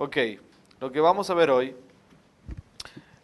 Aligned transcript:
Ok, 0.00 0.16
lo 0.78 0.92
que 0.92 1.00
vamos 1.00 1.28
a 1.28 1.34
ver 1.34 1.50
hoy, 1.50 1.74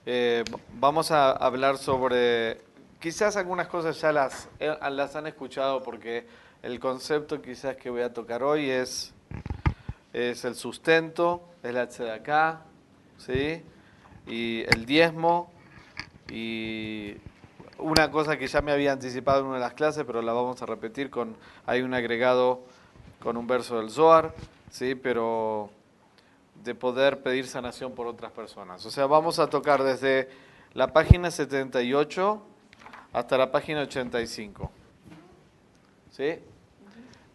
eh, 0.06 0.42
vamos 0.72 1.12
a 1.12 1.30
hablar 1.30 1.78
sobre, 1.78 2.62
quizás 2.98 3.36
algunas 3.36 3.68
cosas 3.68 4.00
ya 4.00 4.10
las, 4.10 4.48
eh, 4.58 4.76
las 4.90 5.14
han 5.14 5.28
escuchado 5.28 5.84
porque 5.84 6.26
el 6.64 6.80
concepto 6.80 7.40
quizás 7.40 7.76
que 7.76 7.90
voy 7.90 8.02
a 8.02 8.12
tocar 8.12 8.42
hoy 8.42 8.70
es, 8.70 9.14
es 10.12 10.44
el 10.44 10.56
sustento, 10.56 11.44
es 11.62 11.72
la 11.72 11.86
tzedakah, 11.86 12.62
¿sí? 13.18 13.62
y 14.26 14.64
el 14.74 14.84
diezmo, 14.84 15.52
y 16.28 17.14
una 17.78 18.10
cosa 18.10 18.36
que 18.36 18.48
ya 18.48 18.62
me 18.62 18.72
había 18.72 18.90
anticipado 18.90 19.42
en 19.42 19.46
una 19.46 19.58
de 19.58 19.60
las 19.60 19.74
clases, 19.74 20.02
pero 20.04 20.22
la 20.22 20.32
vamos 20.32 20.60
a 20.60 20.66
repetir 20.66 21.08
con, 21.08 21.36
hay 21.66 21.82
un 21.82 21.94
agregado 21.94 22.64
con 23.22 23.36
un 23.36 23.46
verso 23.46 23.78
del 23.78 23.90
Zohar, 23.90 24.34
¿sí? 24.72 24.96
pero 24.96 25.70
de 26.64 26.74
poder 26.74 27.22
pedir 27.22 27.46
sanación 27.46 27.92
por 27.92 28.06
otras 28.06 28.32
personas. 28.32 28.84
O 28.86 28.90
sea, 28.90 29.06
vamos 29.06 29.38
a 29.38 29.48
tocar 29.48 29.82
desde 29.82 30.30
la 30.72 30.92
página 30.92 31.30
78 31.30 32.42
hasta 33.12 33.38
la 33.38 33.52
página 33.52 33.82
85. 33.82 34.70
¿Sí? 36.10 36.38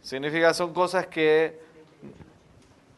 Significa, 0.01 0.53
son 0.53 0.73
cosas 0.73 1.05
que, 1.07 1.59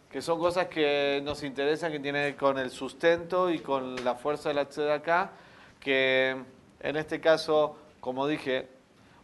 que 0.09 0.21
son 0.21 0.39
cosas 0.39 0.67
que 0.67 1.21
nos 1.23 1.43
interesan, 1.43 1.91
que 1.91 1.99
tienen 1.99 2.35
con 2.35 2.57
el 2.57 2.69
sustento 2.69 3.49
y 3.49 3.59
con 3.59 4.03
la 4.05 4.15
fuerza 4.15 4.49
de 4.49 4.55
la 4.55 4.93
acá, 4.93 5.31
que 5.81 6.37
en 6.79 6.95
este 6.95 7.19
caso, 7.19 7.75
como 7.99 8.25
dije, 8.25 8.69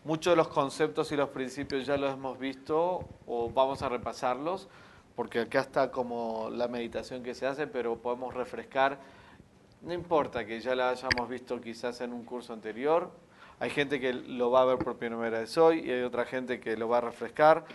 muchos 0.04 0.34
de 0.34 0.38
los 0.38 0.50
conceptos 0.50 1.12
y 1.14 1.16
los 1.16 1.30
principios 1.30 1.86
ya 1.86 1.96
los 1.96 2.14
hemos 2.14 2.38
visto 2.38 3.08
o 3.26 3.50
vamos 3.50 3.82
a 3.82 3.90
repasarlos, 3.90 4.68
porque 5.18 5.40
acá 5.40 5.62
está 5.62 5.90
como 5.90 6.52
la 6.52 6.68
meditación 6.68 7.24
que 7.24 7.34
se 7.34 7.48
hace, 7.48 7.66
pero 7.66 7.98
podemos 7.98 8.36
refrescar. 8.36 9.00
No 9.82 9.92
importa 9.92 10.46
que 10.46 10.62
ya 10.62 10.76
la 10.76 10.92
hayamos 10.92 11.28
visto 11.28 11.60
quizás 11.60 12.02
en 12.02 12.14
un 12.14 12.24
curso 12.24 12.54
anterior, 12.54 13.10
hay 13.60 13.72
gente 13.72 14.00
que 14.00 14.14
lo 14.14 14.52
va 14.52 14.62
a 14.62 14.66
ver 14.66 14.78
por 14.78 14.96
primera 14.98 15.40
vez 15.40 15.58
hoy 15.58 15.80
y 15.80 15.90
hay 15.90 16.04
otra 16.04 16.26
gente 16.26 16.60
que 16.60 16.78
lo 16.78 16.88
va 16.88 17.00
a 17.00 17.02
refrescar. 17.02 17.66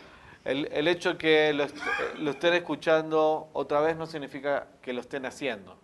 El, 0.44 0.68
el 0.70 0.86
hecho 0.86 1.18
que 1.18 1.52
lo, 1.52 1.66
lo, 2.20 2.30
estén 2.30 2.54
escuchando 2.54 3.48
otra 3.54 3.80
vez 3.80 3.96
no 3.96 4.06
significa 4.06 4.68
que 4.80 4.92
lo 4.92 5.00
estén 5.00 5.26
haciendo. 5.26 5.76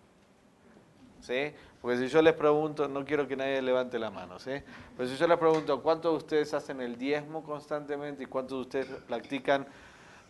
¿Sí? 1.23 1.53
Porque 1.83 1.99
si 1.99 2.07
yo 2.07 2.23
les 2.23 2.35
pregunto, 2.35 2.87
no 2.87 3.05
quiero 3.05 3.27
que 3.27 3.35
nadie 3.35 3.61
levante 3.63 3.99
la 3.99 4.11
mano, 4.11 4.39
¿sí? 4.39 4.53
Pero 4.97 5.09
si 5.09 5.17
yo 5.17 5.27
les 5.27 5.39
pregunto, 5.39 5.83
¿cuántos 5.83 6.13
de 6.13 6.19
ustedes 6.19 6.55
hacen 6.55 6.81
el 6.81 6.97
diezmo 6.97 7.43
constantemente 7.43 8.23
y 8.23 8.27
cuántos 8.27 8.59
de 8.59 8.63
ustedes 8.63 9.03
practican 9.09 9.67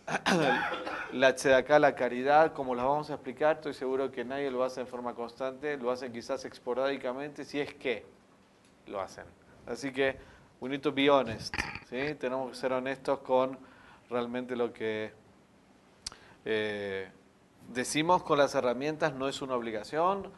la 1.13 1.35
tzedaká, 1.35 1.79
la 1.79 1.95
caridad, 1.95 2.53
como 2.53 2.75
las 2.75 2.85
vamos 2.85 3.09
a 3.09 3.15
explicar? 3.15 3.57
Estoy 3.57 3.73
seguro 3.73 4.11
que 4.11 4.23
nadie 4.23 4.51
lo 4.51 4.63
hace 4.63 4.81
en 4.81 4.87
forma 4.87 5.13
constante, 5.13 5.77
lo 5.77 5.91
hacen 5.91 6.11
quizás 6.11 6.43
esporádicamente, 6.45 7.45
si 7.45 7.59
es 7.59 7.73
que 7.73 8.05
lo 8.87 9.01
hacen. 9.01 9.25
Así 9.67 9.91
que, 9.91 10.17
we 10.59 10.69
need 10.69 10.81
to 10.81 10.91
be 10.91 11.09
honest, 11.09 11.55
¿sí? 11.89 12.15
Tenemos 12.15 12.51
que 12.51 12.55
ser 12.55 12.73
honestos 12.73 13.19
con 13.19 13.57
realmente 14.09 14.55
lo 14.55 14.73
que 14.73 15.11
eh, 16.45 17.09
decimos 17.67 18.23
con 18.23 18.37
las 18.37 18.55
herramientas, 18.55 19.13
no 19.13 19.27
es 19.27 19.41
una 19.41 19.55
obligación, 19.55 20.31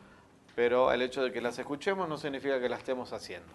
pero 0.56 0.92
el 0.92 1.02
hecho 1.02 1.24
de 1.24 1.32
que 1.32 1.42
las 1.42 1.58
escuchemos 1.58 2.08
no 2.10 2.18
significa 2.18 2.60
que 2.60 2.70
las 2.70 2.80
estemos 2.80 3.14
haciendo. 3.14 3.48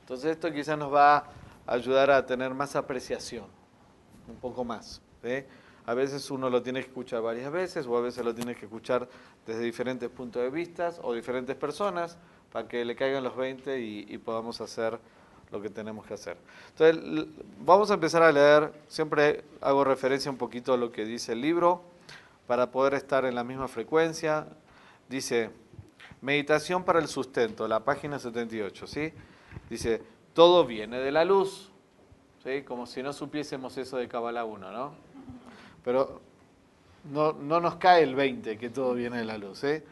Entonces 0.00 0.32
esto 0.32 0.52
quizás 0.52 0.78
nos 0.78 0.92
va 0.92 1.16
a 1.16 1.24
ayudar 1.66 2.10
a 2.10 2.26
tener 2.26 2.54
más 2.54 2.76
apreciación, 2.76 3.46
un 4.30 4.36
poco 4.36 4.64
más. 4.64 5.02
A 5.86 5.94
veces 5.94 6.30
uno 6.30 6.48
lo 6.50 6.62
tiene 6.62 6.80
que 6.80 6.88
escuchar 6.88 7.22
varias 7.22 7.50
veces 7.50 7.86
o 7.86 7.96
a 7.96 8.00
veces 8.00 8.24
lo 8.24 8.34
tiene 8.34 8.54
que 8.54 8.66
escuchar 8.66 9.08
desde 9.46 9.62
diferentes 9.62 10.08
puntos 10.08 10.42
de 10.42 10.50
vista 10.50 10.92
o 11.02 11.12
diferentes 11.14 11.56
personas 11.56 12.16
para 12.52 12.68
que 12.68 12.84
le 12.84 12.94
caigan 12.96 13.24
los 13.24 13.36
20 13.36 13.80
y, 13.80 14.18
podamos 14.18 14.60
hacer 14.60 14.98
lo 15.50 15.60
que 15.60 15.70
tenemos 15.70 16.06
que 16.06 16.14
hacer. 16.14 16.36
Entonces, 16.70 17.26
vamos 17.64 17.90
a 17.90 17.94
empezar 17.94 18.22
a 18.22 18.30
leer, 18.30 18.72
siempre 18.88 19.44
hago 19.60 19.84
referencia 19.84 20.30
un 20.30 20.36
poquito 20.36 20.72
a 20.72 20.76
lo 20.76 20.92
que 20.92 21.04
dice 21.04 21.32
el 21.32 21.40
libro, 21.40 21.82
para 22.46 22.70
poder 22.70 22.94
estar 22.94 23.24
en 23.24 23.34
la 23.34 23.44
misma 23.44 23.68
frecuencia. 23.68 24.46
Dice, 25.08 25.50
meditación 26.20 26.84
para 26.84 26.98
el 26.98 27.08
sustento, 27.08 27.66
la 27.68 27.80
página 27.84 28.18
78, 28.18 28.86
¿sí? 28.86 29.12
Dice, 29.68 30.02
todo 30.34 30.64
viene 30.66 30.98
de 30.98 31.12
la 31.12 31.24
luz, 31.24 31.69
Como 32.66 32.86
si 32.86 33.02
no 33.02 33.12
supiésemos 33.12 33.76
eso 33.76 33.98
de 33.98 34.08
Kabbalah 34.08 34.44
1, 34.44 34.72
¿no? 34.72 34.92
Pero 35.84 36.22
no, 37.12 37.34
no 37.34 37.60
nos 37.60 37.76
cae 37.76 38.02
el 38.02 38.14
20 38.14 38.56
que 38.56 38.70
todo 38.70 38.94
viene 38.94 39.18
de 39.18 39.24
la 39.26 39.36
luz, 39.36 39.62
¿eh? 39.64 39.84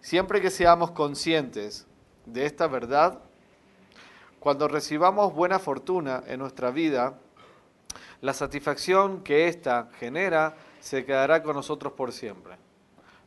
Siempre 0.00 0.40
que 0.40 0.50
seamos 0.50 0.92
conscientes 0.92 1.86
de 2.24 2.46
esta 2.46 2.68
verdad, 2.68 3.18
cuando 4.38 4.66
recibamos 4.66 5.34
buena 5.34 5.58
fortuna 5.58 6.22
en 6.26 6.40
nuestra 6.40 6.70
vida, 6.70 7.18
la 8.22 8.32
satisfacción 8.32 9.22
que 9.22 9.48
ésta 9.48 9.90
genera 9.98 10.56
se 10.80 11.04
quedará 11.04 11.42
con 11.42 11.54
nosotros 11.54 11.92
por 11.92 12.12
siempre. 12.12 12.56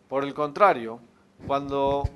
Por 0.09 0.23
el 0.23 0.33
contrario, 0.33 0.99
cuando 1.45 2.09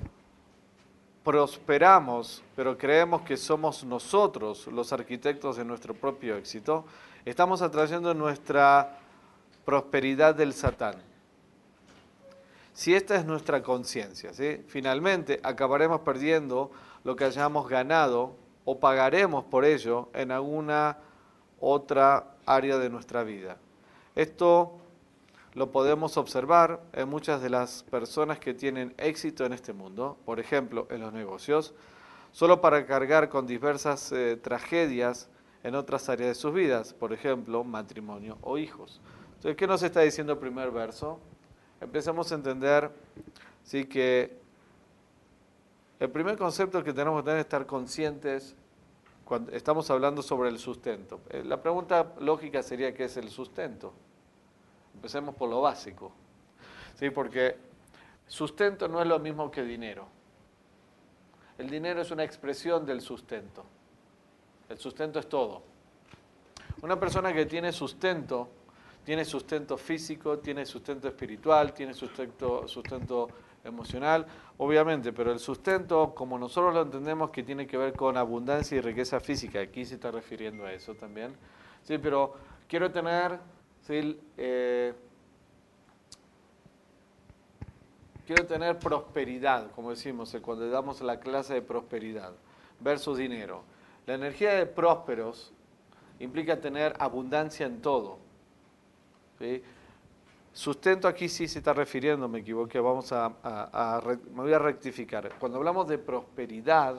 prosperamos, 1.28 2.42
pero 2.56 2.78
creemos 2.78 3.20
que 3.20 3.36
somos 3.36 3.84
nosotros 3.84 4.66
los 4.68 4.94
arquitectos 4.94 5.58
de 5.58 5.64
nuestro 5.66 5.92
propio 5.92 6.36
éxito, 6.36 6.86
estamos 7.26 7.60
atrayendo 7.60 8.14
nuestra 8.14 8.98
prosperidad 9.66 10.34
del 10.34 10.54
Satán. 10.54 10.94
Si 12.72 12.94
esta 12.94 13.14
es 13.14 13.26
nuestra 13.26 13.62
conciencia, 13.62 14.30
finalmente 14.68 15.38
acabaremos 15.42 16.00
perdiendo 16.00 16.70
lo 17.04 17.14
que 17.14 17.24
hayamos 17.24 17.68
ganado 17.68 18.34
o 18.64 18.80
pagaremos 18.80 19.44
por 19.44 19.66
ello 19.66 20.08
en 20.14 20.32
alguna 20.32 20.96
otra 21.60 22.36
área 22.46 22.78
de 22.78 22.88
nuestra 22.88 23.22
vida. 23.22 23.58
Esto 24.14 24.78
lo 25.54 25.70
podemos 25.70 26.16
observar 26.16 26.80
en 26.92 27.08
muchas 27.08 27.42
de 27.42 27.50
las 27.50 27.82
personas 27.84 28.38
que 28.38 28.54
tienen 28.54 28.94
éxito 28.98 29.44
en 29.44 29.52
este 29.52 29.72
mundo, 29.72 30.16
por 30.24 30.40
ejemplo, 30.40 30.86
en 30.90 31.00
los 31.00 31.12
negocios, 31.12 31.74
solo 32.32 32.60
para 32.60 32.86
cargar 32.86 33.28
con 33.28 33.46
diversas 33.46 34.12
eh, 34.12 34.36
tragedias 34.36 35.28
en 35.62 35.74
otras 35.74 36.08
áreas 36.08 36.28
de 36.28 36.34
sus 36.34 36.52
vidas, 36.52 36.94
por 36.94 37.12
ejemplo, 37.12 37.64
matrimonio 37.64 38.38
o 38.42 38.58
hijos. 38.58 39.00
Entonces, 39.36 39.56
¿qué 39.56 39.66
nos 39.66 39.82
está 39.82 40.00
diciendo 40.00 40.32
el 40.32 40.38
primer 40.38 40.70
verso? 40.70 41.18
Empezamos 41.80 42.30
a 42.32 42.34
entender 42.34 42.90
¿sí? 43.64 43.84
que 43.84 44.36
el 46.00 46.10
primer 46.10 46.36
concepto 46.36 46.82
que 46.84 46.92
tenemos 46.92 47.20
que 47.20 47.24
tener 47.24 47.38
es 47.38 47.44
estar 47.44 47.66
conscientes 47.66 48.54
cuando 49.24 49.52
estamos 49.52 49.90
hablando 49.90 50.22
sobre 50.22 50.48
el 50.48 50.58
sustento. 50.58 51.20
Eh, 51.30 51.42
la 51.44 51.60
pregunta 51.60 52.14
lógica 52.20 52.62
sería 52.62 52.94
qué 52.94 53.04
es 53.04 53.16
el 53.16 53.28
sustento. 53.30 53.92
Empecemos 54.98 55.36
por 55.36 55.48
lo 55.48 55.60
básico. 55.60 56.10
¿Sí? 56.96 57.10
Porque 57.10 57.56
sustento 58.26 58.88
no 58.88 59.00
es 59.00 59.06
lo 59.06 59.20
mismo 59.20 59.48
que 59.48 59.62
dinero. 59.62 60.08
El 61.56 61.70
dinero 61.70 62.00
es 62.00 62.10
una 62.10 62.24
expresión 62.24 62.84
del 62.84 63.00
sustento. 63.00 63.64
El 64.68 64.76
sustento 64.76 65.20
es 65.20 65.28
todo. 65.28 65.62
Una 66.82 66.98
persona 66.98 67.32
que 67.32 67.46
tiene 67.46 67.70
sustento, 67.70 68.48
tiene 69.04 69.24
sustento 69.24 69.78
físico, 69.78 70.40
tiene 70.40 70.66
sustento 70.66 71.06
espiritual, 71.06 71.72
tiene 71.72 71.94
sustento, 71.94 72.66
sustento 72.66 73.28
emocional, 73.62 74.26
obviamente, 74.56 75.12
pero 75.12 75.30
el 75.30 75.38
sustento, 75.38 76.12
como 76.12 76.40
nosotros 76.40 76.74
lo 76.74 76.82
entendemos, 76.82 77.30
que 77.30 77.44
tiene 77.44 77.68
que 77.68 77.76
ver 77.76 77.92
con 77.92 78.16
abundancia 78.16 78.76
y 78.76 78.80
riqueza 78.80 79.20
física, 79.20 79.60
aquí 79.60 79.84
se 79.84 79.94
está 79.94 80.10
refiriendo 80.10 80.66
a 80.66 80.72
eso 80.72 80.96
también. 80.96 81.36
Sí, 81.84 81.98
pero 81.98 82.34
quiero 82.66 82.90
tener 82.90 83.38
eh, 83.88 84.92
quiero 88.26 88.46
tener 88.46 88.78
prosperidad, 88.78 89.70
como 89.72 89.90
decimos 89.90 90.34
eh, 90.34 90.40
cuando 90.40 90.68
damos 90.68 91.00
la 91.00 91.18
clase 91.18 91.54
de 91.54 91.62
prosperidad, 91.62 92.32
versus 92.80 93.18
dinero. 93.18 93.62
La 94.06 94.14
energía 94.14 94.54
de 94.54 94.66
prósperos 94.66 95.52
implica 96.18 96.60
tener 96.60 96.94
abundancia 96.98 97.66
en 97.66 97.80
todo. 97.80 98.18
Sustento 100.52 101.06
aquí 101.06 101.28
sí 101.28 101.46
se 101.46 101.58
está 101.58 101.72
refiriendo, 101.72 102.28
me 102.28 102.40
equivoqué, 102.40 102.80
vamos 102.80 103.12
a, 103.12 104.00
me 104.34 104.42
voy 104.42 104.52
a 104.52 104.58
rectificar. 104.58 105.32
Cuando 105.38 105.58
hablamos 105.58 105.86
de 105.86 105.98
prosperidad, 105.98 106.96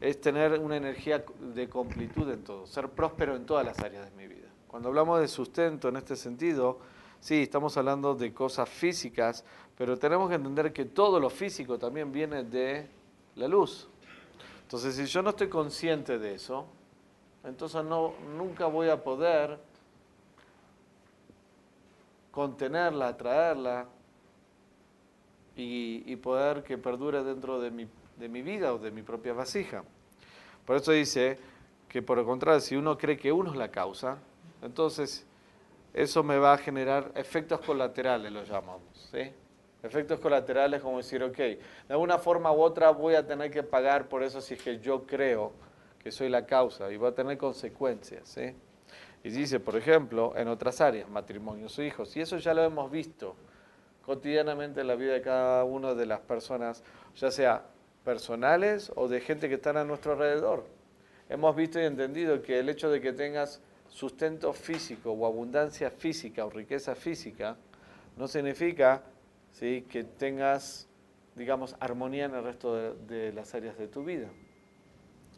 es 0.00 0.20
tener 0.20 0.58
una 0.58 0.76
energía 0.76 1.24
de 1.54 1.68
completud 1.68 2.30
en 2.30 2.44
todo, 2.44 2.66
ser 2.66 2.88
próspero 2.90 3.36
en 3.36 3.46
todas 3.46 3.64
las 3.64 3.78
áreas 3.80 4.10
de 4.10 4.16
mi 4.16 4.26
vida. 4.28 4.49
Cuando 4.70 4.88
hablamos 4.88 5.18
de 5.18 5.26
sustento 5.26 5.88
en 5.88 5.96
este 5.96 6.14
sentido, 6.14 6.78
sí, 7.18 7.42
estamos 7.42 7.76
hablando 7.76 8.14
de 8.14 8.32
cosas 8.32 8.68
físicas, 8.68 9.44
pero 9.76 9.98
tenemos 9.98 10.28
que 10.28 10.36
entender 10.36 10.72
que 10.72 10.84
todo 10.84 11.18
lo 11.18 11.28
físico 11.28 11.76
también 11.76 12.12
viene 12.12 12.44
de 12.44 12.88
la 13.34 13.48
luz. 13.48 13.88
Entonces, 14.62 14.94
si 14.94 15.06
yo 15.06 15.22
no 15.22 15.30
estoy 15.30 15.48
consciente 15.48 16.20
de 16.20 16.36
eso, 16.36 16.66
entonces 17.42 17.82
no, 17.82 18.12
nunca 18.36 18.66
voy 18.66 18.88
a 18.90 19.02
poder 19.02 19.58
contenerla, 22.30 23.08
atraerla 23.08 23.86
y, 25.56 26.14
poder 26.14 26.62
que 26.62 26.78
perdure 26.78 27.24
dentro 27.24 27.60
de 27.60 27.72
mi, 27.72 27.88
de 28.16 28.28
mi 28.28 28.40
vida 28.40 28.72
o 28.72 28.78
de 28.78 28.92
mi 28.92 29.02
propia 29.02 29.32
vasija. 29.32 29.82
Por 30.64 30.76
eso 30.76 30.92
dice 30.92 31.40
que 31.88 32.02
por 32.02 32.20
el 32.20 32.24
contrario, 32.24 32.60
si 32.60 32.76
uno 32.76 32.96
cree 32.96 33.16
que 33.16 33.32
uno 33.32 33.50
es 33.50 33.56
la 33.56 33.72
causa, 33.72 34.18
entonces 34.62 35.26
eso 35.92 36.22
me 36.22 36.38
va 36.38 36.54
a 36.54 36.58
generar 36.58 37.10
efectos 37.14 37.60
colaterales, 37.60 38.30
lo 38.30 38.44
llamamos. 38.44 39.08
¿sí? 39.10 39.32
Efectos 39.82 40.20
colaterales 40.20 40.82
como 40.82 40.98
decir, 40.98 41.22
ok, 41.22 41.36
de 41.36 41.58
alguna 41.88 42.18
forma 42.18 42.52
u 42.52 42.60
otra 42.60 42.90
voy 42.90 43.14
a 43.14 43.26
tener 43.26 43.50
que 43.50 43.62
pagar 43.62 44.08
por 44.08 44.22
eso 44.22 44.40
si 44.40 44.54
es 44.54 44.62
que 44.62 44.78
yo 44.78 45.06
creo 45.06 45.52
que 45.98 46.10
soy 46.10 46.28
la 46.28 46.46
causa 46.46 46.90
y 46.92 46.96
va 46.96 47.08
a 47.08 47.14
tener 47.14 47.36
consecuencias. 47.38 48.28
¿sí? 48.28 48.54
Y 49.24 49.30
dice, 49.30 49.60
por 49.60 49.76
ejemplo, 49.76 50.34
en 50.36 50.48
otras 50.48 50.80
áreas, 50.80 51.08
matrimonios 51.08 51.78
o 51.78 51.82
hijos, 51.82 52.16
y 52.16 52.20
eso 52.20 52.38
ya 52.38 52.54
lo 52.54 52.62
hemos 52.62 52.90
visto 52.90 53.34
cotidianamente 54.02 54.80
en 54.80 54.86
la 54.86 54.94
vida 54.94 55.12
de 55.12 55.22
cada 55.22 55.64
una 55.64 55.94
de 55.94 56.06
las 56.06 56.20
personas, 56.20 56.82
ya 57.16 57.30
sea 57.30 57.64
personales 58.04 58.90
o 58.96 59.08
de 59.08 59.20
gente 59.20 59.48
que 59.48 59.56
están 59.56 59.76
a 59.76 59.84
nuestro 59.84 60.12
alrededor. 60.12 60.64
Hemos 61.28 61.54
visto 61.54 61.78
y 61.80 61.84
entendido 61.84 62.42
que 62.42 62.58
el 62.58 62.68
hecho 62.68 62.90
de 62.90 63.00
que 63.00 63.12
tengas 63.12 63.60
sustento 63.90 64.52
físico 64.52 65.12
o 65.12 65.26
abundancia 65.26 65.90
física 65.90 66.46
o 66.46 66.50
riqueza 66.50 66.94
física 66.94 67.56
no 68.16 68.26
significa 68.26 69.02
¿sí? 69.52 69.84
que 69.88 70.04
tengas, 70.04 70.88
digamos, 71.36 71.76
armonía 71.80 72.24
en 72.24 72.34
el 72.34 72.44
resto 72.44 72.74
de, 72.74 72.94
de 73.06 73.32
las 73.32 73.54
áreas 73.54 73.76
de 73.76 73.88
tu 73.88 74.04
vida. 74.04 74.28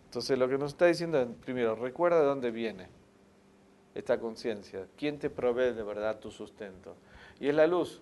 Entonces 0.04 0.38
lo 0.38 0.48
que 0.48 0.58
nos 0.58 0.72
está 0.72 0.86
diciendo 0.86 1.20
es, 1.20 1.28
primero, 1.44 1.74
recuerda 1.74 2.20
de 2.20 2.26
dónde 2.26 2.50
viene 2.50 2.88
esta 3.94 4.18
conciencia, 4.18 4.86
quién 4.96 5.18
te 5.18 5.30
provee 5.30 5.72
de 5.72 5.82
verdad 5.82 6.18
tu 6.18 6.30
sustento. 6.30 6.96
Y 7.40 7.48
es 7.48 7.54
la 7.54 7.66
luz. 7.66 8.00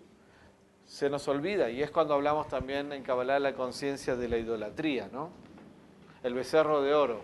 Se 0.85 1.09
nos 1.09 1.29
olvida, 1.29 1.71
y 1.71 1.83
es 1.83 1.91
cuando 1.91 2.15
hablamos 2.15 2.49
también 2.49 2.93
en 2.93 3.05
Kabbalah 3.05 3.39
la 3.39 3.55
conciencia 3.55 4.17
de 4.17 4.29
la 4.29 4.39
idolatría, 4.39 5.09
¿no? 5.13 5.31
El 6.25 6.35
becerro 6.35 6.83
de 6.83 6.95
oro. 6.95 7.23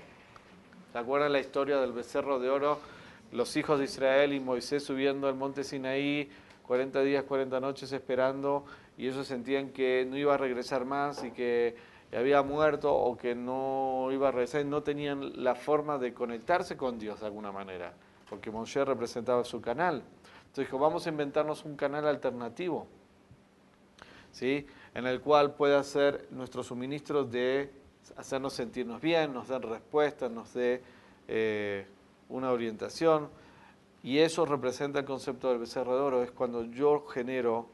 ¿Se 0.93 0.99
acuerdan 0.99 1.33
la 1.33 1.41
historia 1.41 1.79
del 1.79 1.93
becerro 1.93 2.39
de 2.39 2.49
oro? 2.49 2.79
Los 3.33 3.57
hijos 3.57 3.79
de 3.79 3.85
Israel 3.87 4.33
y 4.33 4.41
Moisés 4.41 4.85
subiendo 4.85 5.29
al 5.29 5.35
monte 5.35 5.65
Sinaí, 5.65 6.29
40 6.67 7.03
días, 7.03 7.25
40 7.25 7.61
noches 7.61 7.93
esperando, 7.93 8.65
y 8.97 9.09
ellos 9.09 9.27
sentían 9.27 9.71
que 9.71 10.07
no 10.09 10.17
iba 10.17 10.35
a 10.35 10.37
regresar 10.37 10.85
más 10.85 11.23
y 11.25 11.31
que 11.31 11.77
había 12.17 12.43
muerto 12.43 12.95
o 12.95 13.17
que 13.17 13.35
no 13.35 14.09
iba 14.13 14.29
a 14.29 14.31
regresar 14.31 14.63
y 14.63 14.65
no 14.65 14.83
tenían 14.83 15.43
la 15.43 15.55
forma 15.55 15.99
de 15.99 16.15
conectarse 16.15 16.77
con 16.77 16.99
Dios 16.99 17.21
de 17.21 17.27
alguna 17.27 17.53
manera, 17.53 17.93
porque 18.29 18.51
Moshe 18.51 18.85
representaba 18.85 19.45
su 19.45 19.61
canal. 19.61 20.03
Entonces 20.39 20.67
dijo, 20.67 20.79
vamos 20.79 21.07
a 21.07 21.11
inventarnos 21.11 21.65
un 21.65 21.77
canal 21.77 22.07
alternativo, 22.07 22.87
¿sí? 24.33 24.67
en 24.95 25.07
el 25.07 25.21
cual 25.21 25.55
pueda 25.55 25.83
ser 25.83 26.27
nuestro 26.31 26.63
suministro 26.63 27.25
de 27.25 27.71
hacernos 28.17 28.55
sentirnos 28.55 29.01
bien, 29.01 29.35
nos 29.35 29.49
den 29.49 29.63
respuestas, 29.63 30.31
nos 30.31 30.55
dé 30.55 30.83
eh, 31.29 31.87
una 32.29 32.51
orientación. 32.51 33.29
Y 34.03 34.19
eso 34.19 34.47
representa 34.47 35.01
el 35.01 35.05
concepto 35.05 35.49
del 35.49 35.59
becerro 35.59 35.95
de 35.97 36.01
oro, 36.01 36.23
es 36.23 36.31
cuando 36.31 36.65
yo 36.65 37.07
genero 37.07 37.67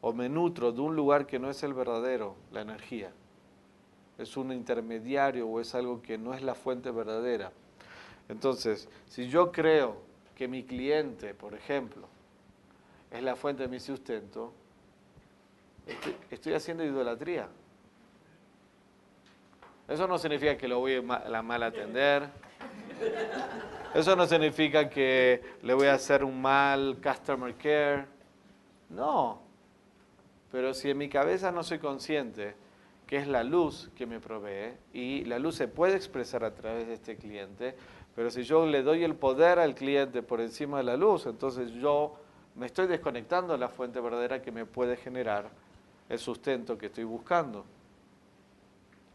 o 0.00 0.12
me 0.12 0.28
nutro 0.28 0.72
de 0.72 0.80
un 0.80 0.96
lugar 0.96 1.26
que 1.26 1.38
no 1.38 1.50
es 1.50 1.62
el 1.62 1.74
verdadero, 1.74 2.36
la 2.52 2.62
energía. 2.62 3.12
Es 4.18 4.36
un 4.36 4.52
intermediario 4.52 5.46
o 5.46 5.60
es 5.60 5.74
algo 5.74 6.00
que 6.00 6.16
no 6.16 6.32
es 6.32 6.42
la 6.42 6.54
fuente 6.54 6.90
verdadera. 6.90 7.52
Entonces, 8.28 8.88
si 9.06 9.28
yo 9.28 9.52
creo 9.52 9.96
que 10.34 10.48
mi 10.48 10.64
cliente, 10.64 11.34
por 11.34 11.54
ejemplo, 11.54 12.08
es 13.10 13.22
la 13.22 13.36
fuente 13.36 13.64
de 13.64 13.68
mi 13.68 13.80
sustento, 13.80 14.52
estoy, 16.30 16.54
haciendo 16.54 16.84
idolatría. 16.84 17.48
Eso 19.88 20.08
no 20.08 20.18
significa 20.18 20.56
que 20.56 20.68
lo 20.68 20.80
voy 20.80 20.94
a 20.96 21.42
mal 21.42 21.62
atender. 21.62 22.28
Eso 23.94 24.14
no 24.14 24.26
significa 24.26 24.88
que 24.88 25.42
le 25.62 25.74
voy 25.74 25.86
a 25.86 25.94
hacer 25.94 26.22
un 26.22 26.40
mal 26.40 26.98
customer 27.02 27.54
care. 27.54 28.06
No. 28.90 29.40
Pero 30.52 30.74
si 30.74 30.90
en 30.90 30.98
mi 30.98 31.08
cabeza 31.08 31.50
no 31.50 31.62
soy 31.62 31.78
consciente 31.78 32.54
que 33.06 33.16
es 33.16 33.28
la 33.28 33.44
luz 33.44 33.90
que 33.94 34.04
me 34.04 34.20
provee 34.20 34.74
y 34.92 35.24
la 35.24 35.38
luz 35.38 35.54
se 35.54 35.68
puede 35.68 35.94
expresar 35.94 36.44
a 36.44 36.54
través 36.54 36.88
de 36.88 36.94
este 36.94 37.16
cliente, 37.16 37.76
pero 38.16 38.30
si 38.30 38.42
yo 38.42 38.66
le 38.66 38.82
doy 38.82 39.04
el 39.04 39.14
poder 39.14 39.58
al 39.58 39.74
cliente 39.74 40.22
por 40.22 40.40
encima 40.40 40.78
de 40.78 40.84
la 40.84 40.96
luz, 40.96 41.26
entonces 41.26 41.70
yo 41.72 42.16
me 42.56 42.66
estoy 42.66 42.86
desconectando 42.86 43.52
de 43.52 43.58
la 43.58 43.68
fuente 43.68 44.00
verdadera 44.00 44.42
que 44.42 44.50
me 44.50 44.64
puede 44.64 44.96
generar 44.96 45.50
el 46.08 46.18
sustento 46.18 46.76
que 46.76 46.86
estoy 46.86 47.04
buscando. 47.04 47.64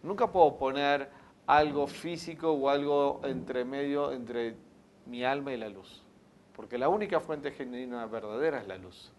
Nunca 0.04 0.28
puedo 0.32 0.56
poner 0.58 1.10
algo 1.48 1.88
físico 1.88 2.52
o 2.52 2.70
algo 2.70 3.22
entre 3.24 3.66
medio 3.66 4.12
entre 4.12 4.56
mi 5.06 5.24
alma 5.24 5.54
y 5.54 5.58
la 5.58 5.70
luz, 5.70 6.04
porque 6.56 6.78
la 6.78 6.90
única 6.90 7.20
fuente 7.20 7.52
genuina 7.52 8.06
verdadera 8.06 8.62
es 8.62 8.68
la 8.68 8.78
luz. 8.78 9.12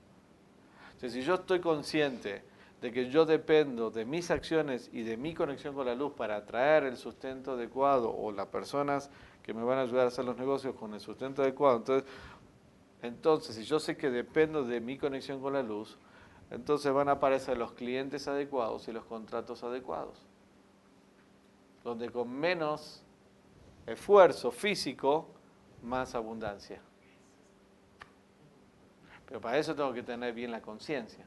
Entonces, 0.93 1.13
si 1.13 1.23
yo 1.23 1.35
estoy 1.35 1.61
consciente 1.61 2.43
de 2.81 2.93
que 2.93 3.11
yo 3.11 3.25
dependo 3.25 3.91
de 3.91 4.05
mis 4.05 4.31
acciones 4.31 4.91
y 4.93 5.03
de 5.03 5.17
mi 5.17 5.35
conexión 5.35 5.75
con 5.75 5.87
la 5.87 5.95
luz 5.95 6.13
para 6.15 6.37
atraer 6.37 6.85
el 6.85 6.97
sustento 6.97 7.53
adecuado 7.53 8.15
o 8.15 8.33
las 8.33 8.47
personas 8.47 9.11
que 9.43 9.55
me 9.55 9.63
van 9.63 9.79
a 9.79 9.83
ayudar 9.83 10.05
a 10.05 10.09
hacer 10.09 10.25
los 10.25 10.37
negocios 10.37 10.75
con 10.75 10.95
el 10.95 11.01
sustento 11.01 11.43
adecuado, 11.43 11.77
entonces, 11.79 12.09
entonces 13.03 13.57
si 13.57 13.65
yo 13.65 13.79
sé 13.79 13.97
que 13.97 14.11
dependo 14.11 14.65
de 14.65 14.81
mi 14.81 14.97
conexión 14.97 15.41
con 15.41 15.53
la 15.53 15.63
luz, 15.63 15.99
entonces 16.51 16.93
van 16.93 17.09
a 17.09 17.13
aparecer 17.13 17.57
los 17.57 17.73
clientes 17.73 18.29
adecuados 18.29 18.87
y 18.89 18.93
los 18.93 19.05
contratos 19.05 19.63
adecuados 19.65 20.32
donde 21.85 22.11
con 22.11 22.31
menos 22.31 23.03
esfuerzo 23.87 24.51
físico, 24.51 25.29
más 25.83 26.15
abundancia. 26.15 26.81
Pero 29.27 29.41
para 29.41 29.59
eso 29.59 29.75
tengo 29.75 29.93
que 29.93 30.03
tener 30.03 30.35
bien 30.35 30.51
la 30.51 30.61
conciencia. 30.61 31.25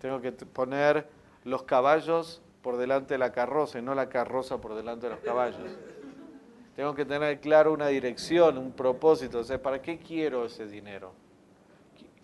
Tengo 0.00 0.20
que 0.20 0.32
poner 0.32 1.08
los 1.44 1.62
caballos 1.62 2.42
por 2.62 2.76
delante 2.76 3.14
de 3.14 3.18
la 3.18 3.32
carroza 3.32 3.78
y 3.78 3.82
no 3.82 3.94
la 3.94 4.08
carroza 4.08 4.60
por 4.60 4.74
delante 4.74 5.06
de 5.06 5.14
los 5.14 5.22
caballos. 5.22 5.70
Tengo 6.74 6.94
que 6.94 7.04
tener 7.04 7.40
claro 7.40 7.72
una 7.72 7.86
dirección, 7.88 8.58
un 8.58 8.72
propósito. 8.72 9.38
O 9.38 9.44
sea, 9.44 9.62
¿para 9.62 9.80
qué 9.80 9.98
quiero 9.98 10.46
ese 10.46 10.66
dinero? 10.66 11.12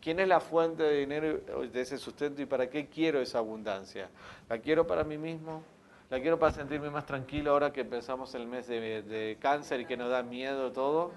¿Quién 0.01 0.19
es 0.19 0.27
la 0.27 0.41
fuente 0.41 0.83
de 0.83 0.99
dinero 0.99 1.39
de 1.67 1.81
ese 1.81 1.99
sustento 1.99 2.43
y 2.43 2.47
para 2.47 2.69
qué 2.69 2.89
quiero 2.89 3.21
esa 3.21 3.39
abundancia? 3.39 4.09
¿La 4.49 4.59
quiero 4.59 4.87
para 4.87 5.05
mí 5.05 5.19
mismo? 5.19 5.63
La 6.11 6.21
quiero 6.21 6.41
para 6.41 6.53
sentirme 6.53 6.91
más 6.91 7.07
tranquilo 7.07 7.53
ahora 7.53 7.73
que 7.73 7.83
empezamos 7.83 8.35
el 8.35 8.49
mes 8.49 8.67
de, 8.67 9.39
cáncer 9.41 9.81
y 9.81 9.87
que 9.87 9.97
nos 9.97 10.11
da 10.11 10.25
miedo 10.25 10.73
todo. 10.73 11.13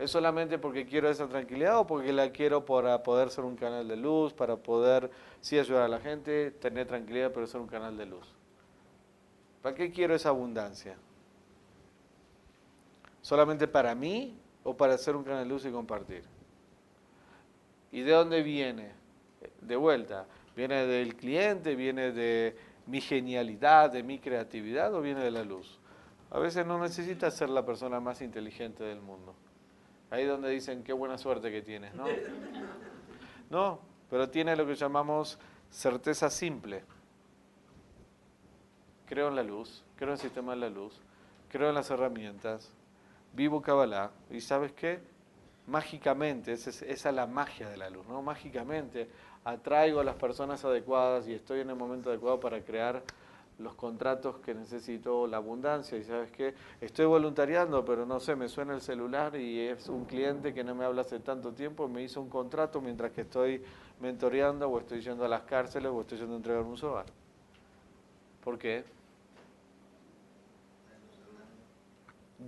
¿Es 0.00 0.10
solamente 0.10 0.58
porque 0.58 0.86
quiero 0.86 1.08
esa 1.08 1.28
tranquilidad 1.28 1.78
o 1.78 1.86
porque 1.86 2.12
la 2.12 2.30
quiero 2.30 2.64
para 2.64 3.04
poder 3.04 3.30
ser 3.30 3.44
un 3.44 3.54
canal 3.54 3.86
de 3.86 3.96
luz, 3.96 4.34
para 4.34 4.56
poder 4.56 5.08
sí 5.40 5.56
ayudar 5.56 5.84
a 5.84 5.88
la 5.88 6.00
gente, 6.00 6.50
tener 6.50 6.88
tranquilidad, 6.88 7.30
pero 7.32 7.46
ser 7.46 7.60
un 7.60 7.68
canal 7.68 7.96
de 7.96 8.06
luz? 8.06 8.26
¿Para 9.62 9.76
qué 9.76 9.92
quiero 9.92 10.16
esa 10.16 10.30
abundancia? 10.30 10.96
¿Solamente 13.22 13.68
para 13.68 13.94
mí 13.94 14.36
o 14.64 14.76
para 14.76 14.98
ser 14.98 15.14
un 15.14 15.22
canal 15.22 15.44
de 15.44 15.48
luz 15.48 15.64
y 15.64 15.70
compartir? 15.70 16.24
¿Y 17.92 18.00
de 18.00 18.10
dónde 18.10 18.42
viene? 18.42 18.90
De 19.60 19.76
vuelta, 19.76 20.26
viene 20.56 20.86
del 20.86 21.14
cliente, 21.14 21.76
viene 21.76 22.10
de 22.10 22.56
mi 22.86 23.00
genialidad, 23.00 23.90
de 23.90 24.02
mi 24.02 24.18
creatividad 24.18 24.94
o 24.94 25.00
viene 25.00 25.22
de 25.22 25.30
la 25.30 25.44
luz? 25.44 25.78
A 26.30 26.38
veces 26.38 26.66
no 26.66 26.78
necesitas 26.78 27.34
ser 27.34 27.48
la 27.50 27.64
persona 27.64 28.00
más 28.00 28.20
inteligente 28.20 28.84
del 28.84 29.00
mundo. 29.00 29.34
Ahí 30.10 30.24
donde 30.24 30.50
dicen 30.50 30.82
qué 30.82 30.92
buena 30.92 31.18
suerte 31.18 31.50
que 31.50 31.62
tienes, 31.62 31.94
¿no? 31.94 32.04
No, 33.48 33.78
pero 34.10 34.28
tiene 34.28 34.56
lo 34.56 34.66
que 34.66 34.74
llamamos 34.74 35.38
certeza 35.70 36.30
simple. 36.30 36.82
Creo 39.06 39.28
en 39.28 39.36
la 39.36 39.44
luz, 39.44 39.84
creo 39.94 40.08
en 40.08 40.14
el 40.14 40.18
sistema 40.18 40.52
de 40.54 40.62
la 40.62 40.68
luz, 40.68 41.00
creo 41.48 41.68
en 41.68 41.76
las 41.76 41.88
herramientas, 41.90 42.72
vivo 43.32 43.62
Kabbalah 43.62 44.10
y 44.30 44.40
¿sabes 44.40 44.72
qué? 44.72 45.00
Mágicamente, 45.66 46.52
esa 46.52 46.84
es 46.84 47.04
la 47.06 47.26
magia 47.26 47.68
de 47.68 47.76
la 47.76 47.90
luz, 47.90 48.06
¿no? 48.06 48.22
Mágicamente 48.22 49.08
atraigo 49.44 50.00
a 50.00 50.04
las 50.04 50.16
personas 50.16 50.64
adecuadas 50.64 51.26
y 51.28 51.34
estoy 51.34 51.60
en 51.60 51.70
el 51.70 51.76
momento 51.76 52.10
adecuado 52.10 52.38
para 52.40 52.60
crear 52.62 53.02
los 53.58 53.74
contratos 53.74 54.36
que 54.38 54.54
necesito, 54.54 55.26
la 55.26 55.38
abundancia. 55.38 55.96
Y 55.96 56.04
sabes 56.04 56.30
qué, 56.30 56.54
estoy 56.80 57.06
voluntariando, 57.06 57.84
pero 57.84 58.04
no 58.06 58.20
sé, 58.20 58.36
me 58.36 58.48
suena 58.48 58.74
el 58.74 58.80
celular 58.80 59.36
y 59.36 59.60
es 59.60 59.88
un 59.88 60.04
cliente 60.04 60.52
que 60.52 60.64
no 60.64 60.74
me 60.74 60.84
habla 60.84 61.02
hace 61.02 61.20
tanto 61.20 61.52
tiempo, 61.52 61.88
me 61.88 62.02
hizo 62.02 62.20
un 62.20 62.28
contrato 62.28 62.80
mientras 62.80 63.12
que 63.12 63.22
estoy 63.22 63.62
mentoreando 64.00 64.68
o 64.68 64.78
estoy 64.78 65.00
yendo 65.00 65.24
a 65.24 65.28
las 65.28 65.42
cárceles 65.42 65.90
o 65.90 66.00
estoy 66.00 66.18
yendo 66.18 66.34
a 66.34 66.36
entregar 66.36 66.62
un 66.62 66.76
sobar. 66.76 67.06
¿Por 68.42 68.58
qué? 68.58 68.84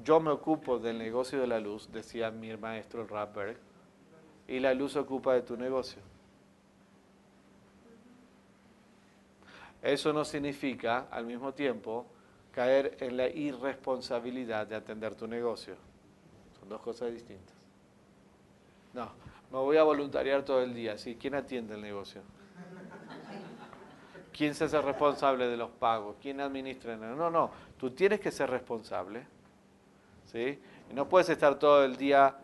Yo 0.04 0.20
me 0.20 0.30
ocupo 0.30 0.78
del 0.78 0.98
negocio 0.98 1.40
de 1.40 1.46
la 1.46 1.60
luz, 1.60 1.90
decía 1.90 2.30
mi 2.30 2.54
maestro 2.56 3.06
Rapper, 3.06 3.56
y 4.46 4.60
la 4.60 4.74
luz 4.74 4.96
ocupa 4.96 5.34
de 5.34 5.42
tu 5.42 5.56
negocio. 5.56 6.02
Eso 9.82 10.12
no 10.12 10.24
significa, 10.24 11.06
al 11.10 11.24
mismo 11.24 11.54
tiempo, 11.54 12.06
caer 12.52 12.96
en 13.00 13.16
la 13.16 13.28
irresponsabilidad 13.28 14.66
de 14.66 14.74
atender 14.74 15.14
tu 15.14 15.26
negocio. 15.26 15.76
Son 16.58 16.68
dos 16.68 16.80
cosas 16.80 17.12
distintas. 17.12 17.54
No, 18.92 19.10
me 19.52 19.58
voy 19.58 19.76
a 19.76 19.84
voluntariar 19.84 20.44
todo 20.44 20.62
el 20.62 20.74
día. 20.74 20.98
¿sí? 20.98 21.16
¿Quién 21.20 21.34
atiende 21.34 21.74
el 21.74 21.80
negocio? 21.80 22.22
¿Quién 24.32 24.54
se 24.54 24.64
hace 24.64 24.80
responsable 24.80 25.46
de 25.46 25.56
los 25.56 25.70
pagos? 25.70 26.16
¿Quién 26.20 26.40
administra? 26.40 26.96
No, 26.96 27.30
no, 27.30 27.50
tú 27.76 27.90
tienes 27.90 28.20
que 28.20 28.30
ser 28.30 28.50
responsable. 28.50 29.26
No 30.94 31.08
puedes 31.08 31.28
estar 31.28 31.58
todo 31.58 31.84
el 31.84 31.96
día 31.96 32.36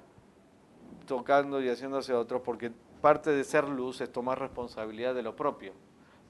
tocando 1.07 1.61
y 1.61 1.69
haciéndose 1.69 2.15
otro 2.15 2.43
porque 2.43 2.73
parte 3.01 3.31
de 3.31 3.45
ser 3.45 3.69
luz 3.69 4.01
es 4.01 4.11
tomar 4.11 4.39
responsabilidad 4.39 5.15
de 5.15 5.23
lo 5.23 5.37
propio. 5.37 5.73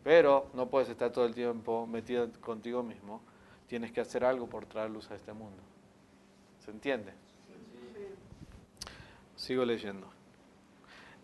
Pero 0.03 0.49
no 0.55 0.69
puedes 0.69 0.89
estar 0.89 1.11
todo 1.11 1.25
el 1.25 1.35
tiempo 1.35 1.87
metido 1.87 2.29
contigo 2.41 2.83
mismo. 2.83 3.23
Tienes 3.69 3.93
que 3.93 4.01
hacer 4.01 4.25
algo 4.25 4.47
por 4.47 4.67
traer 4.67 4.91
luz 4.91 5.11
a 5.11 5.15
este 5.15 5.33
mundo. 5.33 5.63
¿Se 6.65 6.71
entiende? 6.71 7.13
Sigo 9.37 9.65
leyendo. 9.65 10.07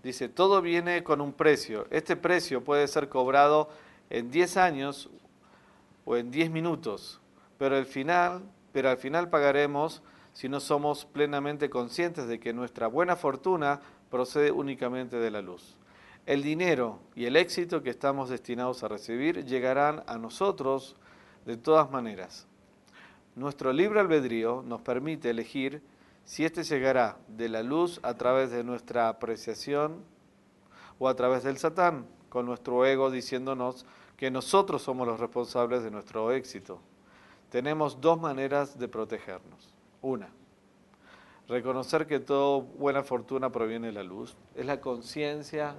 Dice, 0.03 0.29
todo 0.29 0.63
viene 0.63 1.03
con 1.05 1.21
un 1.21 1.33
precio. 1.33 1.87
Este 1.91 2.17
precio 2.17 2.65
puede 2.65 2.89
ser 2.89 3.09
cobrado 3.09 3.69
en 4.09 4.31
10 4.31 4.57
años 4.57 5.11
o 6.05 6.17
en 6.17 6.31
10 6.31 6.51
minutos, 6.51 7.21
pero 7.59 7.77
al 7.77 7.85
final, 7.87 8.43
pero 8.73 8.89
al 8.89 8.97
final 8.97 9.29
pagaremos 9.29 10.03
si 10.33 10.49
no 10.49 10.61
somos 10.61 11.05
plenamente 11.05 11.71
conscientes 11.71 12.27
de 12.27 12.41
que 12.41 12.53
nuestra 12.53 12.87
buena 12.87 13.17
fortuna 13.17 13.81
procede 14.11 14.51
únicamente 14.51 15.17
de 15.17 15.31
la 15.31 15.43
luz. 15.43 15.77
El 16.27 16.43
dinero 16.43 17.01
y 17.15 17.25
el 17.25 17.37
éxito 17.37 17.83
que 17.83 17.91
estamos 17.91 18.29
destinados 18.29 18.83
a 18.83 18.89
recibir 18.89 19.45
llegarán 19.45 20.03
a 20.07 20.19
nosotros 20.19 20.97
de 21.47 21.57
todas 21.57 21.91
maneras. 21.91 22.47
Nuestro 23.35 23.73
libre 23.73 24.01
albedrío 24.01 24.63
nos 24.67 24.83
permite 24.83 25.31
elegir 25.31 25.83
si 26.25 26.45
éste 26.45 26.63
llegará 26.63 27.17
de 27.29 27.49
la 27.49 27.63
luz 27.63 28.01
a 28.03 28.15
través 28.15 28.51
de 28.51 28.63
nuestra 28.63 29.09
apreciación 29.09 30.05
o 30.99 31.09
a 31.09 31.17
través 31.17 31.43
del 31.43 31.59
Satán, 31.59 32.07
con 32.29 32.47
nuestro 32.47 32.85
ego 32.87 33.11
diciéndonos 33.11 33.87
que 34.17 34.31
nosotros 34.31 34.83
somos 34.83 35.07
los 35.09 35.19
responsables 35.19 35.83
de 35.83 35.91
nuestro 35.91 36.31
éxito. 36.31 36.81
Tenemos 37.49 38.01
dos 38.01 38.21
maneras 38.21 38.79
de 38.79 38.87
protegernos. 38.87 39.70
Una, 40.03 40.31
reconocer 41.49 42.07
que 42.07 42.21
toda 42.21 42.65
buena 42.79 43.03
fortuna 43.03 43.51
proviene 43.51 43.89
de 43.89 43.93
la 43.93 44.03
luz. 44.03 44.37
Es 44.55 44.65
la 44.65 44.81
conciencia. 44.81 45.75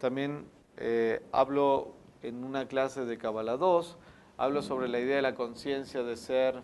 También 0.00 0.46
eh, 0.76 1.24
hablo 1.32 1.94
en 2.22 2.42
una 2.44 2.66
clase 2.66 3.04
de 3.04 3.16
Kabbalah 3.16 3.56
2, 3.56 3.96
hablo 4.38 4.62
sobre 4.62 4.88
la 4.88 4.98
idea 4.98 5.16
de 5.16 5.22
la 5.22 5.34
conciencia 5.34 6.02
de 6.02 6.16
ser 6.16 6.62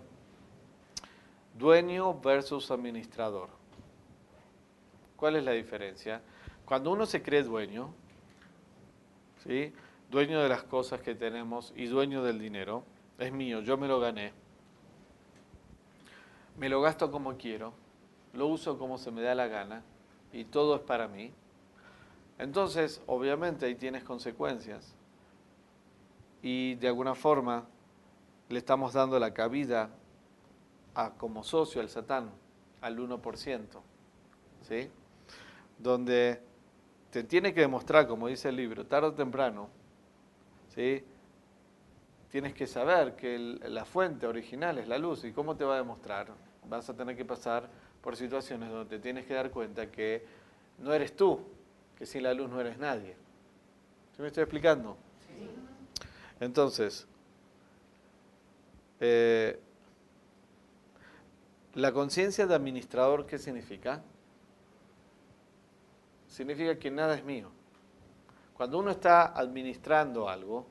dueño 1.59 2.21
versus 2.21 2.71
administrador. 2.71 3.49
¿Cuál 5.17 5.37
es 5.37 5.45
la 5.45 5.53
diferencia? 5.53 6.23
Cuando 6.65 6.91
uno 6.91 7.07
se 7.07 7.23
cree 7.23 7.43
dueño, 7.43 7.93
¿sí? 9.45 9.73
dueño 10.11 10.41
de 10.41 10.49
las 10.49 10.63
cosas 10.63 11.01
que 11.03 11.15
tenemos 11.15 11.73
y 11.77 11.87
dueño 11.87 12.23
del 12.23 12.39
dinero, 12.39 12.85
es 13.19 13.33
mío, 13.33 13.61
yo 13.61 13.77
me 13.77 13.87
lo 13.87 14.01
gané, 14.01 14.33
me 16.59 16.69
lo 16.69 16.81
gasto 16.81 17.11
como 17.11 17.37
quiero, 17.37 17.73
lo 18.33 18.47
uso 18.47 18.79
como 18.79 18.99
se 18.99 19.11
me 19.11 19.23
da 19.23 19.35
la 19.35 19.49
gana 19.49 19.83
y 20.33 20.45
todo 20.45 20.77
es 20.77 20.83
para 20.83 21.09
mí, 21.09 21.33
entonces 22.39 23.03
obviamente 23.07 23.67
ahí 23.67 23.75
tienes 23.75 24.05
consecuencias 24.05 24.95
y 26.43 26.75
de 26.77 26.89
alguna 26.89 27.15
forma 27.15 27.65
le 28.49 28.59
estamos 28.59 28.93
dando 28.93 29.19
la 29.19 29.33
cabida 29.33 29.91
a, 30.95 31.11
como 31.11 31.45
socio 31.45 31.81
al 31.81 31.89
Satán, 31.89 32.31
al 32.81 32.99
1%, 32.99 33.67
¿sí? 34.63 34.91
donde 35.79 36.41
te 37.11 37.25
tiene 37.25 37.53
que 37.53 37.61
demostrar, 37.61 38.07
como 38.07 38.29
dice 38.29 38.49
el 38.49 38.57
libro, 38.57 38.87
tarde 38.87 39.09
o 39.09 39.15
temprano, 39.15 39.69
¿sí? 40.75 41.05
Tienes 42.31 42.55
que 42.55 42.67
saber 42.67 43.17
que 43.17 43.39
la 43.39 43.85
fuente 43.85 44.27
original 44.27 44.79
es 44.79 44.89
la 44.89 44.99
luz. 44.99 45.25
¿Y 45.25 45.33
cómo 45.33 45.57
te 45.57 45.65
va 45.65 45.75
a 45.75 45.79
demostrar? 45.79 46.29
Vas 46.69 46.89
a 46.89 46.95
tener 46.95 47.17
que 47.17 47.25
pasar 47.25 47.69
por 48.01 48.17
situaciones 48.17 48.71
donde 48.71 48.97
te 48.97 49.03
tienes 49.03 49.27
que 49.27 49.35
dar 49.35 49.51
cuenta 49.51 49.91
que 49.91 50.25
no 50.79 50.95
eres 50.95 51.15
tú, 51.15 51.41
que 51.99 52.07
sin 52.07 52.23
la 52.23 52.33
luz 52.33 52.49
no 52.49 52.61
eres 52.61 52.79
nadie. 52.79 53.17
¿Sí 54.17 54.23
me 54.23 54.29
estoy 54.29 54.45
explicando? 54.45 54.97
Entonces, 56.39 57.07
eh, 59.01 59.61
la 61.75 61.93
conciencia 61.93 62.47
de 62.47 62.55
administrador, 62.55 63.27
¿qué 63.27 63.39
significa? 63.39 64.03
Significa 66.29 66.79
que 66.79 66.91
nada 66.91 67.17
es 67.17 67.25
mío. 67.25 67.51
Cuando 68.55 68.79
uno 68.79 68.91
está 68.91 69.27
administrando 69.27 70.29
algo, 70.29 70.67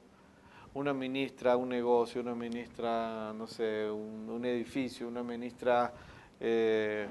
uno 0.79 0.91
administra 0.91 1.57
un 1.57 1.67
negocio, 1.67 2.21
uno 2.21 2.31
administra, 2.31 3.33
no 3.33 3.47
sé, 3.47 3.91
un, 3.91 4.45
edificio, 4.45 5.09
uno 5.09 5.19
administra 5.19 5.91
eh, 6.39 7.05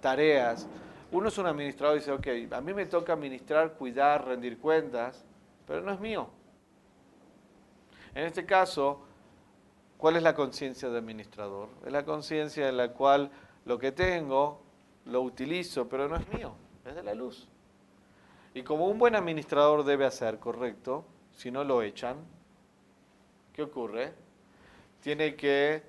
tareas, 0.00 0.66
uno 1.12 1.28
es 1.28 1.38
un 1.38 1.46
administrador 1.46 1.96
y 1.96 2.00
dice, 2.00 2.10
ok, 2.10 2.52
a 2.52 2.60
mí 2.60 2.74
me 2.74 2.86
toca 2.86 3.12
administrar, 3.12 3.74
cuidar, 3.74 4.26
rendir 4.26 4.58
cuentas, 4.58 5.24
pero 5.68 5.82
no 5.82 5.92
es 5.92 6.00
mío. 6.00 6.28
En 8.12 8.24
este 8.24 8.44
caso, 8.44 9.02
¿cuál 9.96 10.16
es 10.16 10.24
la 10.24 10.34
conciencia 10.34 10.88
de 10.88 10.98
administrador? 10.98 11.68
Es 11.86 11.92
la 11.92 12.04
conciencia 12.04 12.68
en 12.68 12.76
la 12.76 12.92
cual 12.92 13.30
lo 13.64 13.78
que 13.78 13.92
tengo 13.92 14.62
lo 15.04 15.22
utilizo, 15.22 15.88
pero 15.88 16.08
no 16.08 16.16
es 16.16 16.28
mío, 16.34 16.56
es 16.84 16.96
de 16.96 17.04
la 17.04 17.14
luz. 17.14 17.48
Y 18.52 18.62
como 18.62 18.88
un 18.88 18.98
buen 18.98 19.14
administrador 19.14 19.84
debe 19.84 20.06
hacer, 20.06 20.40
correcto, 20.40 21.04
si 21.36 21.50
no 21.50 21.62
lo 21.62 21.82
echan, 21.82 22.16
¿qué 23.52 23.62
ocurre? 23.62 24.12
Tiene 25.02 25.36
que 25.36 25.82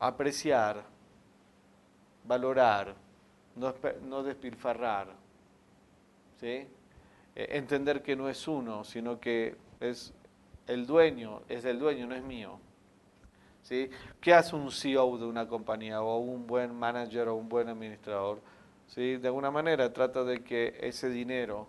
apreciar, 0.00 0.82
valorar, 2.24 2.94
no, 3.56 4.22
despilfarrar, 4.22 5.08
¿sí? 6.40 6.66
E, 7.36 7.56
entender 7.56 8.02
que 8.02 8.16
no 8.16 8.28
es 8.28 8.48
uno, 8.48 8.84
sino 8.84 9.20
que 9.20 9.56
es 9.80 10.14
el 10.66 10.86
dueño, 10.86 11.42
es 11.48 11.62
del 11.62 11.78
dueño, 11.78 12.06
no 12.06 12.14
es 12.14 12.22
mío. 12.22 12.58
¿Sí? 13.62 13.90
¿Qué 14.20 14.32
hace 14.32 14.56
un 14.56 14.70
CEO 14.70 15.18
de 15.18 15.26
una 15.26 15.46
compañía 15.46 16.00
o 16.00 16.16
un 16.18 16.46
buen 16.46 16.74
manager 16.74 17.28
o 17.28 17.34
un 17.34 17.50
buen 17.50 17.68
administrador? 17.68 18.40
¿Sí? 18.86 19.18
De 19.18 19.28
alguna 19.28 19.50
manera 19.50 19.92
trata 19.92 20.24
de 20.24 20.42
que 20.42 20.78
ese 20.80 21.10
dinero 21.10 21.66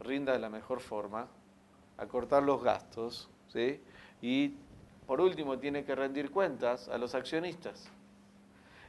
rinda 0.00 0.32
de 0.32 0.38
la 0.38 0.48
mejor 0.48 0.80
forma, 0.80 1.28
acortar 1.98 2.42
los 2.42 2.62
gastos, 2.62 3.28
¿sí? 3.48 3.80
y 4.20 4.54
por 5.06 5.20
último 5.20 5.58
tiene 5.58 5.84
que 5.84 5.94
rendir 5.94 6.30
cuentas 6.30 6.88
a 6.88 6.98
los 6.98 7.14
accionistas. 7.14 7.90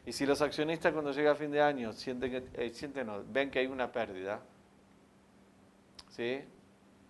Y 0.06 0.12
si 0.12 0.26
los 0.26 0.42
accionistas 0.42 0.94
cuando 0.94 1.12
llega 1.12 1.32
a 1.32 1.36
fin 1.36 1.52
de 1.52 1.62
año 1.62 1.92
sienten 1.92 2.50
eh, 2.54 2.70
sienten, 2.70 3.10
ven 3.32 3.50
que 3.50 3.60
hay 3.60 3.68
una 3.68 3.92
pérdida, 3.92 4.40
¿sí? 6.10 6.42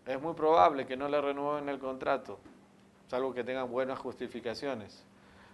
es 0.06 0.22
muy 0.22 0.34
probable 0.34 0.86
que 0.86 0.96
no 0.96 1.10
le 1.10 1.20
renueven 1.20 1.68
el 1.70 1.80
contrato, 1.80 2.40
salvo 3.08 3.34
que 3.34 3.44
tengan 3.44 3.70
buenas 3.70 4.00
justificaciones. 4.00 5.04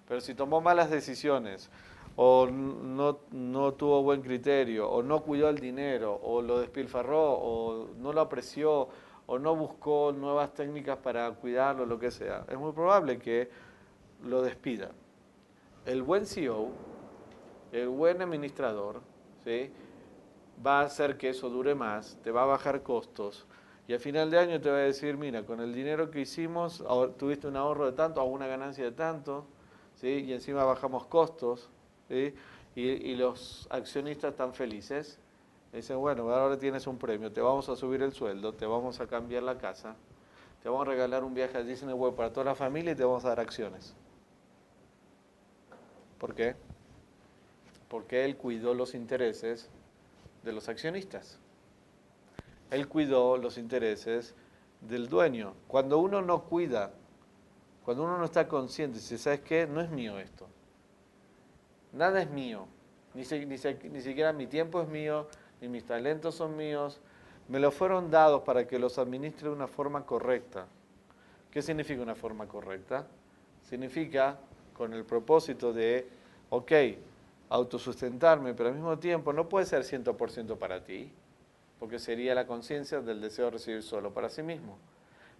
Pero 0.07 0.21
si 0.21 0.35
tomó 0.35 0.61
malas 0.61 0.89
decisiones, 0.89 1.69
o 2.15 2.47
no, 2.47 3.19
no, 3.31 3.73
tuvo 3.73 4.03
buen 4.03 4.21
criterio, 4.21 4.89
o 4.89 5.01
no 5.01 5.21
cuidó 5.21 5.49
el 5.49 5.59
dinero, 5.59 6.19
o 6.21 6.41
lo 6.41 6.59
despilfarró, 6.59 7.33
o 7.33 7.87
no 7.97 8.11
lo 8.11 8.21
apreció, 8.21 8.89
o 9.31 9.39
no 9.39 9.55
buscó 9.55 10.11
nuevas 10.11 10.53
técnicas 10.53 10.97
para 10.97 11.31
cuidarlo, 11.31 11.85
lo 11.85 11.97
que 11.97 12.11
sea, 12.11 12.43
es 12.49 12.57
muy 12.57 12.73
probable 12.73 13.17
que 13.17 13.49
lo 14.25 14.41
despida. 14.41 14.91
El 15.85 16.03
buen 16.03 16.25
CEO, 16.25 16.67
el 17.71 17.87
buen 17.87 18.21
administrador, 18.21 18.99
¿sí? 19.45 19.71
va 20.63 20.81
a 20.81 20.83
hacer 20.83 21.17
que 21.17 21.29
eso 21.29 21.49
dure 21.49 21.75
más, 21.75 22.19
te 22.21 22.29
va 22.29 22.43
a 22.43 22.45
bajar 22.45 22.83
costos, 22.83 23.45
y 23.87 23.93
al 23.93 24.01
final 24.01 24.29
de 24.29 24.37
año 24.37 24.59
te 24.59 24.69
va 24.69 24.75
a 24.75 24.81
decir, 24.81 25.15
mira, 25.15 25.45
con 25.45 25.61
el 25.61 25.73
dinero 25.73 26.11
que 26.11 26.19
hicimos, 26.19 26.83
tuviste 27.17 27.47
un 27.47 27.55
ahorro 27.55 27.85
de 27.85 27.93
tanto 27.93 28.21
o 28.21 28.25
una 28.25 28.47
ganancia 28.47 28.83
de 28.83 28.91
tanto, 28.91 29.45
¿sí? 29.95 30.25
y 30.27 30.33
encima 30.33 30.65
bajamos 30.65 31.05
costos, 31.05 31.69
¿sí? 32.09 32.35
y, 32.75 33.15
los 33.15 33.65
accionistas 33.71 34.31
están 34.31 34.53
felices. 34.53 35.20
Dicen, 35.73 35.97
bueno, 35.99 36.29
ahora 36.33 36.57
tienes 36.57 36.85
un 36.85 36.97
premio, 36.97 37.31
te 37.31 37.39
vamos 37.39 37.69
a 37.69 37.75
subir 37.75 38.01
el 38.01 38.11
sueldo, 38.11 38.53
te 38.53 38.65
vamos 38.65 38.99
a 38.99 39.07
cambiar 39.07 39.43
la 39.43 39.57
casa, 39.57 39.95
te 40.61 40.67
vamos 40.67 40.85
a 40.85 40.91
regalar 40.91 41.23
un 41.23 41.33
viaje 41.33 41.57
a 41.57 41.63
Disney 41.63 41.93
World 41.93 42.17
para 42.17 42.33
toda 42.33 42.45
la 42.45 42.55
familia 42.55 42.91
y 42.91 42.95
te 42.95 43.05
vamos 43.05 43.23
a 43.23 43.29
dar 43.29 43.39
acciones. 43.39 43.95
¿Por 46.17 46.35
qué? 46.35 46.55
Porque 47.87 48.25
él 48.25 48.35
cuidó 48.35 48.73
los 48.73 48.93
intereses 48.93 49.69
de 50.43 50.51
los 50.51 50.67
accionistas. 50.67 51.39
Él 52.69 52.87
cuidó 52.87 53.37
los 53.37 53.57
intereses 53.57 54.35
del 54.81 55.07
dueño. 55.07 55.53
Cuando 55.67 55.99
uno 55.99 56.21
no 56.21 56.43
cuida, 56.43 56.91
cuando 57.85 58.03
uno 58.03 58.17
no 58.17 58.25
está 58.25 58.47
consciente, 58.47 58.99
si 58.99 59.17
sabes 59.17 59.41
qué, 59.41 59.67
no 59.67 59.81
es 59.81 59.89
mío 59.89 60.19
esto. 60.19 60.47
Nada 61.93 62.21
es 62.21 62.29
mío. 62.29 62.67
Ni, 63.13 63.23
ni, 63.23 63.57
ni 63.89 64.01
siquiera 64.01 64.31
mi 64.31 64.47
tiempo 64.47 64.81
es 64.81 64.87
mío, 64.87 65.27
ni 65.61 65.69
mis 65.69 65.85
talentos 65.85 66.35
son 66.35 66.57
míos. 66.57 66.99
Me 67.47 67.59
lo 67.59 67.71
fueron 67.71 68.09
dados 68.09 68.41
para 68.43 68.67
que 68.67 68.79
los 68.79 68.97
administre 68.97 69.49
de 69.49 69.55
una 69.55 69.67
forma 69.67 70.05
correcta. 70.05 70.65
¿Qué 71.51 71.61
significa 71.61 72.01
una 72.01 72.15
forma 72.15 72.47
correcta? 72.47 73.05
Significa 73.69 74.37
con 74.73 74.93
el 74.93 75.05
propósito 75.05 75.71
de, 75.71 76.07
ok, 76.49 76.71
autosustentarme, 77.49 78.53
pero 78.53 78.69
al 78.69 78.75
mismo 78.75 78.97
tiempo 78.97 79.33
no 79.33 79.47
puede 79.49 79.65
ser 79.65 79.83
100% 79.83 80.57
para 80.57 80.83
ti, 80.83 81.11
porque 81.79 81.99
sería 81.99 82.33
la 82.33 82.47
conciencia 82.47 83.01
del 83.01 83.21
deseo 83.21 83.45
de 83.45 83.51
recibir 83.51 83.83
solo 83.83 84.13
para 84.13 84.29
sí 84.29 84.41
mismo. 84.41 84.77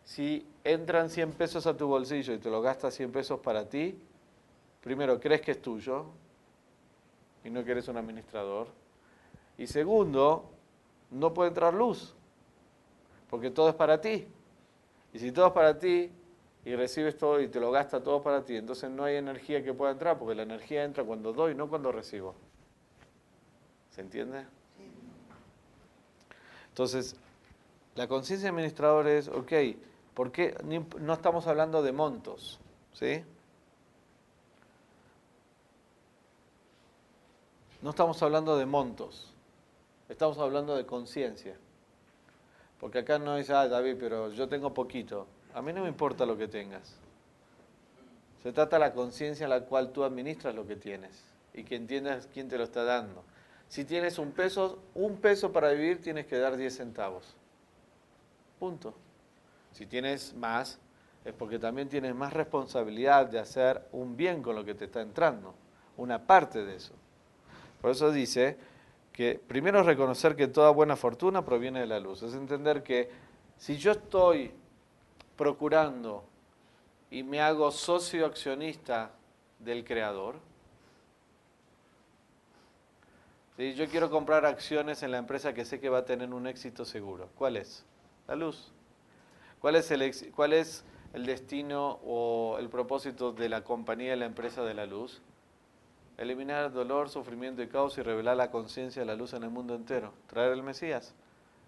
Si 0.03 0.45
entran 0.63 1.09
100 1.09 1.31
pesos 1.33 1.65
a 1.65 1.77
tu 1.77 1.87
bolsillo 1.87 2.33
y 2.33 2.37
te 2.37 2.49
lo 2.49 2.61
gastas 2.61 2.93
100 2.95 3.11
pesos 3.11 3.39
para 3.39 3.69
ti, 3.69 3.97
primero, 4.81 5.19
crees 5.19 5.41
que 5.41 5.51
es 5.51 5.61
tuyo 5.61 6.05
y 7.43 7.49
no 7.49 7.63
que 7.63 7.71
eres 7.71 7.87
un 7.87 7.97
administrador. 7.97 8.67
Y 9.61 9.67
segundo, 9.67 10.49
no 11.11 11.35
puede 11.35 11.49
entrar 11.49 11.75
luz, 11.75 12.15
porque 13.29 13.51
todo 13.51 13.69
es 13.69 13.75
para 13.75 14.01
ti. 14.01 14.25
Y 15.13 15.19
si 15.19 15.31
todo 15.31 15.45
es 15.45 15.53
para 15.53 15.77
ti, 15.77 16.11
y 16.65 16.75
recibes 16.75 17.15
todo 17.15 17.39
y 17.39 17.47
te 17.47 17.59
lo 17.59 17.69
gasta 17.69 18.01
todo 18.01 18.23
para 18.23 18.43
ti, 18.43 18.55
entonces 18.55 18.89
no 18.89 19.03
hay 19.03 19.17
energía 19.17 19.63
que 19.63 19.71
pueda 19.71 19.91
entrar, 19.91 20.17
porque 20.17 20.33
la 20.33 20.41
energía 20.41 20.83
entra 20.83 21.03
cuando 21.03 21.31
doy, 21.31 21.53
no 21.53 21.69
cuando 21.69 21.91
recibo. 21.91 22.33
¿Se 23.91 24.01
entiende? 24.01 24.47
Entonces, 26.69 27.15
la 27.93 28.07
conciencia 28.07 28.49
administrador 28.49 29.05
es, 29.05 29.27
ok, 29.27 29.53
¿por 30.15 30.31
qué 30.31 30.57
no 30.99 31.13
estamos 31.13 31.45
hablando 31.45 31.83
de 31.83 31.91
montos? 31.91 32.59
¿Sí? 32.93 33.23
No 37.83 37.91
estamos 37.91 38.23
hablando 38.23 38.57
de 38.57 38.65
montos, 38.65 39.31
estamos 40.11 40.37
hablando 40.37 40.75
de 40.75 40.85
conciencia. 40.85 41.55
Porque 42.79 42.99
acá 42.99 43.19
no 43.19 43.35
dice, 43.35 43.53
ah, 43.53 43.67
David, 43.67 43.95
pero 43.99 44.31
yo 44.31 44.47
tengo 44.49 44.73
poquito. 44.73 45.27
A 45.53 45.61
mí 45.61 45.71
no 45.71 45.83
me 45.83 45.87
importa 45.87 46.25
lo 46.25 46.37
que 46.37 46.47
tengas. 46.47 46.97
Se 48.43 48.51
trata 48.51 48.77
de 48.77 48.81
la 48.81 48.93
conciencia 48.93 49.43
en 49.43 49.51
la 49.51 49.61
cual 49.61 49.91
tú 49.91 50.03
administras 50.03 50.55
lo 50.55 50.65
que 50.65 50.75
tienes 50.75 51.23
y 51.53 51.63
que 51.63 51.75
entiendas 51.75 52.27
quién 52.33 52.49
te 52.49 52.57
lo 52.57 52.63
está 52.63 52.83
dando. 52.83 53.23
Si 53.67 53.85
tienes 53.85 54.17
un 54.17 54.31
peso, 54.31 54.79
un 54.95 55.17
peso 55.17 55.51
para 55.53 55.71
vivir 55.71 56.01
tienes 56.01 56.25
que 56.25 56.37
dar 56.37 56.57
10 56.57 56.75
centavos. 56.75 57.35
Punto. 58.59 58.93
Si 59.71 59.85
tienes 59.85 60.33
más, 60.33 60.79
es 61.23 61.33
porque 61.33 61.59
también 61.59 61.87
tienes 61.87 62.15
más 62.15 62.33
responsabilidad 62.33 63.27
de 63.27 63.39
hacer 63.39 63.87
un 63.91 64.17
bien 64.17 64.41
con 64.41 64.55
lo 64.55 64.65
que 64.65 64.73
te 64.73 64.85
está 64.85 65.01
entrando, 65.01 65.53
una 65.97 66.25
parte 66.25 66.65
de 66.65 66.75
eso. 66.75 66.93
Por 67.79 67.91
eso 67.91 68.11
dice 68.11 68.57
que 69.13 69.39
primero 69.47 69.81
es 69.81 69.85
reconocer 69.85 70.35
que 70.35 70.47
toda 70.47 70.69
buena 70.71 70.95
fortuna 70.95 71.43
proviene 71.43 71.81
de 71.81 71.87
la 71.87 71.99
luz, 71.99 72.23
es 72.23 72.33
entender 72.33 72.83
que 72.83 73.09
si 73.57 73.77
yo 73.77 73.91
estoy 73.91 74.51
procurando 75.37 76.23
y 77.09 77.23
me 77.23 77.41
hago 77.41 77.71
socio 77.71 78.25
accionista 78.25 79.11
del 79.59 79.83
creador, 79.83 80.35
¿sí? 83.57 83.73
yo 83.73 83.87
quiero 83.87 84.09
comprar 84.09 84.45
acciones 84.45 85.03
en 85.03 85.11
la 85.11 85.17
empresa 85.17 85.53
que 85.53 85.65
sé 85.65 85.79
que 85.79 85.89
va 85.89 85.99
a 85.99 86.05
tener 86.05 86.33
un 86.33 86.47
éxito 86.47 86.85
seguro. 86.85 87.29
¿Cuál 87.35 87.57
es? 87.57 87.85
La 88.27 88.35
luz. 88.35 88.71
¿Cuál 89.59 89.75
es 89.75 89.91
el, 89.91 90.31
cuál 90.33 90.53
es 90.53 90.83
el 91.13 91.25
destino 91.25 91.99
o 92.03 92.57
el 92.59 92.69
propósito 92.69 93.31
de 93.31 93.49
la 93.49 93.63
compañía 93.63 94.15
y 94.15 94.19
la 94.19 94.25
empresa 94.25 94.63
de 94.63 94.73
la 94.73 94.85
luz? 94.85 95.21
Eliminar 96.21 96.65
el 96.65 96.71
dolor, 96.71 97.09
sufrimiento 97.09 97.63
y 97.63 97.67
caos 97.67 97.97
y 97.97 98.03
revelar 98.03 98.37
la 98.37 98.51
conciencia 98.51 99.01
de 99.01 99.07
la 99.07 99.15
luz 99.15 99.33
en 99.33 99.41
el 99.41 99.49
mundo 99.49 99.73
entero. 99.73 100.13
Traer 100.27 100.51
el 100.51 100.61
Mesías. 100.61 101.15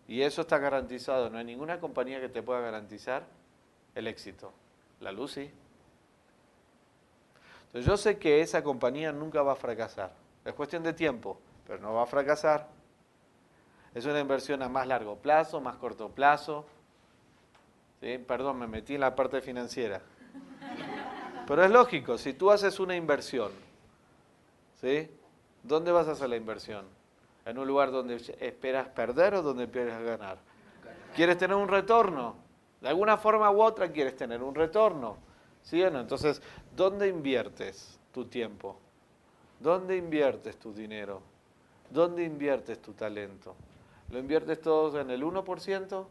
Y 0.08 0.22
eso 0.22 0.42
está 0.42 0.60
garantizado. 0.60 1.32
No 1.32 1.40
hay 1.40 1.44
ninguna 1.44 1.80
compañía 1.80 2.22
que 2.22 2.30
te 2.30 2.44
pueda 2.44 2.60
garantizar 2.60 3.24
el 3.96 4.06
éxito. 4.06 4.54
La 5.00 5.12
luz 5.12 5.32
sí. 5.32 5.50
Entonces 7.66 7.90
yo 7.90 7.98
sé 7.98 8.20
que 8.20 8.42
esa 8.42 8.64
compañía 8.64 9.12
nunca 9.12 9.42
va 9.42 9.54
a 9.54 9.56
fracasar. 9.56 10.14
Es 10.46 10.54
cuestión 10.54 10.84
de 10.84 10.94
tiempo, 10.94 11.40
pero 11.66 11.80
no 11.80 11.96
va 11.96 12.04
a 12.04 12.06
fracasar. 12.06 12.68
Es 13.96 14.06
una 14.06 14.20
inversión 14.20 14.62
a 14.62 14.70
más 14.70 14.86
largo 14.86 15.16
plazo, 15.16 15.62
más 15.62 15.78
corto 15.78 16.10
plazo. 16.10 16.64
Perdón, 18.28 18.60
me 18.60 18.68
metí 18.68 18.94
en 18.94 19.02
la 19.02 19.16
parte 19.16 19.42
financiera. 19.42 20.00
Pero 21.48 21.66
es 21.66 21.72
lógico, 21.72 22.20
si 22.20 22.34
tú 22.34 22.52
haces 22.52 22.80
una 22.80 22.96
inversión, 22.96 23.52
¿sí? 24.84 25.10
¿dónde 25.64 25.94
vas 25.94 26.08
a 26.10 26.12
hacer 26.12 26.30
la 26.30 26.36
inversión? 26.36 26.86
¿En 27.46 27.58
un 27.58 27.68
lugar 27.68 27.92
donde 27.92 28.16
esperas 28.40 28.90
perder 28.90 29.36
o 29.36 29.42
donde 29.42 29.64
esperas 29.64 30.04
ganar? 30.04 30.38
¿Quieres 31.16 31.38
tener 31.38 31.56
un 31.56 31.70
retorno? 31.70 32.36
De 32.82 32.90
alguna 32.90 33.18
forma 33.18 33.50
u 33.50 33.62
otra 33.62 33.92
quieres 33.92 34.16
tener 34.18 34.44
un 34.44 34.54
retorno. 34.54 35.18
¿Sí 35.62 35.82
o 35.82 35.90
no? 35.90 36.02
Entonces, 36.02 36.42
¿dónde 36.76 37.08
inviertes 37.08 37.98
tu 38.14 38.26
tiempo? 38.26 38.78
¿Dónde 39.60 39.96
inviertes 39.96 40.58
tu 40.58 40.74
dinero? 40.74 41.22
¿Dónde 41.90 42.26
inviertes 42.26 42.82
tu 42.82 42.92
talento? 42.92 43.56
¿Lo 44.10 44.20
inviertes 44.20 44.62
todos 44.62 44.96
en 44.96 45.10
el 45.10 45.24
1%? 45.24 46.06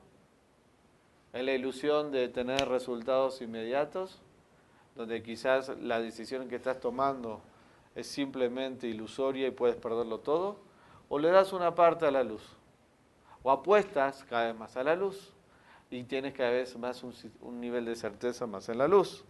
¿En 1.34 1.46
la 1.46 1.52
ilusión 1.52 2.10
de 2.10 2.28
tener 2.28 2.68
resultados 2.68 3.42
inmediatos? 3.42 4.20
Donde 4.96 5.22
quizás 5.22 5.68
la 5.80 6.00
decisión 6.00 6.48
que 6.48 6.56
estás 6.56 6.80
tomando 6.80 7.42
es 7.94 8.06
simplemente 8.06 8.86
ilusoria 8.86 9.48
y 9.48 9.50
puedes 9.50 9.76
perderlo 9.76 10.20
todo. 10.20 10.56
¿O 11.08 11.18
le 11.18 11.30
das 11.30 11.52
una 11.52 11.74
parte 11.74 12.06
a 12.06 12.10
la 12.10 12.22
luz? 12.22 12.42
¿O 13.42 13.50
apuestas 13.50 14.24
cada 14.24 14.46
vez 14.46 14.56
más 14.56 14.76
a 14.76 14.84
la 14.84 14.96
luz? 14.96 15.32
y 15.92 16.04
tienes 16.04 16.32
cada 16.32 16.50
vez 16.50 16.76
más 16.78 17.02
un, 17.02 17.60
nivel 17.60 17.84
de 17.84 17.94
certeza 17.94 18.46
más 18.46 18.68
en 18.68 18.78
la 18.78 18.88
luz. 18.88 19.24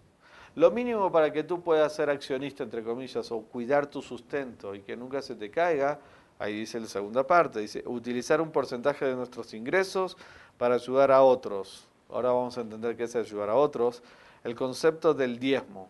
Lo 0.54 0.70
mínimo 0.70 1.10
para 1.10 1.32
que 1.32 1.42
tú 1.42 1.60
puedas 1.60 1.94
ser 1.94 2.08
accionista, 2.10 2.62
entre 2.62 2.82
comillas, 2.82 3.32
o 3.32 3.40
cuidar 3.42 3.86
tu 3.86 4.00
sustento 4.00 4.74
y 4.74 4.80
que 4.80 4.96
nunca 4.96 5.22
se 5.22 5.34
te 5.34 5.50
caiga, 5.50 5.98
ahí 6.38 6.60
dice 6.60 6.78
la 6.78 6.86
segunda 6.86 7.26
parte, 7.26 7.60
dice, 7.60 7.82
utilizar 7.86 8.40
un 8.40 8.50
porcentaje 8.50 9.06
de 9.06 9.16
nuestros 9.16 9.54
ingresos 9.54 10.16
para 10.58 10.74
ayudar 10.76 11.10
a 11.10 11.22
otros. 11.22 11.88
Ahora 12.10 12.30
vamos 12.30 12.56
a 12.58 12.60
entender 12.60 12.96
qué 12.96 13.04
es 13.04 13.16
ayudar 13.16 13.48
a 13.48 13.56
otros. 13.56 14.02
El 14.44 14.54
concepto 14.54 15.14
del 15.14 15.38
diezmo. 15.38 15.88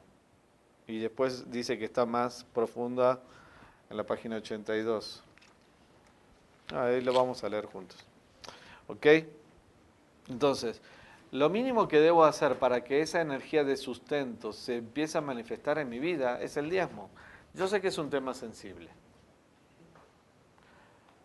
Y 0.86 0.98
después 0.98 1.50
dice 1.50 1.78
que 1.78 1.84
está 1.84 2.06
más 2.06 2.44
profunda 2.52 3.20
en 3.90 3.96
la 3.96 4.04
página 4.04 4.36
82. 4.36 5.22
Ahí 6.74 7.00
lo 7.00 7.12
vamos 7.12 7.44
a 7.44 7.48
leer 7.48 7.66
juntos. 7.66 7.98
¿Ok? 8.88 9.06
Entonces, 10.28 10.80
lo 11.30 11.48
mínimo 11.48 11.88
que 11.88 12.00
debo 12.00 12.24
hacer 12.24 12.58
para 12.58 12.84
que 12.84 13.00
esa 13.00 13.20
energía 13.20 13.64
de 13.64 13.76
sustento 13.76 14.52
se 14.52 14.76
empiece 14.76 15.18
a 15.18 15.20
manifestar 15.20 15.78
en 15.78 15.88
mi 15.88 15.98
vida 15.98 16.40
es 16.40 16.56
el 16.56 16.68
diezmo. 16.68 17.10
Yo 17.54 17.68
sé 17.68 17.80
que 17.80 17.88
es 17.88 17.98
un 17.98 18.10
tema 18.10 18.34
sensible. 18.34 18.88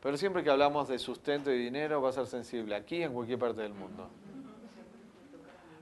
Pero 0.01 0.17
siempre 0.17 0.43
que 0.43 0.49
hablamos 0.49 0.87
de 0.87 0.99
sustento 0.99 1.51
y 1.51 1.57
dinero 1.57 2.01
va 2.01 2.09
a 2.09 2.13
ser 2.13 2.27
sensible, 2.27 2.75
aquí 2.75 3.01
en 3.01 3.13
cualquier 3.13 3.39
parte 3.39 3.61
del 3.61 3.73
mundo. 3.73 4.09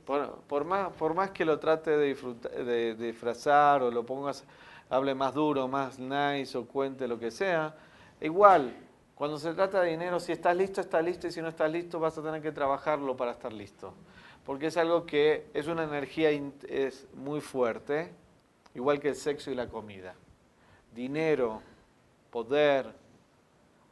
Por, 0.06 0.66
más, 0.66 1.32
que 1.32 1.46
lo 1.46 1.60
trate 1.60 1.92
de, 1.92 2.16
de, 2.64 2.96
disfrazar 2.96 3.82
o 3.82 3.90
lo 3.90 4.06
pongas, 4.06 4.44
hable 4.90 5.16
más 5.16 5.34
duro, 5.34 5.68
más 5.68 5.98
nice 5.98 6.58
o 6.58 6.66
cuente 6.66 7.08
lo 7.08 7.18
que 7.18 7.32
sea, 7.32 7.76
igual 8.22 8.74
cuando 9.16 9.40
se 9.40 9.54
trata 9.54 9.82
de 9.82 9.92
dinero, 9.92 10.20
si 10.20 10.34
estás 10.34 10.56
listo, 10.56 10.82
estás 10.82 11.04
listo, 11.04 11.28
y 11.28 11.32
si 11.32 11.42
no 11.42 11.48
estás 11.48 11.72
listo, 11.72 12.00
vas 12.02 12.18
a 12.18 12.22
tener 12.22 12.42
que 12.42 12.52
trabajarlo 12.52 13.16
para 13.16 13.32
estar 13.32 13.54
listo. 13.54 13.94
Porque 14.46 14.68
es 14.68 14.78
algo 14.78 15.06
que 15.06 15.48
es 15.54 15.68
una 15.68 15.86
energía 15.86 16.30
es 16.30 17.08
muy 17.14 17.40
fuerte, 17.40 18.12
igual 18.74 19.00
que 19.00 19.10
el 19.10 19.16
sexo 19.16 19.50
y 19.50 19.56
la 19.56 19.70
comida. 19.70 20.16
Dinero, 20.94 21.62
poder, 22.30 22.94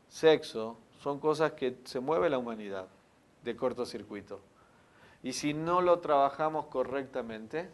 sexo, 0.09 0.77
son 0.99 1.19
cosas 1.19 1.53
que 1.53 1.77
se 1.85 2.01
mueve 2.01 2.29
la 2.29 2.37
humanidad 2.37 2.87
de 3.43 3.55
cortocircuito. 3.55 4.41
Y 5.23 5.33
si 5.33 5.53
no 5.53 5.81
lo 5.81 5.99
trabajamos 5.99 6.65
correctamente, 6.67 7.69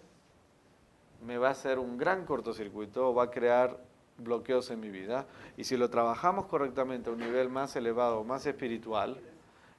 me 1.25 1.37
va 1.37 1.49
a 1.49 1.51
hacer 1.51 1.79
un 1.79 1.97
gran 1.97 2.25
cortocircuito, 2.25 3.13
va 3.13 3.23
a 3.23 3.31
crear 3.31 3.77
bloqueos 4.17 4.69
en 4.71 4.79
mi 4.79 4.89
vida. 4.89 5.25
Y 5.57 5.63
si 5.63 5.75
lo 5.75 5.89
trabajamos 5.89 6.45
correctamente 6.45 7.09
a 7.09 7.13
un 7.13 7.19
nivel 7.19 7.49
más 7.49 7.75
elevado, 7.75 8.23
más 8.23 8.45
espiritual, 8.45 9.19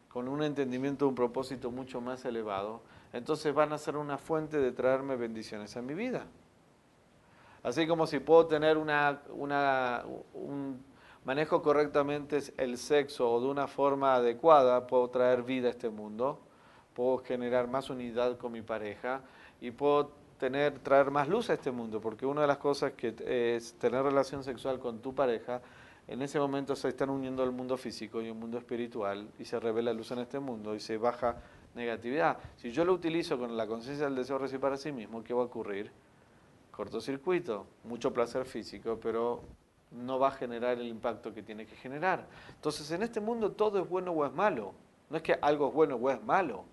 con 0.08 0.28
un 0.28 0.42
entendimiento, 0.42 1.06
un 1.06 1.14
propósito 1.14 1.70
mucho 1.70 2.00
más 2.00 2.24
elevado, 2.24 2.82
entonces 3.12 3.54
van 3.54 3.72
a 3.72 3.78
ser 3.78 3.96
una 3.96 4.18
fuente 4.18 4.58
de 4.58 4.72
traerme 4.72 5.16
bendiciones 5.16 5.76
a 5.76 5.82
mi 5.82 5.94
vida. 5.94 6.26
Así 7.62 7.86
como 7.86 8.06
si 8.06 8.18
puedo 8.18 8.46
tener 8.46 8.78
un, 8.78 8.90
manejo 11.24 11.62
correctamente 11.62 12.38
el 12.56 12.78
sexo 12.78 13.30
o 13.30 13.40
de 13.40 13.46
una 13.46 13.66
forma 13.66 14.14
adecuada, 14.14 14.86
puedo 14.86 15.08
traer 15.10 15.42
vida 15.42 15.68
a 15.68 15.70
este 15.70 15.90
mundo, 15.90 16.40
puedo 16.94 17.18
generar 17.18 17.68
más 17.68 17.90
unidad 17.90 18.36
con 18.38 18.52
mi 18.52 18.62
pareja 18.62 19.22
y 19.60 19.70
puedo 19.70 20.12
tener, 20.38 20.78
traer 20.78 21.10
más 21.10 21.28
luz 21.28 21.50
a 21.50 21.54
este 21.54 21.70
mundo, 21.70 22.00
porque 22.00 22.26
una 22.26 22.40
de 22.42 22.46
las 22.46 22.58
cosas 22.58 22.92
que 22.92 23.14
es 23.26 23.74
tener 23.74 24.02
relación 24.02 24.42
sexual 24.42 24.78
con 24.78 25.00
tu 25.00 25.14
pareja, 25.14 25.60
en 26.08 26.22
ese 26.22 26.40
momento 26.40 26.74
se 26.74 26.88
están 26.88 27.10
uniendo 27.10 27.44
el 27.44 27.52
mundo 27.52 27.76
físico 27.76 28.20
y 28.20 28.28
el 28.28 28.34
mundo 28.34 28.58
espiritual 28.58 29.28
y 29.38 29.44
se 29.44 29.60
revela 29.60 29.92
luz 29.92 30.10
en 30.10 30.18
este 30.20 30.40
mundo 30.40 30.74
y 30.74 30.80
se 30.80 30.96
baja 30.96 31.36
negatividad. 31.74 32.38
Si 32.56 32.72
yo 32.72 32.84
lo 32.84 32.92
utilizo 32.92 33.38
con 33.38 33.56
la 33.56 33.66
conciencia 33.66 34.06
del 34.06 34.16
deseo 34.16 34.36
de 34.36 34.42
recibir 34.42 34.60
para 34.60 34.76
sí 34.76 34.90
mismo, 34.90 35.22
¿qué 35.22 35.34
va 35.34 35.42
a 35.42 35.44
ocurrir? 35.44 35.92
Cortocircuito, 36.72 37.66
mucho 37.84 38.12
placer 38.12 38.44
físico, 38.44 38.98
pero 39.00 39.42
no 39.90 40.18
va 40.18 40.28
a 40.28 40.32
generar 40.32 40.78
el 40.78 40.86
impacto 40.86 41.34
que 41.34 41.42
tiene 41.42 41.66
que 41.66 41.76
generar. 41.76 42.26
Entonces, 42.54 42.90
en 42.90 43.02
este 43.02 43.20
mundo 43.20 43.52
todo 43.52 43.80
es 43.80 43.88
bueno 43.88 44.12
o 44.12 44.24
es 44.24 44.32
malo. 44.32 44.72
No 45.10 45.16
es 45.16 45.22
que 45.22 45.36
algo 45.42 45.68
es 45.68 45.74
bueno 45.74 45.96
o 45.96 46.10
es 46.10 46.22
malo. 46.22 46.64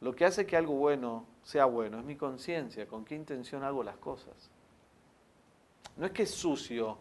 Lo 0.00 0.14
que 0.14 0.24
hace 0.24 0.46
que 0.46 0.56
algo 0.56 0.74
bueno 0.74 1.24
sea 1.42 1.64
bueno 1.64 1.98
es 1.98 2.04
mi 2.04 2.14
conciencia, 2.14 2.86
con 2.86 3.04
qué 3.04 3.16
intención 3.16 3.64
hago 3.64 3.82
las 3.82 3.96
cosas. 3.96 4.50
No 5.96 6.06
es 6.06 6.12
que 6.12 6.22
es 6.22 6.30
sucio 6.30 6.96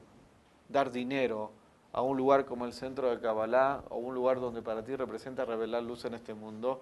dar 0.68 0.92
dinero 0.92 1.52
a 1.94 2.02
un 2.02 2.18
lugar 2.18 2.46
como 2.46 2.66
el 2.66 2.74
centro 2.74 3.10
de 3.10 3.20
Kabbalah 3.20 3.84
o 3.90 3.98
un 3.98 4.16
lugar 4.16 4.40
donde 4.40 4.64
para 4.64 4.84
ti 4.84 4.96
representa 4.96 5.46
revelar 5.46 5.84
luz 5.84 6.06
en 6.06 6.16
este 6.16 6.34
mundo, 6.34 6.82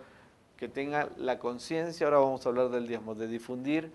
que 0.56 0.70
tenga 0.70 1.10
la 1.18 1.38
conciencia, 1.38 2.08
ahora 2.08 2.20
vamos 2.20 2.46
a 2.46 2.50
hablar 2.50 2.70
del 2.70 2.88
diezmo, 2.88 3.14
de 3.14 3.28
difundir 3.28 3.92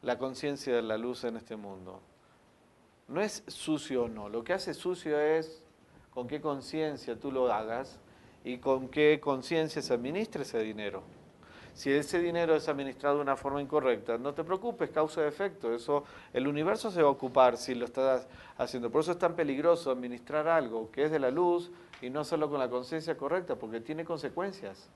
la 0.00 0.16
conciencia 0.18 0.74
de 0.74 0.82
la 0.82 0.96
luz 0.96 1.24
en 1.24 1.36
este 1.36 1.56
mundo. 1.56 2.00
No 3.08 3.20
es 3.20 3.44
sucio 3.46 4.04
o 4.04 4.08
no, 4.08 4.30
lo 4.30 4.42
que 4.42 4.54
hace 4.54 4.72
sucio 4.72 5.20
es 5.20 5.62
con 6.14 6.26
qué 6.26 6.40
conciencia 6.40 7.18
tú 7.20 7.30
lo 7.30 7.52
hagas 7.52 8.00
y 8.46 8.58
con 8.58 8.88
qué 8.88 9.18
conciencia 9.20 9.82
se 9.82 9.92
administre 9.92 10.42
ese 10.42 10.60
dinero. 10.60 11.02
Si 11.74 11.90
ese 11.90 12.20
dinero 12.20 12.54
es 12.54 12.68
administrado 12.68 13.16
de 13.16 13.22
una 13.22 13.36
forma 13.36 13.60
incorrecta, 13.60 14.16
no 14.18 14.34
te 14.34 14.44
preocupes, 14.44 14.88
causa 14.90 15.24
y 15.24 15.24
efecto. 15.26 15.74
Eso, 15.74 16.04
el 16.32 16.46
universo 16.46 16.92
se 16.92 17.02
va 17.02 17.08
a 17.08 17.10
ocupar 17.10 17.56
si 17.56 17.74
lo 17.74 17.84
estás 17.84 18.28
haciendo. 18.56 18.88
Por 18.88 19.00
eso 19.00 19.10
es 19.10 19.18
tan 19.18 19.34
peligroso 19.34 19.90
administrar 19.90 20.46
algo 20.46 20.92
que 20.92 21.06
es 21.06 21.10
de 21.10 21.18
la 21.18 21.32
luz 21.32 21.72
y 22.00 22.08
no 22.08 22.22
solo 22.22 22.48
con 22.48 22.60
la 22.60 22.70
conciencia 22.70 23.16
correcta, 23.16 23.56
porque 23.56 23.80
tiene 23.80 24.04
consecuencias. 24.04 24.88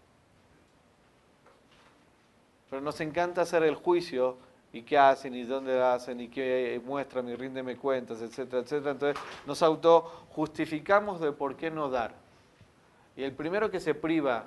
Pero 2.70 2.80
nos 2.80 3.00
encanta 3.00 3.42
hacer 3.42 3.64
el 3.64 3.74
juicio 3.74 4.36
y 4.72 4.82
qué 4.82 4.96
hacen 4.96 5.34
y 5.34 5.42
dónde 5.42 5.82
hacen 5.82 6.20
y 6.20 6.28
qué 6.28 6.80
muestran 6.86 7.28
y 7.28 7.34
ríndeme 7.34 7.76
cuentas, 7.76 8.22
etcétera, 8.22 8.62
etcétera. 8.62 8.92
Entonces 8.92 9.20
nos 9.44 9.60
autojustificamos 9.60 11.20
de 11.20 11.32
por 11.32 11.56
qué 11.56 11.68
no 11.68 11.90
dar. 11.90 12.19
Y 13.20 13.22
el 13.22 13.32
primero 13.32 13.70
que 13.70 13.80
se 13.80 13.94
priva 13.94 14.46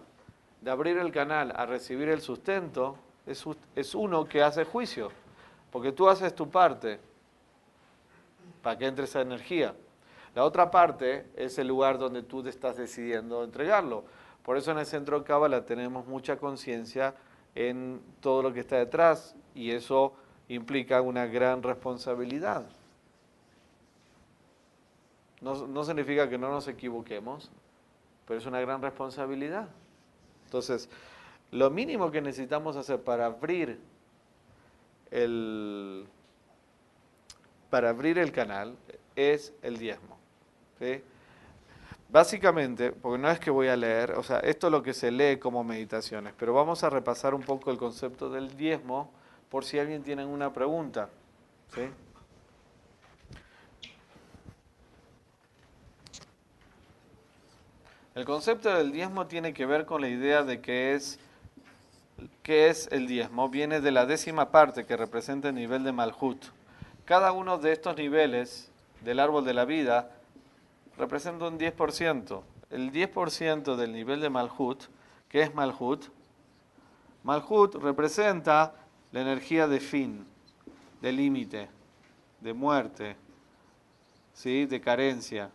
de 0.59 0.71
abrir 0.71 0.97
el 0.97 1.11
canal 1.11 1.53
a 1.55 1.67
recibir 1.67 2.09
el 2.09 2.21
sustento 2.21 2.97
es, 3.27 3.93
uno 3.93 4.25
que 4.25 4.41
hace 4.41 4.65
juicio, 4.65 5.11
porque 5.71 5.91
tú 5.91 6.09
haces 6.09 6.33
tu 6.33 6.49
parte 6.49 6.99
para 8.63 8.75
que 8.75 8.87
entre 8.87 9.05
esa 9.05 9.21
energía. 9.21 9.75
La 10.33 10.43
otra 10.43 10.71
parte 10.71 11.27
es 11.35 11.59
el 11.59 11.67
lugar 11.67 11.99
donde 11.99 12.23
tú 12.23 12.41
te 12.41 12.49
estás 12.49 12.75
decidiendo 12.75 13.43
entregarlo. 13.43 14.05
Por 14.41 14.57
eso 14.57 14.71
en 14.71 14.79
el 14.79 14.87
centro 14.87 15.23
Cábala 15.23 15.63
tenemos 15.65 16.07
mucha 16.07 16.37
conciencia 16.37 17.13
en 17.53 18.01
todo 18.21 18.41
lo 18.41 18.53
que 18.53 18.61
está 18.61 18.77
detrás 18.77 19.35
y 19.53 19.69
eso 19.69 20.15
implica 20.47 20.99
una 20.99 21.27
gran 21.27 21.61
responsabilidad. 21.61 22.65
No 25.41 25.83
significa 25.83 26.27
que 26.27 26.39
no 26.39 26.49
nos 26.49 26.67
equivoquemos, 26.67 27.51
pero 28.27 28.39
es 28.39 28.45
una 28.45 28.59
gran 28.59 28.81
responsabilidad. 28.81 29.67
Entonces, 30.45 30.89
lo 31.51 31.69
mínimo 31.69 32.11
que 32.11 32.21
necesitamos 32.21 32.75
hacer 32.75 33.01
para 33.01 33.25
abrir 33.25 33.79
el, 35.11 36.05
para 37.69 37.89
abrir 37.89 38.17
el 38.17 38.31
canal 38.31 38.75
es 39.15 39.53
el 39.61 39.77
diezmo. 39.77 40.17
Básicamente, 42.09 42.91
porque 42.91 43.17
no 43.17 43.31
es 43.31 43.39
que 43.39 43.49
voy 43.49 43.67
a 43.67 43.75
leer, 43.75 44.11
o 44.11 44.23
sea, 44.23 44.39
esto 44.39 44.67
es 44.67 44.71
lo 44.71 44.83
que 44.83 44.93
se 44.93 45.09
lee 45.09 45.37
como 45.37 45.63
meditaciones, 45.63 46.33
pero 46.37 46.53
vamos 46.53 46.83
a 46.83 46.89
repasar 46.89 47.33
un 47.33 47.41
poco 47.41 47.71
el 47.71 47.77
concepto 47.77 48.29
del 48.29 48.55
diezmo 48.55 49.09
por 49.49 49.65
si 49.65 49.79
alguien 49.79 50.03
tiene 50.03 50.25
una 50.25 50.53
pregunta. 50.53 51.09
El 58.15 58.25
concepto 58.25 58.69
del 58.69 58.91
diezmo 58.91 59.25
tiene 59.25 59.55
que 59.55 59.65
ver 59.65 59.87
con 59.87 60.01
la 60.01 60.07
idea 60.07 60.43
de 60.43 60.61
que 60.61 60.93
es, 60.93 61.17
qué 62.43 62.67
es 62.67 62.87
el 62.91 63.07
diezmo. 63.07 63.49
Viene 63.49 63.81
de 63.81 63.89
la 63.89 64.05
décima 64.05 64.51
parte 64.51 64.85
que 64.85 64.95
representa 64.95 65.49
el 65.49 65.55
nivel 65.55 65.83
de 65.83 65.93
Malhut. 65.93 66.45
Cada 67.05 67.31
uno 67.31 67.57
de 67.57 67.71
estos 67.71 67.97
niveles 67.97 68.69
del 69.01 69.19
árbol 69.19 69.43
de 69.45 69.55
la 69.55 69.65
vida 69.65 70.11
representa 70.95 71.47
un 71.47 71.57
10%. 71.57 72.43
El 72.69 72.91
10% 72.91 73.75
del 73.75 73.91
nivel 73.91 74.21
de 74.21 74.29
Malhut, 74.29 74.83
¿qué 75.27 75.41
es 75.41 75.55
Malhut? 75.55 76.05
Malhut 77.23 77.75
representa 77.75 78.75
la 79.11 79.21
energía 79.21 79.67
de 79.67 79.79
fin, 79.79 80.23
de 81.01 81.11
límite, 81.11 81.67
de 82.41 82.53
muerte, 82.53 83.15
¿sí? 84.33 84.67
de 84.67 84.79
carencia, 84.79 85.49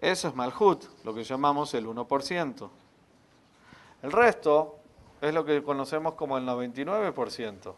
eso 0.00 0.28
es 0.28 0.34
Malhut, 0.34 0.84
lo 1.04 1.14
que 1.14 1.24
llamamos 1.24 1.74
el 1.74 1.86
1%. 1.86 2.70
El 4.02 4.12
resto 4.12 4.78
es 5.20 5.34
lo 5.34 5.44
que 5.44 5.62
conocemos 5.62 6.14
como 6.14 6.38
el 6.38 6.44
99%. 6.44 7.74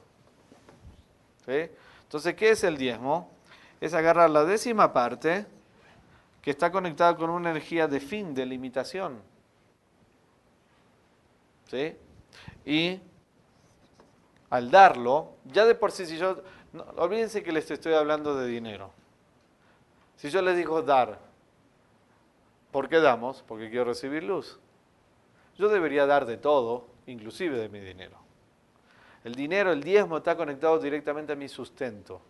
Entonces, 1.46 2.34
¿qué 2.34 2.50
es 2.50 2.64
el 2.64 2.76
diezmo? 2.76 3.30
Es 3.80 3.94
agarrar 3.94 4.30
la 4.30 4.44
décima 4.44 4.92
parte 4.92 5.46
que 6.42 6.50
está 6.50 6.70
conectada 6.70 7.16
con 7.16 7.30
una 7.30 7.50
energía 7.50 7.88
de 7.88 8.00
fin, 8.00 8.34
de 8.34 8.46
limitación. 8.46 9.20
¿Sí? 11.70 11.96
Y 12.64 13.00
al 14.50 14.70
darlo, 14.70 15.34
ya 15.44 15.64
de 15.64 15.74
por 15.74 15.92
sí, 15.92 16.06
si 16.06 16.18
yo, 16.18 16.42
olvídense 16.96 17.42
que 17.42 17.52
les 17.52 17.70
estoy 17.70 17.94
hablando 17.94 18.34
de 18.36 18.46
dinero. 18.48 18.90
Si 20.16 20.28
yo 20.28 20.42
les 20.42 20.56
digo 20.56 20.82
dar, 20.82 21.18
¿Por 22.70 22.88
qué 22.88 23.00
damos? 23.00 23.44
Porque 23.46 23.68
quiero 23.68 23.86
recibir 23.86 24.22
luz. 24.22 24.58
Yo 25.56 25.68
debería 25.68 26.06
dar 26.06 26.26
de 26.26 26.36
todo, 26.36 26.86
inclusive 27.06 27.58
de 27.58 27.68
mi 27.68 27.80
dinero. 27.80 28.16
El 29.24 29.34
dinero, 29.34 29.72
el 29.72 29.82
diezmo 29.82 30.18
está 30.18 30.36
conectado 30.36 30.78
directamente 30.78 31.32
a 31.32 31.36
mi 31.36 31.48
sustento. 31.48 32.22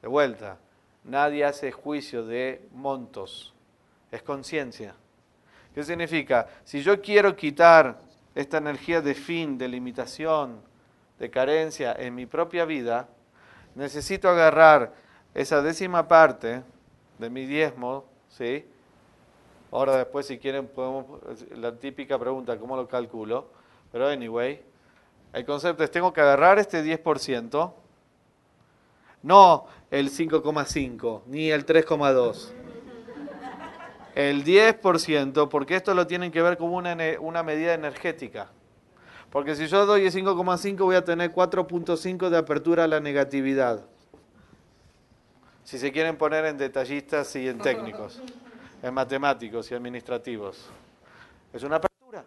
De 0.00 0.08
vuelta, 0.08 0.58
nadie 1.04 1.44
hace 1.44 1.72
juicio 1.72 2.24
de 2.24 2.68
montos, 2.72 3.54
es 4.12 4.22
conciencia. 4.22 4.94
¿Qué 5.74 5.82
significa? 5.82 6.48
Si 6.64 6.82
yo 6.82 7.00
quiero 7.00 7.34
quitar 7.34 7.98
esta 8.34 8.58
energía 8.58 9.00
de 9.00 9.14
fin, 9.14 9.58
de 9.58 9.66
limitación, 9.66 10.60
de 11.18 11.30
carencia 11.30 11.94
en 11.98 12.14
mi 12.14 12.26
propia 12.26 12.64
vida, 12.64 13.08
necesito 13.74 14.28
agarrar 14.28 14.92
esa 15.34 15.62
décima 15.62 16.06
parte 16.06 16.62
de 17.18 17.30
mi 17.30 17.46
diezmo, 17.46 18.04
¿sí? 18.28 18.64
Ahora 19.70 19.96
después 19.96 20.26
si 20.26 20.38
quieren 20.38 20.66
podemos, 20.66 21.20
la 21.56 21.76
típica 21.76 22.18
pregunta, 22.18 22.58
¿cómo 22.58 22.76
lo 22.76 22.88
calculo? 22.88 23.48
Pero 23.92 24.08
anyway, 24.08 24.62
el 25.32 25.44
concepto 25.44 25.84
es, 25.84 25.90
tengo 25.90 26.12
que 26.12 26.20
agarrar 26.20 26.58
este 26.58 26.82
10%, 26.82 27.72
no 29.22 29.66
el 29.90 30.10
5,5 30.10 31.22
ni 31.26 31.50
el 31.50 31.66
3,2. 31.66 32.50
El 34.14 34.44
10%, 34.44 35.48
porque 35.48 35.76
esto 35.76 35.94
lo 35.94 36.06
tienen 36.06 36.32
que 36.32 36.42
ver 36.42 36.56
como 36.56 36.76
una, 36.76 36.96
una 37.20 37.42
medida 37.42 37.74
energética. 37.74 38.50
Porque 39.30 39.54
si 39.54 39.66
yo 39.66 39.84
doy 39.84 40.06
el 40.06 40.12
5,5 40.12 40.78
voy 40.78 40.96
a 40.96 41.04
tener 41.04 41.32
4.5 41.32 42.30
de 42.30 42.38
apertura 42.38 42.84
a 42.84 42.88
la 42.88 43.00
negatividad. 43.00 43.84
Si 45.62 45.78
se 45.78 45.92
quieren 45.92 46.16
poner 46.16 46.46
en 46.46 46.56
detallistas 46.56 47.36
y 47.36 47.46
en 47.46 47.58
técnicos 47.58 48.22
en 48.82 48.94
matemáticos 48.94 49.70
y 49.70 49.74
administrativos. 49.74 50.68
Es 51.52 51.62
una 51.62 51.76
apertura. 51.76 52.24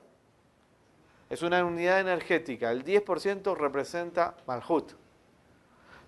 Es 1.29 1.41
una 1.41 1.63
unidad 1.63 1.99
energética. 1.99 2.71
El 2.71 2.83
10% 2.83 3.55
representa 3.55 4.35
Malhut. 4.47 4.91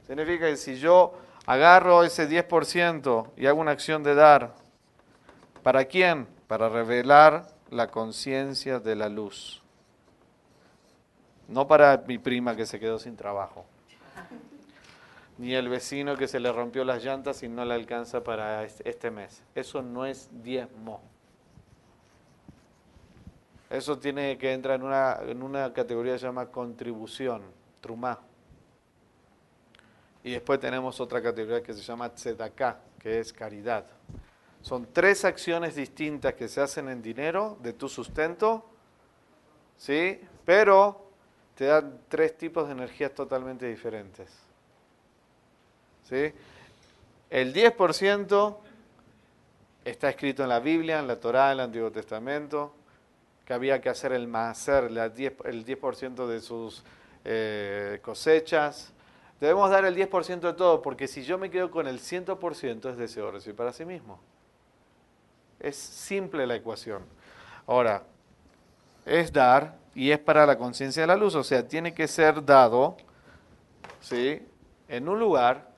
Significa 0.05 0.47
que 0.47 0.57
si 0.57 0.75
yo 0.75 1.13
agarro 1.45 2.03
ese 2.03 2.27
10% 2.29 3.31
y 3.37 3.45
hago 3.45 3.61
una 3.61 3.71
acción 3.71 4.03
de 4.03 4.15
dar, 4.15 4.53
¿para 5.61 5.85
quién? 5.85 6.27
Para 6.47 6.69
revelar 6.69 7.47
la 7.69 7.87
conciencia 7.87 8.79
de 8.79 8.95
la 8.95 9.09
luz. 9.09 9.61
No 11.47 11.67
para 11.67 12.03
mi 12.07 12.17
prima 12.17 12.55
que 12.55 12.65
se 12.65 12.79
quedó 12.79 12.99
sin 12.99 13.15
trabajo. 13.15 13.65
Ni 15.37 15.53
el 15.55 15.69
vecino 15.69 16.15
que 16.15 16.27
se 16.27 16.39
le 16.39 16.51
rompió 16.51 16.83
las 16.83 17.03
llantas 17.03 17.43
y 17.43 17.47
no 17.49 17.65
le 17.65 17.73
alcanza 17.73 18.23
para 18.23 18.63
este 18.63 19.11
mes. 19.11 19.43
Eso 19.55 19.81
no 19.81 20.05
es 20.05 20.29
diezmo. 20.43 21.01
Eso 23.69 23.97
tiene 23.97 24.37
que 24.37 24.53
entrar 24.53 24.79
en 24.79 24.85
una, 24.85 25.17
en 25.25 25.41
una 25.41 25.73
categoría 25.73 26.13
que 26.13 26.19
se 26.19 26.27
llama 26.27 26.45
contribución, 26.45 27.41
trumá. 27.81 28.19
Y 30.23 30.31
después 30.31 30.59
tenemos 30.59 30.99
otra 30.99 31.21
categoría 31.21 31.63
que 31.63 31.73
se 31.73 31.81
llama 31.81 32.13
tzedaká, 32.13 32.79
que 32.99 33.19
es 33.19 33.33
caridad. 33.33 33.85
Son 34.61 34.87
tres 34.93 35.25
acciones 35.25 35.75
distintas 35.75 36.35
que 36.35 36.47
se 36.47 36.61
hacen 36.61 36.87
en 36.87 37.01
dinero 37.01 37.57
de 37.61 37.73
tu 37.73 37.89
sustento, 37.89 38.63
¿sí? 39.75 40.21
Pero 40.45 41.09
te 41.55 41.65
dan 41.65 41.99
tres 42.07 42.37
tipos 42.37 42.67
de 42.67 42.73
energías 42.73 43.13
totalmente 43.13 43.65
diferentes. 43.65 44.52
¿Sí? 46.03 46.33
El 47.29 47.53
10% 47.53 48.57
está 49.85 50.09
escrito 50.09 50.43
en 50.43 50.49
la 50.49 50.59
Biblia, 50.59 50.99
en 50.99 51.07
la 51.07 51.19
Torá, 51.19 51.47
en 51.47 51.53
el 51.53 51.59
Antiguo 51.61 51.91
Testamento, 51.91 52.73
que 53.45 53.53
había 53.53 53.81
que 53.81 53.89
hacer 53.89 54.13
el 54.13 54.27
macer, 54.27 54.85
el 54.85 55.65
10%, 55.65 56.27
de 56.27 56.41
sus 56.41 56.83
eh, 57.25 57.99
cosechas. 58.01 58.93
Debemos 59.39 59.69
dar 59.69 59.83
el 59.85 59.95
10% 59.95 60.39
de 60.39 60.53
todo, 60.53 60.81
porque 60.81 61.07
si 61.07 61.23
yo 61.23 61.37
me 61.37 61.49
quedo 61.49 61.69
con 61.71 61.87
el 61.87 61.99
100% 61.99 62.91
es 62.91 62.97
deseo 62.97 63.31
recibir 63.31 63.55
para 63.55 63.73
sí 63.73 63.83
mismo. 63.83 64.19
Es 65.59 65.75
simple 65.75 66.47
la 66.47 66.55
ecuación. 66.55 67.03
Ahora, 67.67 68.03
es 69.05 69.33
dar 69.33 69.75
y 69.95 70.11
es 70.11 70.19
para 70.19 70.45
la 70.45 70.57
conciencia 70.57 71.03
de 71.03 71.07
la 71.07 71.15
luz, 71.15 71.35
o 71.35 71.43
sea, 71.43 71.67
tiene 71.67 71.93
que 71.93 72.07
ser 72.07 72.43
dado 72.45 72.97
¿sí? 74.01 74.41
en 74.87 75.09
un 75.09 75.19
lugar 75.19 75.72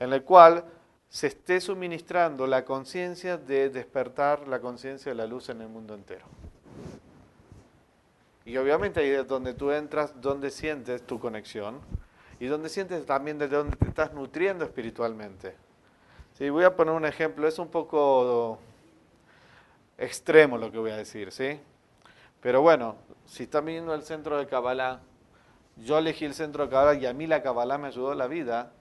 en 0.00 0.12
el 0.12 0.22
cual 0.22 0.64
se 1.08 1.28
esté 1.28 1.60
suministrando 1.60 2.46
la 2.46 2.64
conciencia 2.64 3.36
de 3.36 3.70
despertar 3.70 4.48
la 4.48 4.60
conciencia 4.60 5.12
de 5.12 5.16
la 5.16 5.26
luz 5.26 5.48
en 5.48 5.60
el 5.60 5.68
mundo 5.68 5.94
entero. 5.94 6.26
Y 8.44 8.56
obviamente 8.56 9.00
ahí 9.00 9.10
es 9.10 9.26
donde 9.26 9.54
tú 9.54 9.70
entras, 9.70 10.20
donde 10.20 10.50
sientes 10.50 11.06
tu 11.06 11.18
conexión 11.18 11.80
y 12.40 12.46
donde 12.46 12.68
sientes 12.68 13.06
también 13.06 13.38
de 13.38 13.48
dónde 13.48 13.76
te 13.76 13.88
estás 13.88 14.12
nutriendo 14.12 14.64
espiritualmente. 14.64 15.54
Sí, 16.36 16.50
voy 16.50 16.64
a 16.64 16.74
poner 16.74 16.94
un 16.94 17.06
ejemplo, 17.06 17.46
es 17.46 17.58
un 17.58 17.68
poco 17.68 18.58
extremo 19.96 20.58
lo 20.58 20.70
que 20.72 20.78
voy 20.78 20.90
a 20.90 20.96
decir, 20.96 21.30
¿sí? 21.30 21.60
Pero 22.40 22.60
bueno, 22.60 22.96
si 23.24 23.44
están 23.44 23.64
viendo 23.64 23.94
el 23.94 24.02
centro 24.02 24.36
de 24.36 24.46
Kabbalah, 24.46 25.00
yo 25.76 25.96
elegí 25.96 26.24
el 26.24 26.34
centro 26.34 26.64
de 26.64 26.70
Kabbalah 26.70 26.94
y 26.94 27.06
a 27.06 27.12
mí 27.14 27.26
la 27.26 27.42
Kabbalah 27.42 27.78
me 27.78 27.88
ayudó 27.88 28.14
la 28.14 28.26
vida, 28.26 28.72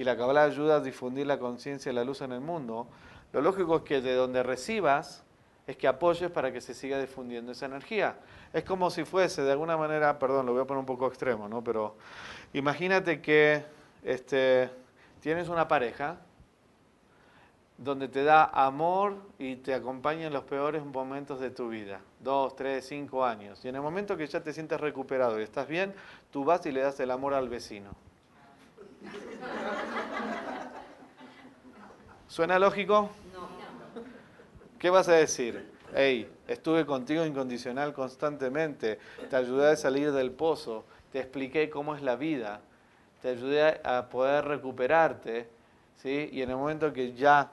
y 0.00 0.04
la 0.04 0.16
Kabbalah 0.16 0.44
ayuda 0.44 0.76
a 0.76 0.80
difundir 0.80 1.26
la 1.26 1.38
conciencia 1.38 1.92
y 1.92 1.94
la 1.94 2.04
luz 2.04 2.22
en 2.22 2.32
el 2.32 2.40
mundo, 2.40 2.86
lo 3.34 3.42
lógico 3.42 3.76
es 3.76 3.82
que 3.82 4.00
de 4.00 4.14
donde 4.14 4.42
recibas, 4.42 5.22
es 5.66 5.76
que 5.76 5.86
apoyes 5.86 6.30
para 6.30 6.50
que 6.50 6.62
se 6.62 6.72
siga 6.72 6.98
difundiendo 6.98 7.52
esa 7.52 7.66
energía. 7.66 8.16
Es 8.54 8.64
como 8.64 8.88
si 8.88 9.04
fuese, 9.04 9.42
de 9.42 9.52
alguna 9.52 9.76
manera, 9.76 10.18
perdón, 10.18 10.46
lo 10.46 10.52
voy 10.54 10.62
a 10.62 10.64
poner 10.64 10.80
un 10.80 10.86
poco 10.86 11.06
extremo, 11.06 11.50
¿no? 11.50 11.62
Pero 11.62 11.98
imagínate 12.54 13.20
que 13.20 13.62
este, 14.02 14.70
tienes 15.20 15.50
una 15.50 15.68
pareja 15.68 16.16
donde 17.76 18.08
te 18.08 18.24
da 18.24 18.44
amor 18.44 19.16
y 19.38 19.56
te 19.56 19.74
acompaña 19.74 20.28
en 20.28 20.32
los 20.32 20.44
peores 20.44 20.82
momentos 20.82 21.40
de 21.40 21.50
tu 21.50 21.68
vida, 21.68 22.00
dos, 22.20 22.56
tres, 22.56 22.86
cinco 22.88 23.22
años. 23.22 23.62
Y 23.66 23.68
en 23.68 23.74
el 23.74 23.82
momento 23.82 24.16
que 24.16 24.26
ya 24.26 24.42
te 24.42 24.54
sientes 24.54 24.80
recuperado 24.80 25.38
y 25.38 25.42
estás 25.42 25.68
bien, 25.68 25.92
tú 26.30 26.42
vas 26.42 26.64
y 26.64 26.72
le 26.72 26.80
das 26.80 26.98
el 27.00 27.10
amor 27.10 27.34
al 27.34 27.50
vecino. 27.50 27.90
¿Suena 32.28 32.58
lógico? 32.58 33.10
No. 33.32 33.48
¿Qué 34.78 34.90
vas 34.90 35.08
a 35.08 35.12
decir? 35.12 35.70
Hey, 35.94 36.30
estuve 36.46 36.86
contigo 36.86 37.26
incondicional 37.26 37.92
constantemente, 37.92 38.98
te 39.28 39.36
ayudé 39.36 39.72
a 39.72 39.76
salir 39.76 40.12
del 40.12 40.30
pozo, 40.30 40.84
te 41.12 41.18
expliqué 41.18 41.68
cómo 41.68 41.96
es 41.96 42.02
la 42.02 42.14
vida, 42.14 42.60
te 43.20 43.30
ayudé 43.30 43.80
a 43.84 44.08
poder 44.08 44.44
recuperarte, 44.44 45.48
¿sí? 45.96 46.28
Y 46.32 46.42
en 46.42 46.50
el 46.50 46.56
momento 46.56 46.92
que 46.92 47.12
ya 47.12 47.50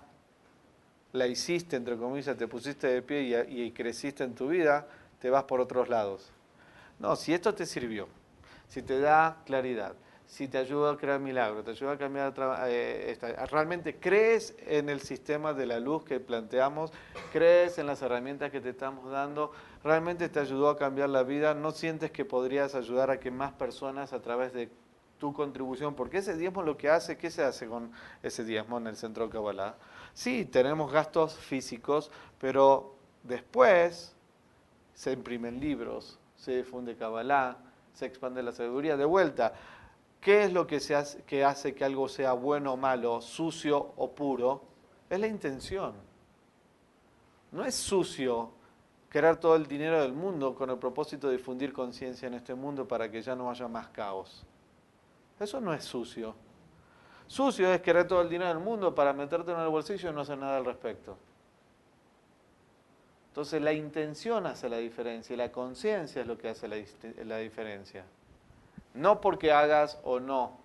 la 1.14 1.28
hiciste, 1.28 1.76
entre 1.76 1.98
comillas, 1.98 2.38
te 2.38 2.48
pusiste 2.48 2.88
de 2.88 3.02
pie 3.02 3.46
y, 3.50 3.72
creciste 3.72 4.24
en 4.24 4.36
tu 4.36 4.50
vida, 4.50 4.88
te 5.20 5.30
vas 5.30 5.44
por 5.44 5.60
otros 5.60 5.90
lados. 5.90 6.30
No, 7.00 7.16
si 7.16 7.34
esto 7.34 7.54
te 7.54 7.66
sirvió, 7.66 8.08
si 8.68 8.82
te 8.84 9.00
da 9.00 9.38
claridad, 9.46 9.94
si 10.28 10.50
te 10.50 10.58
ayuda 10.58 10.92
a 10.92 10.98
crear 10.98 11.22
milagros, 11.22 11.64
te 11.64 11.72
ayuda 11.72 11.94
a 11.94 11.98
cambiar, 11.98 12.34
eh, 12.68 13.18
realmente 13.50 13.96
crees 13.96 14.54
en 14.68 14.90
el 14.90 15.00
sistema 15.00 15.54
de 15.54 15.66
la 15.66 15.80
luz 15.80 16.04
que 16.04 16.20
planteamos, 16.20 16.92
crees 17.32 17.78
en 17.78 17.88
las 17.88 18.02
herramientas 18.02 18.52
que 18.52 18.60
te 18.60 18.70
estamos 18.70 19.10
dando, 19.10 19.54
realmente 19.84 20.28
te 20.28 20.42
ayudó 20.42 20.70
a 20.70 20.78
cambiar 20.78 21.10
la 21.10 21.24
vida, 21.24 21.54
no 21.54 21.72
sientes 21.72 22.12
que 22.12 22.26
podrías 22.26 22.76
ayudar 22.76 23.10
a 23.10 23.22
que 23.22 23.32
más 23.32 23.54
personas 23.54 24.12
a 24.12 24.22
través 24.22 24.52
de 24.52 24.70
tu 25.18 25.34
contribución, 25.34 25.96
porque 25.96 26.18
ese 26.18 26.36
diezmo 26.36 26.62
lo 26.62 26.78
que 26.78 26.90
hace, 26.90 27.18
¿qué 27.18 27.32
se 27.32 27.44
hace 27.44 27.66
con 27.66 27.92
ese 28.22 28.44
diezmo 28.44 28.78
en 28.78 28.88
el 28.88 28.98
centro 28.98 29.26
de 29.26 29.32
Kabbalah? 29.32 29.76
Sí, 30.14 30.44
tenemos 30.44 30.92
gastos 30.92 31.36
físicos, 31.36 32.12
pero 32.38 32.96
después 33.24 34.14
se 34.94 35.14
imprimen 35.14 35.62
libros, 35.62 36.20
se 36.36 36.58
difunde 36.58 36.98
Kabbalah, 36.98 37.58
se 37.94 38.06
expande 38.06 38.44
la 38.44 38.52
sabiduría. 38.52 38.96
De 38.96 39.06
vuelta, 39.06 39.54
¿qué 40.22 40.44
es 40.44 40.54
lo 40.54 40.68
que, 40.68 40.80
se 40.80 40.96
hace, 40.96 41.24
que 41.24 41.44
hace 41.44 41.74
que 41.74 41.86
algo 41.86 42.08
sea 42.08 42.34
bueno 42.34 42.74
o 42.74 42.78
malo, 42.78 43.22
sucio 43.22 43.94
o 43.98 44.12
puro? 44.12 44.64
Es 45.10 45.20
la 45.20 45.28
intención. 45.28 45.94
No 47.52 47.64
es 47.64 47.76
sucio 47.76 48.52
querer 49.10 49.38
todo 49.38 49.56
el 49.56 49.66
dinero 49.68 50.02
del 50.02 50.14
mundo 50.14 50.54
con 50.54 50.70
el 50.70 50.78
propósito 50.78 51.28
de 51.28 51.38
difundir 51.38 51.72
conciencia 51.74 52.28
en 52.28 52.34
este 52.34 52.54
mundo 52.54 52.88
para 52.88 53.10
que 53.10 53.22
ya 53.22 53.36
no 53.36 53.50
haya 53.50 53.68
más 53.68 53.88
caos. 53.90 54.46
Eso 55.40 55.62
no 55.62 55.74
es 55.74 55.84
sucio. 55.84 56.36
Sucio 57.28 57.72
es 57.72 57.82
querer 57.82 58.08
todo 58.08 58.22
el 58.22 58.30
dinero 58.30 58.50
del 58.50 58.64
mundo 58.64 58.96
para 58.96 59.14
meterte 59.14 59.52
en 59.52 59.60
el 59.60 59.68
bolsillo 59.68 60.10
y 60.10 60.14
no 60.14 60.22
hacer 60.22 60.38
nada 60.38 60.58
al 60.58 60.66
respecto. 60.66 61.18
Entonces 63.30 63.62
la 63.62 63.74
intención 63.74 64.48
hace 64.48 64.68
la 64.68 64.78
diferencia 64.78 65.34
y 65.34 65.38
la 65.38 65.52
conciencia 65.52 66.22
es 66.22 66.28
lo 66.28 66.38
que 66.38 66.50
hace 66.50 66.68
la, 66.68 67.38
diferencia. 67.38 68.04
No 68.98 69.22
porque 69.22 69.52
hagas 69.52 70.00
o 70.04 70.20
no. 70.20 70.58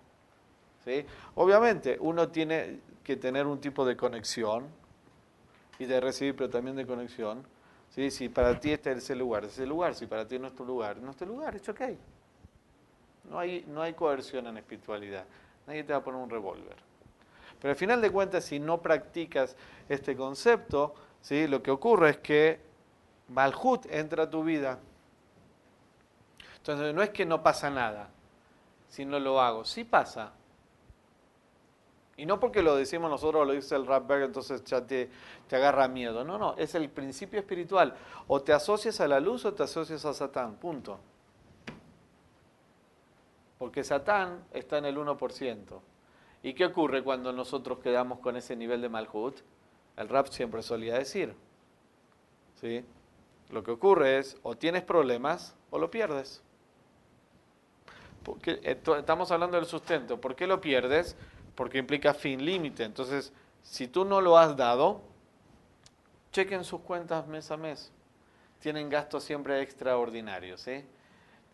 ¿sí? 0.83 1.05
Obviamente 1.35 1.97
uno 1.99 2.29
tiene 2.29 2.79
que 3.03 3.15
tener 3.15 3.45
un 3.45 3.59
tipo 3.59 3.85
de 3.85 3.95
conexión 3.95 4.67
y 5.79 5.85
de 5.85 5.99
recibir, 5.99 6.35
pero 6.35 6.49
también 6.49 6.75
de 6.75 6.85
conexión. 6.85 7.43
¿sí? 7.89 8.09
Si 8.11 8.29
para 8.29 8.59
ti 8.59 8.71
este 8.71 8.91
es 8.91 9.09
el 9.09 9.19
lugar, 9.19 9.45
es 9.45 9.59
el 9.59 9.69
lugar. 9.69 9.93
Si 9.95 10.07
para 10.07 10.27
ti 10.27 10.39
no 10.39 10.47
es 10.47 10.55
tu 10.55 10.65
lugar, 10.65 10.97
no 10.97 11.11
es 11.11 11.17
tu 11.17 11.25
lugar, 11.25 11.55
es 11.55 11.67
ok. 11.69 11.81
No 13.29 13.39
hay, 13.39 13.65
no 13.67 13.81
hay 13.81 13.93
coerción 13.93 14.47
en 14.47 14.57
espiritualidad. 14.57 15.25
Nadie 15.67 15.83
te 15.83 15.93
va 15.93 15.99
a 15.99 16.03
poner 16.03 16.21
un 16.21 16.29
revólver. 16.29 16.75
Pero 17.61 17.71
al 17.71 17.77
final 17.77 18.01
de 18.01 18.11
cuentas, 18.11 18.43
si 18.43 18.59
no 18.59 18.81
practicas 18.81 19.55
este 19.87 20.17
concepto, 20.17 20.93
¿sí? 21.21 21.47
lo 21.47 21.63
que 21.63 21.71
ocurre 21.71 22.09
es 22.09 22.17
que 22.17 22.59
Malhut 23.29 23.85
entra 23.89 24.23
a 24.23 24.29
tu 24.29 24.43
vida. 24.43 24.79
Entonces 26.57 26.93
no 26.93 27.01
es 27.01 27.11
que 27.11 27.25
no 27.25 27.41
pasa 27.41 27.69
nada 27.69 28.09
si 28.93 29.05
no 29.05 29.19
lo 29.19 29.41
hago. 29.41 29.65
Sí 29.65 29.85
pasa. 29.85 30.33
Y 32.15 32.27
no 32.27 32.39
porque 32.39 32.61
lo 32.61 32.75
decimos 32.75 33.09
nosotros 33.09 33.41
o 33.41 33.45
lo 33.45 33.53
dice 33.53 33.75
el 33.75 33.87
Rapberg, 33.87 34.25
entonces 34.25 34.63
ya 34.65 34.85
te, 34.85 35.09
te 35.47 35.55
agarra 35.55 35.87
miedo. 35.87 36.23
No, 36.23 36.37
no, 36.37 36.55
es 36.57 36.75
el 36.75 36.87
principio 36.91 37.39
espiritual. 37.39 37.95
O 38.27 38.43
te 38.43 38.53
asocias 38.53 39.01
a 39.01 39.07
la 39.07 39.19
luz 39.19 39.45
o 39.45 39.53
te 39.55 39.63
asocias 39.63 40.05
a 40.05 40.13
Satán. 40.13 40.57
Punto. 40.57 40.99
Porque 43.57 43.83
Satán 43.83 44.43
está 44.53 44.77
en 44.77 44.85
el 44.85 44.95
1%. 44.95 45.79
¿Y 46.43 46.53
qué 46.53 46.65
ocurre 46.65 47.03
cuando 47.03 47.33
nosotros 47.33 47.79
quedamos 47.79 48.19
con 48.19 48.37
ese 48.37 48.55
nivel 48.55 48.79
de 48.79 48.89
Malhut? 48.89 49.39
El 49.97 50.07
rap 50.07 50.27
siempre 50.27 50.61
solía 50.61 50.99
decir. 50.99 51.33
¿sí? 52.61 52.85
Lo 53.49 53.63
que 53.63 53.71
ocurre 53.71 54.19
es, 54.19 54.37
o 54.43 54.55
tienes 54.55 54.83
problemas 54.83 55.55
o 55.71 55.79
lo 55.79 55.89
pierdes. 55.89 56.43
Porque, 58.23 58.59
estamos 58.63 59.31
hablando 59.31 59.57
del 59.57 59.65
sustento. 59.65 60.19
¿Por 60.19 60.35
qué 60.35 60.47
lo 60.47 60.61
pierdes? 60.61 61.15
Porque 61.55 61.77
implica 61.77 62.13
fin 62.13 62.43
límite. 62.43 62.83
Entonces, 62.83 63.33
si 63.61 63.87
tú 63.87 64.05
no 64.05 64.21
lo 64.21 64.37
has 64.37 64.55
dado, 64.55 65.01
chequen 66.31 66.63
sus 66.63 66.81
cuentas 66.81 67.27
mes 67.27 67.51
a 67.51 67.57
mes. 67.57 67.91
Tienen 68.59 68.89
gastos 68.89 69.23
siempre 69.23 69.61
extraordinarios. 69.61 70.61
¿sí? 70.61 70.85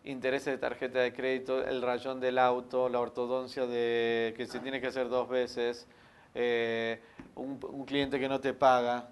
intereses 0.04 0.46
de 0.46 0.58
tarjeta 0.58 1.00
de 1.00 1.12
crédito, 1.12 1.62
el 1.62 1.82
rayón 1.82 2.20
del 2.20 2.38
auto, 2.38 2.88
la 2.88 3.00
ortodoncia 3.00 3.66
de 3.66 4.34
que 4.36 4.46
se 4.46 4.60
tiene 4.60 4.80
que 4.80 4.86
hacer 4.86 5.08
dos 5.08 5.28
veces, 5.28 5.86
eh, 6.34 7.02
un, 7.34 7.58
cliente 7.84 8.18
que 8.18 8.28
no 8.28 8.40
te 8.40 8.54
paga. 8.54 9.10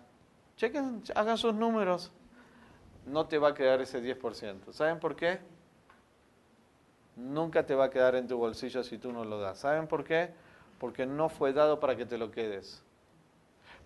Chequen, 0.57 1.03
hagan 1.15 1.37
sus 1.37 1.55
números. 1.55 2.11
No 3.07 3.27
te 3.27 3.39
va 3.39 3.49
a 3.49 3.55
quedar 3.55 3.81
ese 3.81 4.03
10%. 4.03 4.73
¿Saben 4.73 4.99
por 4.99 5.17
qué? 5.17 5.41
Nunca 7.19 7.67
te 7.67 7.75
va 7.75 7.87
a 7.87 7.91
quedar 7.91 8.15
en 8.15 8.29
tu 8.29 8.39
bolsillo 8.39 8.83
si 8.83 8.99
tú 8.99 9.13
no 9.13 9.25
lo 9.25 9.41
das. 9.41 9.59
¿Saben 9.59 9.87
por 9.87 10.05
qué? 10.05 10.31
Porque 10.79 11.07
no 11.07 11.29
fue 11.29 11.53
dado 11.53 11.81
para 11.81 11.97
que 11.97 12.07
te 12.07 12.19
lo 12.19 12.31
quedes. 12.31 12.83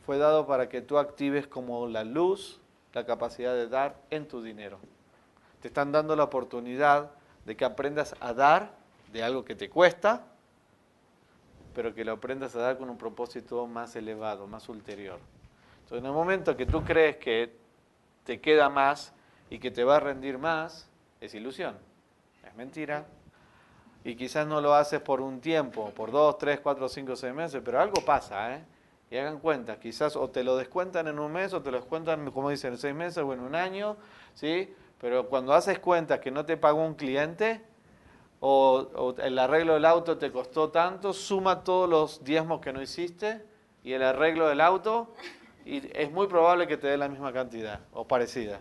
Fue 0.04 0.18
dado 0.18 0.46
para 0.46 0.68
que 0.68 0.82
tú 0.82 0.98
actives 0.98 1.46
como 1.46 1.86
la 1.86 2.04
luz 2.04 2.60
la 2.92 3.06
capacidad 3.06 3.54
de 3.54 3.68
dar 3.68 3.96
en 4.10 4.28
tu 4.28 4.42
dinero. 4.42 4.78
Te 5.60 5.68
están 5.68 5.92
dando 5.92 6.14
la 6.14 6.24
oportunidad 6.24 7.12
de 7.44 7.56
que 7.56 7.64
aprendas 7.64 8.14
a 8.20 8.34
dar 8.34 8.74
de 9.12 9.22
algo 9.22 9.44
que 9.44 9.54
te 9.54 9.70
cuesta, 9.70 10.26
pero 11.74 11.94
que 11.94 12.04
lo 12.04 12.12
aprendas 12.12 12.54
a 12.54 12.60
dar 12.60 12.78
con 12.78 12.90
un 12.90 12.98
propósito 12.98 13.66
más 13.66 13.96
elevado, 13.96 14.46
más 14.46 14.68
ulterior. 14.68 15.18
Entonces, 15.84 15.98
en 15.98 16.06
el 16.06 16.12
momento 16.12 16.56
que 16.56 16.66
tú 16.66 16.84
crees 16.84 17.16
que 17.16 17.56
te 18.24 18.40
queda 18.40 18.68
más 18.68 19.14
y 19.48 19.58
que 19.58 19.70
te 19.70 19.84
va 19.84 19.96
a 19.96 20.00
rendir 20.00 20.38
más, 20.38 20.88
es 21.20 21.34
ilusión, 21.34 21.76
es 22.46 22.54
mentira. 22.54 23.06
Y 24.04 24.16
quizás 24.16 24.46
no 24.46 24.60
lo 24.60 24.74
haces 24.74 25.00
por 25.00 25.20
un 25.20 25.40
tiempo, 25.40 25.90
por 25.90 26.10
dos, 26.10 26.38
tres, 26.38 26.60
cuatro, 26.60 26.88
cinco, 26.88 27.14
seis 27.14 27.32
meses, 27.32 27.62
pero 27.64 27.80
algo 27.80 28.04
pasa, 28.04 28.56
¿eh? 28.56 28.64
Y 29.10 29.16
hagan 29.18 29.38
cuenta, 29.38 29.78
quizás 29.78 30.16
o 30.16 30.30
te 30.30 30.42
lo 30.42 30.56
descuentan 30.56 31.06
en 31.06 31.18
un 31.18 31.30
mes 31.30 31.52
o 31.52 31.60
te 31.62 31.70
lo 31.70 31.76
descuentan, 31.76 32.30
como 32.30 32.48
dicen, 32.48 32.72
en 32.72 32.78
seis 32.78 32.94
meses 32.94 33.22
o 33.22 33.32
en 33.32 33.40
un 33.40 33.54
año, 33.54 33.96
¿sí? 34.34 34.74
Pero 35.00 35.28
cuando 35.28 35.52
haces 35.52 35.78
cuenta 35.78 36.20
que 36.20 36.30
no 36.30 36.46
te 36.46 36.56
pagó 36.56 36.84
un 36.84 36.94
cliente 36.94 37.60
o, 38.40 39.14
el 39.18 39.38
arreglo 39.38 39.74
del 39.74 39.84
auto 39.84 40.18
te 40.18 40.32
costó 40.32 40.70
tanto, 40.70 41.12
suma 41.12 41.62
todos 41.62 41.88
los 41.88 42.24
diezmos 42.24 42.60
que 42.60 42.72
no 42.72 42.82
hiciste 42.82 43.44
y 43.84 43.92
el 43.92 44.02
arreglo 44.02 44.48
del 44.48 44.60
auto 44.60 45.12
y 45.64 45.90
es 45.96 46.10
muy 46.10 46.26
probable 46.26 46.66
que 46.66 46.76
te 46.76 46.86
dé 46.88 46.96
la 46.96 47.08
misma 47.08 47.32
cantidad 47.32 47.80
o 47.92 48.06
parecida. 48.06 48.60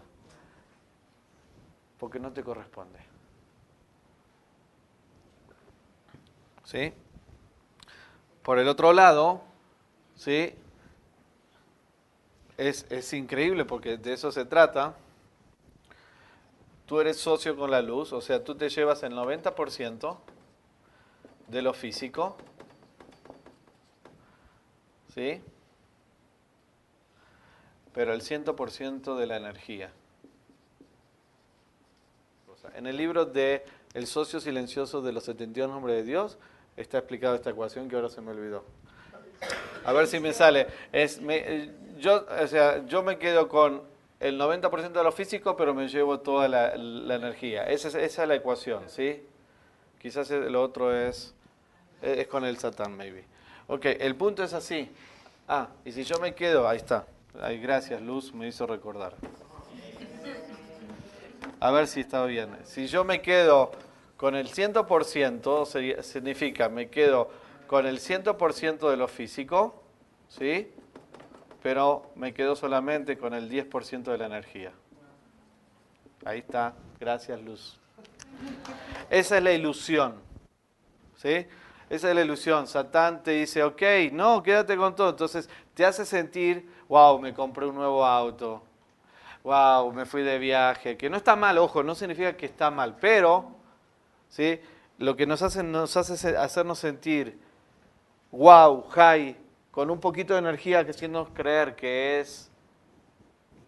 Porque 1.98 2.20
no 2.20 2.32
te 2.32 2.44
corresponde. 2.44 3.11
¿Sí? 6.72 6.94
Por 8.44 8.60
el 8.60 8.70
otro 8.70 8.94
lado, 8.94 9.42
¿sí? 10.16 10.54
Es, 12.58 12.86
es 12.90 13.12
increíble 13.12 13.66
porque 13.66 13.98
de 13.98 14.14
eso 14.14 14.32
se 14.32 14.46
trata 14.46 14.96
tú 16.92 17.00
eres 17.00 17.16
socio 17.16 17.56
con 17.56 17.72
la 17.72 17.82
luz, 17.82 18.12
o 18.12 18.20
sea, 18.20 18.44
tú 18.44 18.56
te 18.56 18.68
llevas 18.68 19.02
el 19.04 19.14
90% 19.14 20.18
de 21.48 21.62
lo 21.62 21.74
físico, 21.74 22.36
¿sí? 25.14 25.42
Pero 27.94 28.14
el 28.14 28.22
100% 28.22 29.16
de 29.16 29.26
la 29.26 29.38
energía. 29.38 29.94
En 32.76 32.88
el 32.88 32.98
libro 32.98 33.26
de 33.26 33.64
El 33.94 34.06
socio 34.06 34.42
silencioso 34.42 35.02
de 35.02 35.14
los 35.14 35.24
72 35.24 35.70
nombres 35.70 35.96
de 35.96 36.04
Dios 36.04 36.38
está 36.78 36.98
explicada 36.98 37.36
esta 37.36 37.50
ecuación 37.50 37.90
que 37.90 37.96
ahora 37.96 38.10
se 38.10 38.22
me 38.22 38.32
olvidó. 38.32 38.64
A 39.84 39.94
ver 39.94 40.08
si 40.08 40.20
me 40.20 40.34
sale. 40.34 40.68
Es, 40.92 41.20
eh, 41.28 41.72
yo, 42.00 42.26
o 42.42 42.48
sea, 42.48 42.86
yo 42.86 43.04
me 43.04 43.18
quedo 43.18 43.48
con 43.48 43.82
el 44.20 44.40
90% 44.40 44.92
de 44.92 45.04
lo 45.04 45.12
físico, 45.12 45.56
pero 45.56 45.74
me 45.74 45.88
llevo 45.88 46.20
toda 46.20 46.48
la, 46.48 46.74
energía. 46.74 47.64
Esa 47.64 48.00
es, 48.00 48.18
la 48.20 48.36
ecuación, 48.36 48.84
¿sí? 48.88 49.24
Quizás 50.00 50.30
lo 50.30 50.62
otro 50.62 50.96
es, 50.96 51.34
es 52.02 52.28
con 52.28 52.46
el 52.46 52.58
Satán, 52.58 52.96
maybe. 52.96 53.26
Ok, 53.68 53.86
el 53.86 54.16
punto 54.16 54.44
es 54.44 54.54
así. 54.54 54.92
Ah, 55.48 55.70
y 55.86 55.92
si 55.92 56.04
yo 56.04 56.20
me 56.20 56.36
quedo, 56.36 56.68
ahí 56.68 56.78
está. 56.78 57.06
Ay, 57.42 57.60
gracias, 57.60 58.02
Luz, 58.02 58.34
me 58.34 58.48
hizo 58.48 58.68
recordar. 58.68 59.16
A 61.60 61.72
ver 61.72 61.88
si 61.88 62.02
está 62.02 62.26
bien. 62.26 62.56
Si 62.64 62.88
yo 62.88 63.04
me 63.04 63.22
quedo 63.22 63.72
con 64.22 64.36
el 64.36 64.50
100%, 64.50 66.04
significa 66.04 66.70
me 66.70 66.92
quedo 66.92 67.32
con 67.66 67.88
el 67.88 67.98
100% 67.98 68.92
de 68.92 68.96
lo 68.96 69.08
físico, 69.08 69.82
¿sí? 70.28 70.72
pero 71.64 72.12
me 72.14 72.32
quedo 72.32 72.56
solamente 72.56 73.18
con 73.18 73.34
el 73.34 73.50
10% 73.50 74.04
de 74.04 74.18
la 74.20 74.28
energía. 74.28 74.74
Ahí 76.24 76.38
está, 76.38 76.76
gracias 77.00 77.42
Luz. 77.42 77.80
Esa 79.10 79.38
es 79.38 79.44
la 79.44 79.54
ilusión. 79.54 80.14
¿Sí? 81.16 81.48
Esa 81.90 82.10
es 82.10 82.16
la 82.16 82.22
ilusión. 82.22 82.68
Satán 82.68 83.24
te 83.24 83.32
dice, 83.32 83.64
ok, 83.64 83.82
no, 84.12 84.44
quédate 84.44 84.78
con 84.78 84.96
todo. 84.96 85.10
Entonces 85.10 85.50
te 85.74 85.84
hace 85.84 86.06
sentir, 86.06 86.70
wow, 86.88 87.20
me 87.20 87.34
compré 87.34 87.66
un 87.66 87.74
nuevo 87.74 88.06
auto. 88.06 88.62
Wow, 89.44 89.92
me 89.92 90.06
fui 90.06 90.22
de 90.22 90.38
viaje. 90.38 90.96
Que 90.96 91.10
no 91.10 91.18
está 91.18 91.36
mal, 91.36 91.58
ojo, 91.58 91.82
no 91.82 91.96
significa 91.96 92.38
que 92.38 92.46
está 92.46 92.70
mal, 92.70 92.98
pero 93.02 93.61
¿sí? 94.32 94.60
lo 94.98 95.16
que 95.16 95.26
nos 95.26 95.42
hace, 95.42 95.64
nos 95.64 95.96
hace 95.98 96.38
hacernos 96.38 96.80
sentir, 96.80 97.38
wow, 98.32 98.84
high, 98.90 99.36
con 99.72 99.90
un 99.90 100.00
poquito 100.00 100.34
de 100.34 100.40
energía 100.40 100.84
que 100.84 100.92
haciendo 100.92 101.26
creer 101.34 101.76
que 101.76 102.20
es 102.20 102.50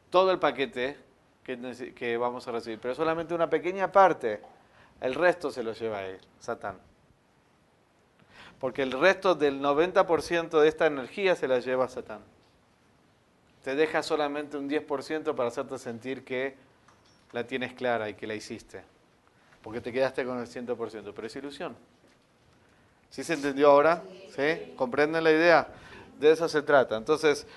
todo 0.09 0.31
el 0.31 0.39
paquete 0.39 0.97
que, 1.43 1.93
que 1.95 2.17
vamos 2.17 2.47
a 2.47 2.51
recibir, 2.51 2.79
pero 2.79 2.93
solamente 2.93 3.33
una 3.33 3.49
pequeña 3.49 3.91
parte, 3.91 4.41
el 5.01 5.15
resto 5.15 5.51
se 5.51 5.63
lo 5.63 5.73
lleva 5.73 5.97
a 5.99 6.07
él, 6.07 6.19
Satán. 6.39 6.77
Porque 8.59 8.83
el 8.83 8.91
resto 8.91 9.35
del 9.35 9.59
90% 9.59 10.61
de 10.61 10.67
esta 10.67 10.85
energía 10.85 11.35
se 11.35 11.47
la 11.47 11.59
lleva 11.59 11.85
a 11.85 11.89
Satán. 11.89 12.21
Te 13.63 13.75
deja 13.75 14.03
solamente 14.03 14.57
un 14.57 14.69
10% 14.69 15.35
para 15.35 15.49
hacerte 15.49 15.77
sentir 15.77 16.23
que 16.23 16.55
la 17.31 17.45
tienes 17.45 17.73
clara 17.73 18.09
y 18.09 18.13
que 18.13 18.27
la 18.27 18.35
hiciste. 18.35 18.92
Porque 19.63 19.81
te 19.81 19.91
quedaste 19.91 20.25
con 20.25 20.37
el 20.39 20.47
100%, 20.47 21.13
pero 21.15 21.27
es 21.27 21.35
ilusión. 21.35 21.75
¿Sí 23.09 23.23
se 23.23 23.33
entendió 23.33 23.71
ahora? 23.71 24.03
¿Sí? 24.35 24.73
¿Comprenden 24.75 25.23
la 25.23 25.31
idea? 25.31 25.67
De 26.19 26.31
eso 26.31 26.47
se 26.49 26.61
trata. 26.61 26.97
Entonces, 26.97 27.47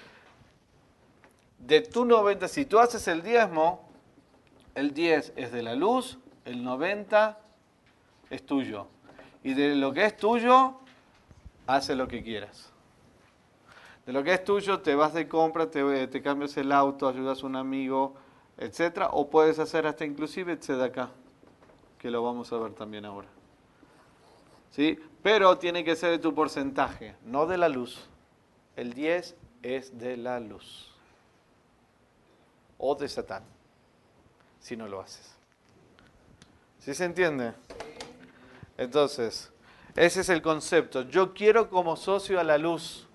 de 1.59 1.81
tu 1.81 2.05
90, 2.05 2.47
si 2.49 2.65
tú 2.65 2.79
haces 2.79 3.09
el 3.09 3.23
diezmo, 3.23 3.89
el 4.75 4.95
10 4.95 5.33
es 5.37 5.53
de 5.53 5.63
la 5.63 5.75
luz, 5.75 6.19
el 6.45 6.63
90 6.63 7.39
es 8.31 8.47
tuyo. 8.47 8.87
Y 9.43 9.55
de 9.55 9.75
lo 9.75 9.93
que 9.93 10.05
es 10.05 10.17
tuyo, 10.17 10.75
hace 11.67 11.95
lo 11.97 12.07
que 12.07 12.23
quieras. 12.23 12.71
De 14.05 14.13
lo 14.13 14.23
que 14.23 14.33
es 14.33 14.45
tuyo, 14.45 14.81
te 14.81 14.95
vas 14.95 15.15
de 15.15 15.27
compra, 15.27 15.71
te, 15.71 16.23
cambias 16.23 16.57
el 16.57 16.71
auto, 16.71 17.09
ayudas 17.09 17.43
a 17.43 17.47
un 17.47 17.57
amigo, 17.57 18.15
etc. 18.59 19.09
O 19.11 19.29
puedes 19.29 19.59
hacer 19.59 19.87
hasta 19.87 20.05
inclusive 20.05 20.59
acá, 20.85 21.11
que 21.99 22.11
lo 22.11 22.23
vamos 22.23 22.53
a 22.53 22.59
ver 22.59 22.73
también 22.73 23.05
ahora. 23.05 23.29
¿Sí? 24.71 24.99
Pero 25.23 25.59
tiene 25.59 25.85
que 25.85 25.97
ser 25.97 26.11
de 26.11 26.19
tu 26.19 26.35
porcentaje, 26.35 27.17
no 27.25 27.47
de 27.47 27.59
la 27.59 27.69
luz. 27.69 28.09
El 28.77 28.93
10 28.93 29.35
es 29.63 29.99
de 29.99 30.17
la 30.17 30.39
luz 30.39 30.93
o 32.79 32.95
de 32.95 33.09
Satán, 33.09 33.43
si 34.61 34.77
no 34.77 34.87
lo 34.87 35.01
haces. 35.01 35.35
¿Sí 36.79 36.95
se 36.95 37.05
entiende? 37.05 37.55
Entonces, 38.77 39.51
ese 39.95 40.21
es 40.21 40.29
el 40.29 40.43
concepto. 40.43 41.03
Yo 41.03 41.33
quiero 41.33 41.71
como 41.71 41.97
socio 41.97 42.39
a 42.39 42.45
la 42.45 42.59
luz, 42.59 43.07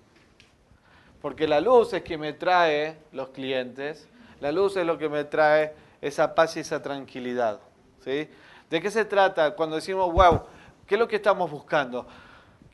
porque 1.20 1.46
la 1.46 1.60
luz 1.60 1.92
es 1.92 2.02
que 2.02 2.18
me 2.18 2.32
trae 2.32 2.98
los 3.12 3.28
clientes, 3.28 4.08
la 4.40 4.50
luz 4.50 4.76
es 4.76 4.84
lo 4.84 4.98
que 4.98 5.08
me 5.08 5.24
trae 5.24 5.74
esa 6.00 6.34
paz 6.34 6.56
y 6.56 6.60
esa 6.60 6.82
tranquilidad. 6.82 7.60
¿sí? 8.04 8.28
¿De 8.72 8.80
qué 8.80 8.90
se 8.90 9.04
trata 9.04 9.54
cuando 9.54 9.76
decimos, 9.76 10.10
wow, 10.10 10.44
qué 10.86 10.94
es 10.94 10.98
lo 10.98 11.06
que 11.06 11.16
estamos 11.16 11.50
buscando? 11.50 12.06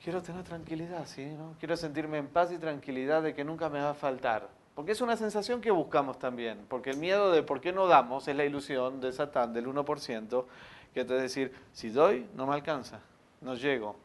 quiero 0.01 0.23
tener 0.23 0.45
tranquilidad, 0.45 1.05
¿sí? 1.07 1.25
¿no? 1.25 1.57
Quiero 1.59 1.77
sentirme 1.77 2.19
en 2.19 2.29
paz 2.29 2.53
y 2.53 2.59
tranquilidad 2.59 3.21
de 3.21 3.35
que 3.35 3.43
nunca 3.43 3.69
me 3.69 3.81
va 3.81 3.91
a 3.91 3.95
faltar. 3.95 4.49
Porque 4.77 4.93
es 4.93 5.01
una 5.01 5.17
sensación 5.17 5.61
que 5.61 5.73
buscamos 5.73 6.21
también. 6.21 6.65
Porque 6.69 6.91
el 6.91 6.99
miedo 6.99 7.33
de 7.33 7.43
por 7.43 7.61
qué 7.61 7.73
no 7.73 7.89
damos 7.89 8.29
es 8.29 8.37
la 8.37 8.45
ilusión 8.45 9.01
de 9.01 9.11
Satán 9.11 9.53
del 9.53 9.67
1%, 9.67 10.45
que 10.95 11.05
te 11.05 11.15
decir, 11.15 11.53
si 11.73 11.91
doy, 11.91 12.29
no 12.37 12.47
me 12.47 12.55
alcanza, 12.55 13.01
no 13.41 13.57
llego. 13.57 13.97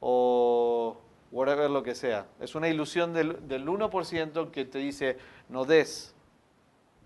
O 0.00 0.96
whatever 1.30 1.68
lo 1.68 1.82
que 1.82 1.94
sea. 1.94 2.28
Es 2.40 2.54
una 2.54 2.68
ilusión 2.68 3.12
del, 3.12 3.46
del 3.46 3.66
1% 3.66 4.50
que 4.50 4.64
te 4.64 4.78
dice, 4.78 5.18
no 5.50 5.66
des, 5.66 6.14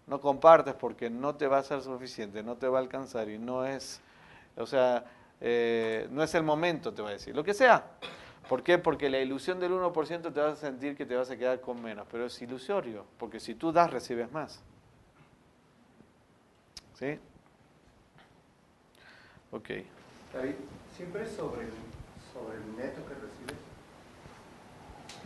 no 0.07 0.21
compartes 0.21 0.75
porque 0.75 1.09
no 1.11 1.35
te 1.35 1.47
va 1.47 1.59
a 1.59 1.63
ser 1.63 1.83
suficiente, 1.83 2.43
no 2.43 2.57
te 2.57 2.69
va 2.69 2.79
a 2.79 2.83
alcanzar 2.83 3.29
y 3.29 3.39
no 3.39 3.65
es, 3.65 4.01
o 4.57 4.67
sea, 4.67 5.05
eh, 5.41 6.09
no 6.11 6.23
es 6.23 6.35
el 6.35 6.43
momento, 6.43 6.93
te 6.93 7.03
va 7.03 7.11
a 7.11 7.13
decir. 7.13 7.35
Lo 7.35 7.45
que 7.45 7.55
sea. 7.55 7.85
¿Por 8.49 8.63
qué? 8.63 8.77
Porque 8.77 9.09
la 9.09 9.19
ilusión 9.19 9.59
del 9.59 9.73
1% 9.73 10.33
te 10.33 10.41
vas 10.41 10.53
a 10.53 10.57
sentir 10.57 10.97
que 10.97 11.07
te 11.07 11.17
vas 11.17 11.31
a 11.31 11.37
quedar 11.37 11.61
con 11.61 11.83
menos, 11.83 12.07
pero 12.11 12.27
es 12.27 12.43
ilusorio, 12.43 13.07
porque 13.19 13.41
si 13.41 13.55
tú 13.55 13.73
das, 13.73 13.91
recibes 13.91 14.31
más. 14.33 14.61
¿Sí? 16.99 17.19
Ok. 19.51 19.69
David, 20.33 20.55
¿siempre 20.95 21.27
sobre, 21.27 21.69
sobre 22.33 22.59
el 22.59 22.77
neto 22.77 23.01
que 23.07 23.15
recibes? 23.15 23.57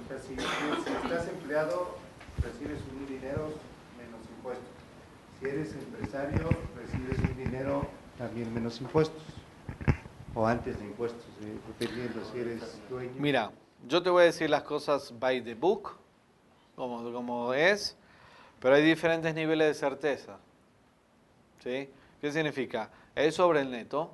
O 0.05 0.09
sea, 0.09 0.19
si, 0.21 0.35
estás 0.35 1.29
empleado, 1.29 1.97
recibes 2.41 2.81
un 2.93 3.07
dinero 3.07 3.53
impuestos. 4.49 4.69
Si 5.41 5.47
eres 5.47 5.73
empresario, 5.73 6.49
recibes 6.77 7.19
un 7.31 7.37
dinero 7.37 7.87
también 8.17 8.53
menos 8.53 8.81
impuestos. 8.81 9.23
o 10.35 10.47
antes 10.47 10.79
de 10.79 10.85
impuestos, 10.85 11.25
eh, 11.43 11.59
dependiendo 11.79 12.25
si 12.31 12.39
eres 12.39 12.81
dueño. 12.89 13.11
Mira, 13.19 13.51
yo 13.89 14.03
te 14.03 14.11
voy 14.11 14.23
a 14.23 14.27
decir 14.27 14.49
las 14.49 14.63
cosas 14.63 15.13
by 15.19 15.43
the 15.43 15.55
book, 15.55 15.97
como, 16.77 17.13
como 17.13 17.55
es, 17.55 17.97
pero 18.61 18.75
hay 18.75 18.85
diferentes 18.85 19.35
niveles 19.35 19.69
de 19.69 19.75
certeza. 19.75 20.39
¿Sí? 21.63 21.89
¿Qué 22.21 22.31
significa? 22.31 22.91
Es 23.17 23.35
sobre 23.35 23.63
el 23.63 23.71
neto, 23.71 24.13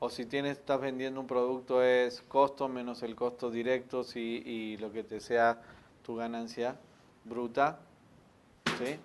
o 0.00 0.10
si 0.10 0.26
tienes, 0.26 0.58
estás 0.58 0.80
vendiendo 0.80 1.20
un 1.20 1.26
producto 1.26 1.82
es 1.82 2.20
costo 2.22 2.68
menos 2.68 3.02
el 3.02 3.14
costo 3.14 3.50
directo 3.50 4.04
si, 4.04 4.42
y 4.44 4.76
lo 4.78 4.92
que 4.92 5.02
te 5.02 5.20
sea 5.20 5.62
tu 6.04 6.16
ganancia 6.16 6.76
bruta. 7.24 7.78
¿Sí? 8.78 8.98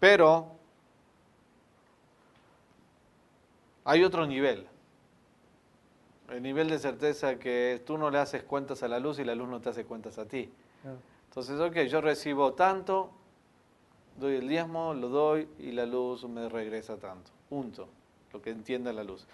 Pero 0.00 0.46
hay 3.84 4.04
otro 4.04 4.26
nivel. 4.26 4.66
El 6.30 6.42
nivel 6.42 6.68
de 6.68 6.78
certeza 6.78 7.38
que 7.38 7.82
tú 7.86 7.96
no 7.96 8.10
le 8.10 8.18
haces 8.18 8.42
cuentas 8.42 8.82
a 8.82 8.88
la 8.88 8.98
luz 8.98 9.18
y 9.18 9.24
la 9.24 9.34
luz 9.34 9.48
no 9.48 9.60
te 9.60 9.70
hace 9.70 9.84
cuentas 9.84 10.18
a 10.18 10.26
ti. 10.26 10.52
Entonces, 11.28 11.58
ok, 11.58 11.76
yo 11.88 12.00
recibo 12.00 12.52
tanto, 12.52 13.10
doy 14.18 14.36
el 14.36 14.48
diezmo, 14.48 14.92
lo 14.92 15.08
doy 15.08 15.48
y 15.58 15.72
la 15.72 15.86
luz 15.86 16.28
me 16.28 16.48
regresa 16.48 16.96
tanto. 16.96 17.30
Punto. 17.48 17.88
Lo 18.32 18.42
que 18.42 18.50
entienda 18.50 18.92
la 18.92 19.04
luz. 19.04 19.26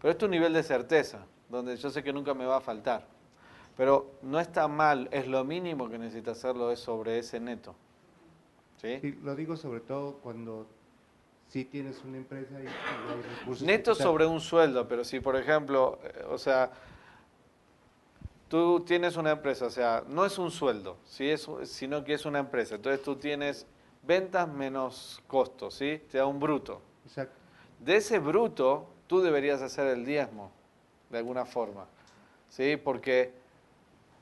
Pero 0.00 0.12
esto 0.12 0.24
es 0.24 0.28
un 0.28 0.30
nivel 0.30 0.54
de 0.54 0.62
certeza, 0.62 1.18
donde 1.50 1.76
yo 1.76 1.90
sé 1.90 2.02
que 2.02 2.12
nunca 2.12 2.32
me 2.32 2.46
va 2.46 2.56
a 2.56 2.60
faltar. 2.60 3.04
Pero 3.76 4.12
no 4.22 4.40
está 4.40 4.68
mal, 4.68 5.08
es 5.12 5.26
lo 5.26 5.44
mínimo 5.44 5.88
que 5.90 5.98
necesita 5.98 6.30
hacerlo, 6.30 6.72
es 6.72 6.80
sobre 6.80 7.18
ese 7.18 7.40
neto. 7.40 7.74
¿Sí? 8.80 9.18
lo 9.22 9.34
digo 9.34 9.56
sobre 9.56 9.80
todo 9.80 10.14
cuando 10.22 10.66
si 11.48 11.64
tienes 11.64 12.02
una 12.04 12.18
empresa 12.18 12.54
y, 12.60 12.66
hay 12.66 13.22
recursos. 13.38 13.66
Neto 13.66 13.94
sobre 13.94 14.26
un 14.26 14.40
sueldo, 14.40 14.86
pero 14.86 15.02
si 15.02 15.20
por 15.20 15.34
ejemplo, 15.34 15.98
eh, 16.04 16.24
o 16.28 16.38
sea, 16.38 16.70
tú 18.48 18.80
tienes 18.80 19.16
una 19.16 19.32
empresa, 19.32 19.66
o 19.66 19.70
sea, 19.70 20.04
no 20.06 20.24
es 20.24 20.38
un 20.38 20.50
sueldo, 20.50 20.98
¿sí? 21.04 21.28
es, 21.28 21.48
sino 21.64 22.04
que 22.04 22.14
es 22.14 22.24
una 22.26 22.38
empresa. 22.38 22.76
Entonces 22.76 23.02
tú 23.02 23.16
tienes 23.16 23.66
ventas 24.02 24.48
menos 24.48 25.22
costos, 25.26 25.74
¿sí? 25.74 26.02
Te 26.10 26.18
da 26.18 26.26
un 26.26 26.38
bruto. 26.38 26.80
Exacto. 27.04 27.34
De 27.80 27.96
ese 27.96 28.18
bruto, 28.18 28.88
tú 29.06 29.20
deberías 29.20 29.62
hacer 29.62 29.86
el 29.88 30.04
diezmo, 30.04 30.50
de 31.10 31.18
alguna 31.18 31.44
forma, 31.44 31.86
¿sí? 32.48 32.76
Porque 32.76 33.32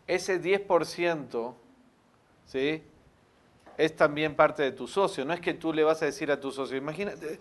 ese 0.07 0.41
10%, 0.41 1.55
¿sí? 2.47 2.83
Es 3.77 3.95
también 3.95 4.35
parte 4.35 4.63
de 4.63 4.73
tu 4.73 4.87
socio. 4.87 5.25
No 5.25 5.33
es 5.33 5.41
que 5.41 5.55
tú 5.55 5.73
le 5.73 5.85
vas 5.85 6.01
a 6.03 6.07
decir 6.07 6.31
a 6.31 6.41
tu 6.41 6.51
socio, 6.51 6.77
imagínate, 6.77 7.41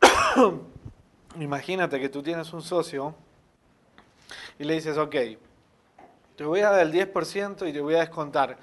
imagínate 1.38 2.00
que 2.00 2.08
tú 2.08 2.22
tienes 2.22 2.52
un 2.52 2.62
socio 2.62 3.14
y 4.58 4.64
le 4.64 4.74
dices, 4.74 4.98
ok, 4.98 5.14
te 6.36 6.44
voy 6.44 6.60
a 6.60 6.70
dar 6.70 6.86
el 6.86 6.92
10% 6.92 7.68
y 7.68 7.72
te 7.72 7.80
voy 7.80 7.94
a 7.94 8.00
descontar 8.00 8.58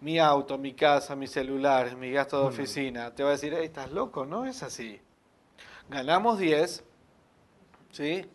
mi 0.00 0.18
auto, 0.18 0.58
mi 0.58 0.72
casa, 0.74 1.14
mi 1.14 1.26
celular, 1.28 1.96
mi 1.96 2.10
gasto 2.10 2.40
de 2.40 2.48
oficina. 2.48 3.14
Te 3.14 3.22
va 3.22 3.30
a 3.30 3.32
decir, 3.32 3.54
hey, 3.56 3.66
estás 3.66 3.92
loco, 3.92 4.26
no 4.26 4.44
es 4.46 4.62
así. 4.62 5.00
Ganamos 5.88 6.38
10, 6.38 6.82
¿sí? 7.92 8.26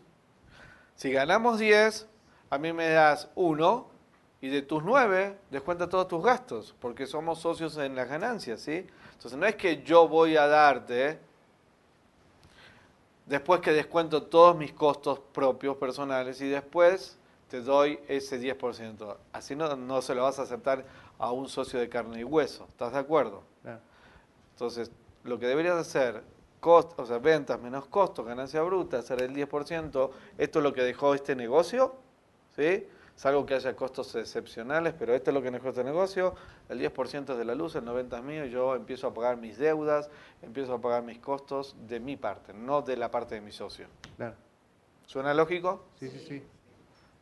Si 0.95 1.11
ganamos 1.11 1.59
10, 1.59 2.07
a 2.49 2.57
mí 2.57 2.71
me 2.71 2.87
das 2.89 3.29
1 3.35 3.96
y 4.41 4.49
de 4.49 4.61
tus 4.61 4.83
9 4.83 5.37
descuenta 5.49 5.89
todos 5.89 6.07
tus 6.07 6.23
gastos, 6.23 6.75
porque 6.79 7.05
somos 7.05 7.39
socios 7.39 7.77
en 7.77 7.95
las 7.95 8.07
ganancias, 8.07 8.61
¿sí? 8.61 8.85
Entonces 9.13 9.37
no 9.37 9.45
es 9.45 9.55
que 9.55 9.83
yo 9.83 10.07
voy 10.07 10.37
a 10.37 10.47
darte 10.47 11.19
después 13.25 13.61
que 13.61 13.71
descuento 13.71 14.23
todos 14.23 14.55
mis 14.55 14.73
costos 14.73 15.19
propios 15.19 15.77
personales 15.77 16.39
y 16.41 16.47
después 16.47 17.17
te 17.49 17.61
doy 17.61 17.99
ese 18.07 18.39
10%. 18.39 19.17
Así 19.33 19.55
no, 19.55 19.75
no 19.75 20.01
se 20.01 20.13
lo 20.13 20.23
vas 20.23 20.39
a 20.39 20.43
aceptar 20.43 20.85
a 21.17 21.31
un 21.31 21.47
socio 21.47 21.79
de 21.79 21.89
carne 21.89 22.19
y 22.19 22.23
hueso. 22.23 22.65
¿Estás 22.69 22.93
de 22.93 22.99
acuerdo? 22.99 23.43
Entonces, 24.53 24.91
lo 25.23 25.39
que 25.39 25.47
deberías 25.47 25.77
hacer, 25.77 26.23
cost, 26.59 26.97
o 26.99 27.05
sea, 27.05 27.19
ventas 27.19 27.59
menos 27.59 27.85
costos, 27.87 28.25
ganancia 28.25 28.61
bruta, 28.61 28.99
hacer 28.99 29.21
el 29.21 29.33
10%, 29.33 30.09
esto 30.37 30.59
es 30.59 30.63
lo 30.63 30.73
que 30.73 30.81
dejó 30.81 31.13
este 31.13 31.35
negocio, 31.35 31.95
¿sí? 32.55 32.87
Salvo 33.17 33.47
que 33.47 33.55
haya 33.55 33.75
costos 33.75 34.13
excepcionales, 34.13 34.93
pero 34.93 35.15
esto 35.15 35.31
es 35.31 35.33
lo 35.33 35.41
que 35.41 35.49
dejó 35.49 35.69
este 35.69 35.83
negocio, 35.83 36.35
el 36.69 36.79
10% 36.79 37.31
es 37.31 37.37
de 37.39 37.45
la 37.45 37.55
luz, 37.55 37.75
el 37.75 37.83
90% 37.83 38.15
es 38.15 38.23
mío, 38.23 38.45
y 38.45 38.51
yo 38.51 38.75
empiezo 38.75 39.07
a 39.07 39.13
pagar 39.15 39.37
mis 39.37 39.57
deudas, 39.57 40.11
empiezo 40.43 40.75
a 40.75 40.79
pagar 40.79 41.01
mis 41.01 41.17
costos 41.17 41.75
de 41.87 41.99
mi 41.99 42.15
parte, 42.15 42.53
no 42.53 42.83
de 42.83 42.95
la 42.95 43.09
parte 43.09 43.33
de 43.33 43.41
mi 43.41 43.51
socio. 43.51 43.87
Claro. 44.17 44.35
¿Suena 45.07 45.33
lógico? 45.33 45.83
Sí, 45.99 46.09
sí, 46.09 46.19
sí. 46.19 46.43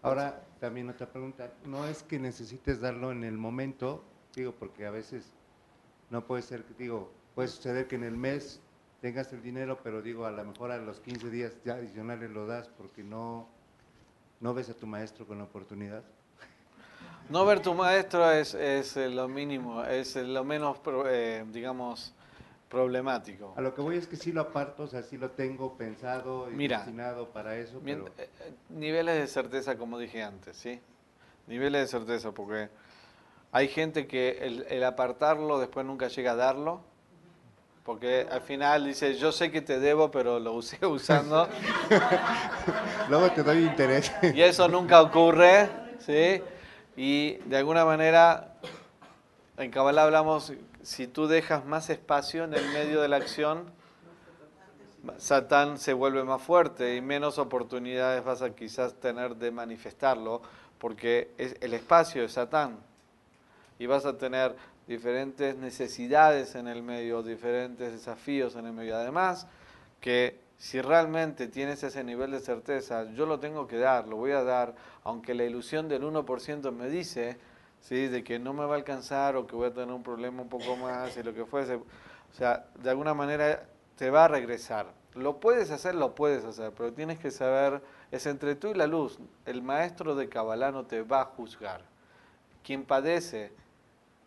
Ahora, 0.01 0.43
también 0.59 0.89
otra 0.89 1.07
pregunta, 1.07 1.53
no 1.65 1.87
es 1.87 2.03
que 2.03 2.19
necesites 2.19 2.81
darlo 2.81 3.13
en 3.13 3.23
el 3.23 3.37
momento, 3.37 4.03
digo, 4.35 4.51
porque 4.51 4.85
a 4.85 4.91
veces 4.91 5.31
no 6.09 6.25
puede 6.25 6.41
ser, 6.41 6.65
digo, 6.77 7.09
puede 7.35 7.47
suceder 7.47 7.87
que 7.87 7.95
en 7.95 8.03
el 8.03 8.17
mes 8.17 8.59
tengas 8.99 9.31
el 9.31 9.41
dinero, 9.41 9.79
pero 9.81 10.01
digo, 10.01 10.25
a 10.25 10.31
lo 10.31 10.43
mejor 10.43 10.71
a 10.71 10.77
los 10.77 10.99
15 10.99 11.29
días 11.29 11.53
ya 11.63 11.75
adicionales 11.75 12.31
lo 12.31 12.47
das 12.47 12.67
porque 12.67 13.01
no, 13.01 13.47
no 14.39 14.53
ves 14.53 14.69
a 14.69 14.73
tu 14.73 14.87
maestro 14.87 15.25
con 15.25 15.37
la 15.37 15.43
oportunidad. 15.45 16.03
No 17.29 17.43
ver 17.43 17.59
tu 17.59 17.73
maestro 17.73 18.31
es, 18.31 18.53
es 18.53 18.95
lo 18.97 19.27
mínimo, 19.27 19.83
es 19.83 20.15
lo 20.15 20.43
menos, 20.43 20.77
eh, 21.07 21.43
digamos, 21.51 22.13
problemático. 22.69 23.53
A 23.55 23.61
lo 23.61 23.73
que 23.73 23.81
voy 23.81 23.97
es 23.97 24.05
que 24.05 24.15
sí 24.15 24.31
lo 24.31 24.41
aparto, 24.41 24.83
o 24.83 24.87
sea, 24.87 25.01
sí 25.01 25.17
lo 25.17 25.31
tengo 25.31 25.75
pensado 25.75 26.51
y 26.51 26.67
destinado 26.67 27.29
para 27.29 27.57
eso. 27.57 27.81
Pero... 27.83 28.07
Eh, 28.17 28.29
eh, 28.41 28.53
niveles 28.69 29.15
de 29.15 29.27
certeza, 29.27 29.77
como 29.77 29.97
dije 29.97 30.21
antes, 30.21 30.57
¿sí? 30.57 30.79
Niveles 31.47 31.81
de 31.81 31.87
certeza, 31.87 32.31
porque 32.31 32.69
hay 33.51 33.69
gente 33.69 34.07
que 34.07 34.39
el, 34.41 34.65
el, 34.69 34.83
apartarlo 34.83 35.59
después 35.59 35.85
nunca 35.85 36.09
llega 36.09 36.33
a 36.33 36.35
darlo, 36.35 36.81
porque 37.85 38.27
al 38.31 38.41
final 38.41 38.85
dice, 38.85 39.13
yo 39.13 39.31
sé 39.31 39.51
que 39.51 39.61
te 39.61 39.79
debo, 39.79 40.09
pero 40.09 40.39
lo 40.39 40.53
usé 40.53 40.83
usando. 40.85 41.47
Luego 43.09 43.31
te 43.31 43.43
doy 43.43 43.59
interés. 43.59 44.11
y 44.21 44.41
eso 44.41 44.67
nunca 44.67 45.01
ocurre, 45.01 45.69
¿sí? 45.99 46.41
Y 46.97 47.33
de 47.45 47.57
alguna 47.57 47.85
manera, 47.85 48.55
en 49.57 49.69
Kabbalah 49.69 50.03
hablamos 50.03 50.53
si 50.81 51.07
tú 51.07 51.27
dejas 51.27 51.65
más 51.65 51.89
espacio 51.89 52.43
en 52.43 52.55
el 52.55 52.67
medio 52.69 53.01
de 53.01 53.07
la 53.07 53.17
acción, 53.17 53.65
Satán 55.17 55.77
se 55.77 55.93
vuelve 55.93 56.23
más 56.23 56.41
fuerte 56.41 56.95
y 56.95 57.01
menos 57.01 57.37
oportunidades 57.37 58.23
vas 58.23 58.41
a 58.41 58.55
quizás 58.55 58.95
tener 58.95 59.35
de 59.35 59.51
manifestarlo, 59.51 60.41
porque 60.79 61.31
es 61.37 61.55
el 61.61 61.75
espacio 61.75 62.23
de 62.23 62.29
Satán. 62.29 62.77
Y 63.77 63.85
vas 63.85 64.05
a 64.05 64.17
tener 64.17 64.55
diferentes 64.87 65.55
necesidades 65.57 66.55
en 66.55 66.67
el 66.67 66.83
medio, 66.83 67.23
diferentes 67.23 67.91
desafíos 67.91 68.55
en 68.55 68.67
el 68.67 68.73
medio. 68.73 68.95
Además, 68.95 69.47
que 69.99 70.39
si 70.57 70.81
realmente 70.81 71.47
tienes 71.47 71.83
ese 71.83 72.03
nivel 72.03 72.31
de 72.31 72.39
certeza, 72.39 73.11
yo 73.13 73.25
lo 73.25 73.39
tengo 73.39 73.67
que 73.67 73.77
dar, 73.77 74.07
lo 74.07 74.17
voy 74.17 74.31
a 74.31 74.43
dar, 74.43 74.75
aunque 75.03 75.33
la 75.33 75.43
ilusión 75.43 75.89
del 75.89 76.03
1% 76.03 76.71
me 76.71 76.89
dice 76.89 77.37
¿sí? 77.81 78.07
de 78.07 78.23
que 78.23 78.39
no 78.39 78.53
me 78.53 78.65
va 78.65 78.75
a 78.75 78.77
alcanzar 78.77 79.35
o 79.35 79.45
que 79.47 79.55
voy 79.55 79.67
a 79.67 79.73
tener 79.73 79.93
un 79.93 80.03
problema 80.03 80.41
un 80.41 80.49
poco 80.49 80.75
más 80.77 81.17
y 81.17 81.23
lo 81.23 81.33
que 81.33 81.45
fuese. 81.45 81.75
O 81.75 81.83
sea, 82.33 82.65
de 82.81 82.89
alguna 82.89 83.13
manera 83.13 83.65
te 83.97 84.09
va 84.09 84.25
a 84.25 84.27
regresar. 84.27 84.87
Lo 85.13 85.39
puedes 85.39 85.71
hacer, 85.71 85.95
lo 85.95 86.13
puedes 86.13 86.43
hacer, 86.43 86.73
pero 86.75 86.91
tienes 86.93 87.19
que 87.19 87.31
saber, 87.31 87.81
es 88.11 88.25
entre 88.25 88.55
tú 88.55 88.67
y 88.67 88.73
la 88.73 88.87
luz. 88.87 89.19
El 89.45 89.61
maestro 89.61 90.15
de 90.15 90.27
Kabbalah 90.27 90.71
no 90.71 90.85
te 90.85 91.01
va 91.01 91.21
a 91.21 91.25
juzgar. 91.25 91.81
Quien 92.63 92.83
padece 92.83 93.53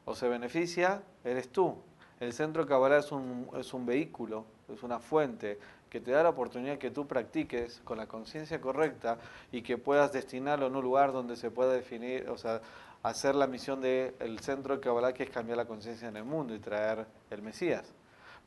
o 0.08 0.14
se 0.14 0.26
beneficia, 0.26 1.02
eres 1.22 1.50
tú. 1.50 1.76
El 2.18 2.32
centro 2.32 2.62
de 2.64 2.68
Kabbalah 2.68 2.98
es 2.98 3.12
un, 3.12 3.46
es 3.58 3.74
un 3.74 3.84
vehículo, 3.84 4.46
es 4.72 4.82
una 4.82 4.98
fuente 4.98 5.58
que 5.90 6.00
te 6.00 6.10
da 6.10 6.22
la 6.22 6.30
oportunidad 6.30 6.78
que 6.78 6.90
tú 6.90 7.06
practiques 7.06 7.82
con 7.84 7.98
la 7.98 8.06
conciencia 8.06 8.58
correcta 8.58 9.18
y 9.52 9.60
que 9.60 9.76
puedas 9.76 10.10
destinarlo 10.10 10.66
en 10.66 10.76
un 10.76 10.82
lugar 10.82 11.12
donde 11.12 11.36
se 11.36 11.50
pueda 11.50 11.74
definir, 11.74 12.26
o 12.30 12.38
sea, 12.38 12.62
hacer 13.02 13.34
la 13.34 13.46
misión 13.46 13.82
del 13.82 14.38
centro 14.40 14.76
de 14.76 14.80
Kabbalah, 14.80 15.12
que 15.12 15.24
es 15.24 15.30
cambiar 15.30 15.58
la 15.58 15.66
conciencia 15.66 16.08
en 16.08 16.16
el 16.16 16.24
mundo 16.24 16.54
y 16.54 16.58
traer 16.58 17.06
el 17.30 17.42
Mesías. 17.42 17.92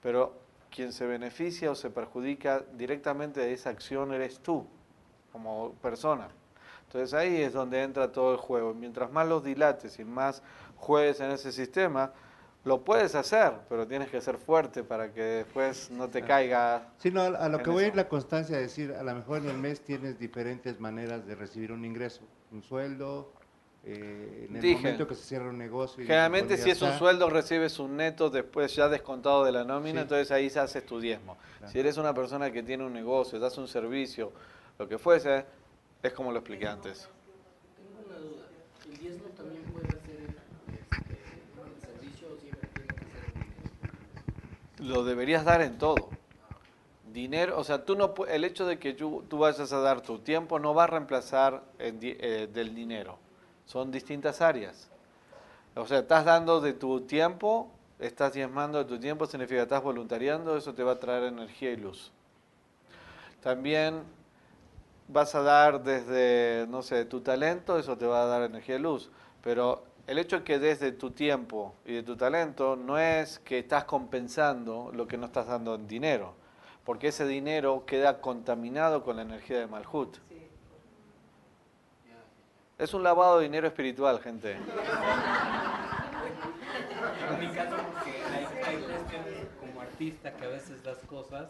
Pero 0.02 0.34
quien 0.72 0.92
se 0.92 1.06
beneficia 1.06 1.70
o 1.70 1.76
se 1.76 1.92
perjudica 1.92 2.64
directamente 2.74 3.40
de 3.40 3.54
esa 3.54 3.70
acción 3.70 4.14
eres 4.14 4.40
tú, 4.40 4.66
como 5.32 5.74
persona. 5.74 6.30
Entonces 6.92 7.14
ahí 7.14 7.42
es 7.42 7.54
donde 7.54 7.82
entra 7.82 8.12
todo 8.12 8.34
el 8.34 8.38
juego. 8.38 8.74
Mientras 8.74 9.10
más 9.14 9.26
los 9.26 9.42
dilates 9.46 9.98
y 10.00 10.04
más 10.04 10.44
juegues 10.82 11.20
en 11.22 11.32
ese 11.32 11.52
sistema, 11.52 12.12
lo 12.64 12.82
puedes 12.84 13.16
hacer, 13.16 13.54
pero 13.70 13.88
tienes 13.88 14.10
que 14.10 14.20
ser 14.22 14.38
fuerte 14.38 14.84
para 14.84 15.12
que 15.14 15.22
después 15.24 15.90
no 15.92 16.10
te 16.10 16.22
caiga. 16.22 16.90
Sí, 16.98 17.10
no, 17.10 17.22
a 17.22 17.50
lo 17.50 17.64
que 17.64 17.70
voy 17.70 17.86
es 17.86 17.96
la 17.96 18.08
constancia, 18.08 18.56
de 18.58 18.64
decir, 18.64 18.92
a 18.94 19.04
lo 19.04 19.16
mejor 19.16 19.38
en 19.40 19.50
el 19.50 19.58
mes 19.58 19.82
tienes 19.82 20.20
diferentes 20.20 20.80
maneras 20.80 21.26
de 21.26 21.36
recibir 21.36 21.72
un 21.72 21.86
ingreso, 21.86 22.22
un 22.52 22.62
sueldo, 22.62 23.32
eh, 23.84 24.46
en 24.48 24.56
el 24.58 24.62
Dije, 24.62 24.76
momento 24.76 25.08
que 25.08 25.16
se 25.16 25.24
cierra 25.24 25.50
un 25.50 25.58
negocio. 25.58 26.04
Generalmente 26.06 26.56
si 26.58 26.70
es 26.70 26.82
un 26.84 26.92
sueldo 27.00 27.30
recibes 27.32 27.80
un 27.80 27.98
neto 27.98 28.30
después 28.30 28.76
ya 28.76 28.88
descontado 28.90 29.44
de 29.44 29.52
la 29.52 29.64
nómina, 29.64 30.02
Sí. 30.02 30.04
entonces 30.04 30.30
ahí 30.32 30.52
se 30.52 30.60
hace 30.60 30.82
tu 30.84 31.00
diezmo. 31.00 31.38
Claro. 31.58 31.72
Si 31.74 31.80
eres 31.80 31.98
una 31.98 32.14
persona 32.14 32.52
que 32.52 32.62
tiene 32.62 32.84
un 32.86 32.94
negocio, 32.94 33.40
das 33.40 33.58
un 33.58 33.68
servicio, 33.68 34.32
lo 34.78 34.88
que 34.88 35.00
fuese, 35.00 35.46
es 36.04 36.14
como 36.14 36.32
lo 36.32 36.38
expliqué 36.40 36.68
antes. 36.68 37.10
Tengo 37.76 38.08
una 38.08 38.18
duda. 38.20 38.46
¿El 38.88 38.98
diezmo 39.00 39.30
también 39.36 39.64
puede 39.64 39.88
ser 39.88 40.00
este, 40.92 41.18
el 41.66 41.82
servicio 41.82 42.28
o 42.34 42.38
siempre 42.40 42.70
tiene 42.76 42.88
que 42.88 43.06
ser 43.06 43.24
el 43.26 43.34
dinero? 43.34 43.94
Lo 44.82 45.04
deberías 45.04 45.46
dar 45.46 45.62
en 45.62 45.78
todo. 45.78 46.10
Dinero, 47.14 47.60
o 47.60 47.64
sea, 47.64 47.86
tú 47.86 47.96
no 47.96 48.14
el 48.28 48.44
hecho 48.44 48.66
de 48.66 48.80
que 48.80 48.94
tú, 48.94 49.24
tú 49.30 49.38
vayas 49.38 49.72
a 49.72 49.80
dar 49.80 50.02
tu 50.02 50.20
tiempo 50.20 50.60
no 50.60 50.74
va 50.74 50.86
a 50.86 50.88
reemplazar 50.88 51.62
eh, 51.78 52.50
del 52.52 52.74
dinero. 52.74 53.18
Son 53.66 53.92
distintas 53.92 54.42
áreas. 54.42 54.90
O 55.76 55.86
sea, 55.86 56.00
estás 56.00 56.26
dando 56.26 56.62
de 56.62 56.74
tu 56.74 57.02
tiempo, 57.02 57.70
estás 58.00 58.34
diezmando 58.34 58.80
de 58.80 58.86
tu 58.86 59.00
tiempo, 59.00 59.26
significa 59.28 59.62
estás 59.62 59.84
voluntariando, 59.84 60.58
eso 60.58 60.74
te 60.74 60.84
va 60.84 60.94
a 60.94 61.00
traer 61.00 61.26
energía 61.26 61.72
y 61.72 61.78
luz. 61.78 62.12
También 63.42 64.02
vas 65.08 65.36
a 65.36 65.42
dar 65.42 65.84
desde, 65.84 66.66
no 66.70 66.82
sé, 66.82 67.06
tu 67.06 67.22
talento, 67.22 67.78
eso 67.78 67.98
te 67.98 68.06
va 68.06 68.24
a 68.24 68.26
dar 68.26 68.42
energía 68.44 68.78
y 68.78 68.80
luz. 68.80 69.12
Pero 69.44 69.84
el 70.08 70.20
hecho 70.20 70.40
de 70.40 70.44
que 70.44 70.60
desde 70.60 70.92
tu 70.92 71.12
tiempo 71.12 71.76
y 71.86 71.94
de 71.94 72.04
tu 72.04 72.16
talento 72.16 72.76
no 72.76 72.98
es 72.98 73.40
que 73.40 73.60
estás 73.60 73.86
compensando 73.86 74.92
lo 74.94 75.08
que 75.08 75.18
no 75.18 75.28
estás 75.28 75.48
dando 75.48 75.76
en 75.76 75.88
dinero, 75.88 76.34
porque 76.84 77.10
ese 77.10 77.26
dinero 77.26 77.86
queda 77.86 78.22
contaminado 78.22 79.04
con 79.04 79.16
la 79.16 79.22
energía 79.22 79.60
de 79.60 79.68
Malhut. 79.68 80.18
Es 82.78 82.94
un 82.96 83.04
lavado 83.04 83.38
de 83.38 83.44
dinero 83.44 83.68
espiritual, 83.68 84.20
gente. 84.20 84.58
En 87.02 87.40
mi 87.40 87.48
caso, 87.48 87.76
porque 87.78 88.12
hay, 88.12 88.46
hay 88.64 88.82
cuestiones 88.84 89.48
como 89.60 89.82
artista 89.82 90.34
que 90.34 90.46
a 90.46 90.50
veces 90.50 90.84
das 90.84 90.98
cosas 91.08 91.50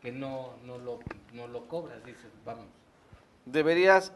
que 0.00 0.12
no, 0.12 0.54
no, 0.64 0.78
lo, 0.78 0.98
no 1.32 1.46
lo 1.46 1.66
cobras. 1.68 2.04
Dices, 2.04 2.30
vamos. 2.44 2.66
Deberías, 3.44 4.12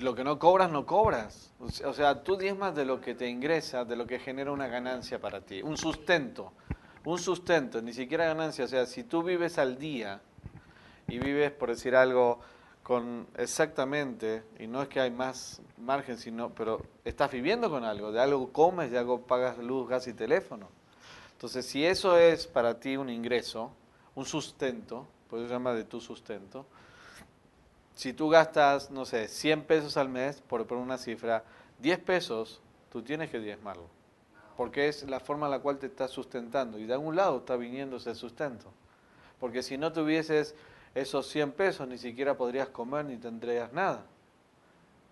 lo 0.00 0.14
que 0.14 0.24
no 0.24 0.38
cobras, 0.38 0.70
no 0.70 0.86
cobras. 0.86 1.52
O 1.84 1.92
sea- 1.92 2.22
tú 2.22 2.36
diezmas 2.36 2.74
de 2.74 2.84
lo 2.84 3.00
que 3.00 3.14
te 3.14 3.28
ingresa, 3.28 3.84
de 3.84 3.96
lo 3.96 4.06
que 4.06 4.18
genera 4.18 4.52
una 4.52 4.68
ganancia 4.68 5.20
para 5.20 5.40
ti, 5.40 5.62
un 5.62 5.76
sustento, 5.76 6.52
un 7.04 7.18
sustento, 7.18 7.80
ni 7.82 7.92
siquiera 7.92 8.26
ganancia. 8.26 8.64
O 8.64 8.68
sea, 8.68 8.86
si 8.86 9.04
tú 9.04 9.22
vives 9.22 9.58
al 9.58 9.78
día 9.78 10.20
y 11.08 11.18
vives, 11.18 11.50
por 11.52 11.70
decir 11.70 11.96
algo, 11.96 12.40
con 12.82 13.26
exactamente, 13.36 14.44
y 14.60 14.68
no 14.68 14.80
es 14.80 14.88
que 14.88 15.00
hay 15.00 15.10
más 15.10 15.60
margen, 15.76 16.18
sino, 16.18 16.50
pero 16.50 16.80
estás 17.04 17.32
viviendo 17.32 17.68
con 17.68 17.82
algo, 17.82 18.12
de 18.12 18.20
algo 18.20 18.52
comes, 18.52 18.92
de 18.92 18.98
algo 18.98 19.22
pagas 19.22 19.58
luz, 19.58 19.88
gas 19.88 20.06
y 20.06 20.12
teléfono. 20.12 20.68
Entonces, 21.32 21.66
si 21.66 21.84
eso 21.84 22.16
es 22.16 22.46
para 22.46 22.78
ti 22.78 22.96
un 22.96 23.10
ingreso, 23.10 23.72
un 24.14 24.24
sustento, 24.24 25.06
puedes 25.28 25.50
llamar 25.50 25.74
de 25.74 25.84
tu 25.84 26.00
sustento, 26.00 26.64
si 27.96 28.12
tú 28.12 28.28
gastas, 28.28 28.90
no 28.90 29.06
sé, 29.06 29.26
100 29.26 29.64
pesos 29.64 29.96
al 29.96 30.10
mes, 30.10 30.42
por 30.42 30.66
poner 30.66 30.84
una 30.84 30.98
cifra, 30.98 31.44
10 31.80 31.98
pesos, 32.00 32.60
tú 32.92 33.02
tienes 33.02 33.30
que 33.30 33.40
diezmarlo. 33.40 33.88
Porque 34.54 34.88
es 34.88 35.08
la 35.08 35.18
forma 35.18 35.46
en 35.46 35.52
la 35.52 35.60
cual 35.60 35.78
te 35.78 35.86
estás 35.86 36.10
sustentando. 36.10 36.78
Y 36.78 36.84
de 36.84 36.92
algún 36.92 37.16
lado 37.16 37.38
está 37.38 37.56
viniendo 37.56 37.96
ese 37.96 38.14
sustento. 38.14 38.66
Porque 39.40 39.62
si 39.62 39.78
no 39.78 39.94
tuvieses 39.94 40.54
esos 40.94 41.26
100 41.28 41.52
pesos, 41.52 41.88
ni 41.88 41.96
siquiera 41.96 42.36
podrías 42.36 42.68
comer 42.68 43.06
ni 43.06 43.16
tendrías 43.16 43.72
nada. 43.72 44.04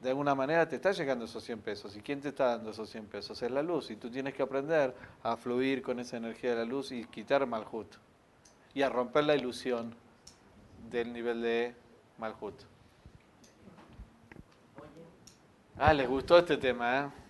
De 0.02 0.10
alguna 0.10 0.34
manera 0.34 0.68
te 0.68 0.76
está 0.76 0.92
llegando 0.92 1.24
esos 1.24 1.42
100 1.42 1.60
pesos. 1.60 1.96
¿Y 1.96 2.00
quién 2.00 2.20
te 2.20 2.28
está 2.28 2.48
dando 2.48 2.70
esos 2.70 2.90
100 2.90 3.06
pesos? 3.06 3.42
Es 3.42 3.50
la 3.50 3.62
luz. 3.62 3.90
Y 3.90 3.96
tú 3.96 4.10
tienes 4.10 4.34
que 4.34 4.42
aprender 4.42 4.94
a 5.22 5.38
fluir 5.38 5.80
con 5.80 6.00
esa 6.00 6.18
energía 6.18 6.50
de 6.50 6.56
la 6.56 6.64
luz 6.66 6.92
y 6.92 7.06
quitar 7.06 7.46
Malhut. 7.46 7.94
Y 8.74 8.82
a 8.82 8.90
romper 8.90 9.24
la 9.24 9.36
ilusión 9.36 9.94
del 10.90 11.14
nivel 11.14 11.40
de 11.40 11.74
Malhut. 12.18 12.73
Ah, 15.76 15.92
les 15.92 16.08
gustó 16.08 16.38
este 16.38 16.56
tema, 16.56 17.00
¿eh? 17.00 17.24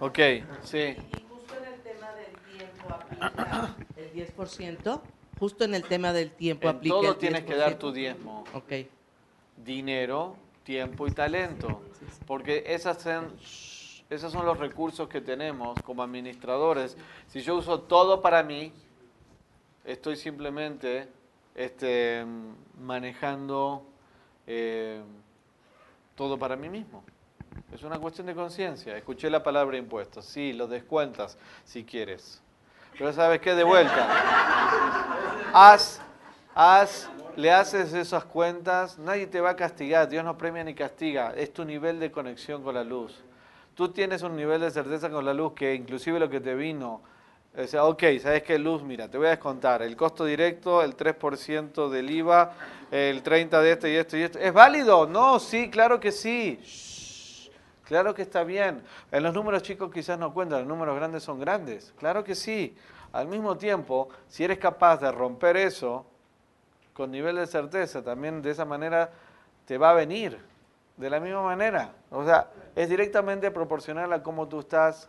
Ok, 0.00 0.18
sí. 0.62 0.78
Y 0.78 0.96
justo 1.28 1.54
en 1.56 1.74
el 1.74 1.80
tema 1.82 2.12
del 2.14 2.32
tiempo 2.56 2.94
aplica 2.94 3.76
el 3.96 4.12
10%. 4.12 5.00
Justo 5.38 5.64
en 5.64 5.74
el 5.74 5.84
tema 5.84 6.12
del 6.12 6.30
tiempo 6.32 6.68
En 6.68 6.76
aplica 6.76 6.94
todo 6.94 7.10
el 7.12 7.16
tienes 7.16 7.44
que 7.44 7.54
dar 7.54 7.72
10%. 7.72 7.78
tu 7.78 7.92
diezmo. 7.92 8.44
Ok. 8.54 8.72
Dinero, 9.56 10.36
tiempo 10.62 11.06
y 11.06 11.10
talento. 11.10 11.82
Porque 12.26 12.64
esas 12.66 13.02
son, 13.02 13.34
esos 14.08 14.32
son 14.32 14.44
los 14.44 14.58
recursos 14.58 15.08
que 15.08 15.20
tenemos 15.20 15.80
como 15.82 16.02
administradores. 16.02 16.96
Si 17.28 17.40
yo 17.40 17.56
uso 17.56 17.80
todo 17.80 18.22
para 18.22 18.42
mí, 18.42 18.72
estoy 19.84 20.16
simplemente 20.16 21.08
este, 21.54 22.24
manejando 22.78 23.89
eh, 24.52 25.00
todo 26.16 26.36
para 26.36 26.56
mí 26.56 26.68
mismo. 26.68 27.04
Es 27.72 27.84
una 27.84 28.00
cuestión 28.00 28.26
de 28.26 28.34
conciencia. 28.34 28.96
Escuché 28.96 29.30
la 29.30 29.44
palabra 29.44 29.76
impuestos. 29.76 30.24
Sí, 30.24 30.52
los 30.52 30.68
descuentas 30.68 31.38
si 31.64 31.84
quieres. 31.84 32.42
Pero 32.98 33.12
¿sabes 33.12 33.40
qué? 33.40 33.54
De 33.54 33.62
vuelta. 33.62 34.08
Haz, 35.52 36.00
haz, 36.52 37.08
le 37.36 37.52
haces 37.52 37.92
esas 37.94 38.24
cuentas, 38.24 38.98
nadie 38.98 39.28
te 39.28 39.40
va 39.40 39.50
a 39.50 39.56
castigar, 39.56 40.08
Dios 40.08 40.24
no 40.24 40.36
premia 40.36 40.64
ni 40.64 40.74
castiga, 40.74 41.32
es 41.36 41.52
tu 41.52 41.64
nivel 41.64 42.00
de 42.00 42.10
conexión 42.10 42.62
con 42.62 42.74
la 42.74 42.84
luz. 42.84 43.22
Tú 43.74 43.88
tienes 43.90 44.22
un 44.22 44.36
nivel 44.36 44.60
de 44.60 44.70
certeza 44.70 45.10
con 45.10 45.24
la 45.24 45.32
luz 45.32 45.52
que 45.54 45.74
inclusive 45.74 46.18
lo 46.18 46.28
que 46.28 46.40
te 46.40 46.54
vino, 46.54 47.02
sea, 47.66 47.84
ok, 47.84 48.02
¿sabes 48.22 48.42
qué 48.42 48.58
luz? 48.58 48.82
Mira, 48.82 49.08
te 49.08 49.18
voy 49.18 49.26
a 49.26 49.30
descontar 49.30 49.82
el 49.82 49.96
costo 49.96 50.24
directo, 50.24 50.82
el 50.82 50.96
3% 50.96 51.88
del 51.88 52.10
IVA, 52.10 52.52
el 52.90 53.22
30% 53.22 53.60
de 53.60 53.72
esto 53.72 53.88
y 53.88 53.96
esto 53.96 54.16
y 54.16 54.22
esto. 54.22 54.38
¿Es 54.38 54.52
válido? 54.52 55.06
No, 55.06 55.38
sí, 55.40 55.68
claro 55.70 55.98
que 55.98 56.12
sí. 56.12 56.60
Shh, 56.62 57.00
Claro 57.90 58.14
que 58.14 58.22
está 58.22 58.44
bien. 58.44 58.84
En 59.10 59.24
los 59.24 59.34
números 59.34 59.62
chicos 59.64 59.90
quizás 59.92 60.16
no 60.16 60.32
cuentan, 60.32 60.60
los 60.60 60.68
números 60.68 60.94
grandes 60.94 61.24
son 61.24 61.40
grandes. 61.40 61.92
Claro 61.98 62.22
que 62.22 62.36
sí. 62.36 62.76
Al 63.10 63.26
mismo 63.26 63.56
tiempo, 63.56 64.08
si 64.28 64.44
eres 64.44 64.58
capaz 64.58 64.98
de 64.98 65.10
romper 65.10 65.56
eso 65.56 66.06
con 66.92 67.10
nivel 67.10 67.34
de 67.34 67.48
certeza, 67.48 68.00
también 68.00 68.42
de 68.42 68.52
esa 68.52 68.64
manera 68.64 69.10
te 69.64 69.76
va 69.76 69.90
a 69.90 69.94
venir. 69.94 70.38
De 70.96 71.10
la 71.10 71.18
misma 71.18 71.42
manera. 71.42 71.90
O 72.10 72.24
sea, 72.24 72.52
es 72.76 72.88
directamente 72.88 73.50
proporcional 73.50 74.12
a 74.12 74.22
cómo 74.22 74.46
tú 74.46 74.60
estás 74.60 75.08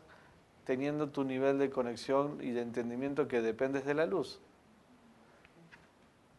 teniendo 0.71 1.09
tu 1.09 1.25
nivel 1.25 1.59
de 1.59 1.69
conexión 1.69 2.37
y 2.39 2.51
de 2.51 2.61
entendimiento 2.61 3.27
que 3.27 3.41
dependes 3.41 3.85
de 3.85 3.93
la 3.93 4.05
luz. 4.05 4.39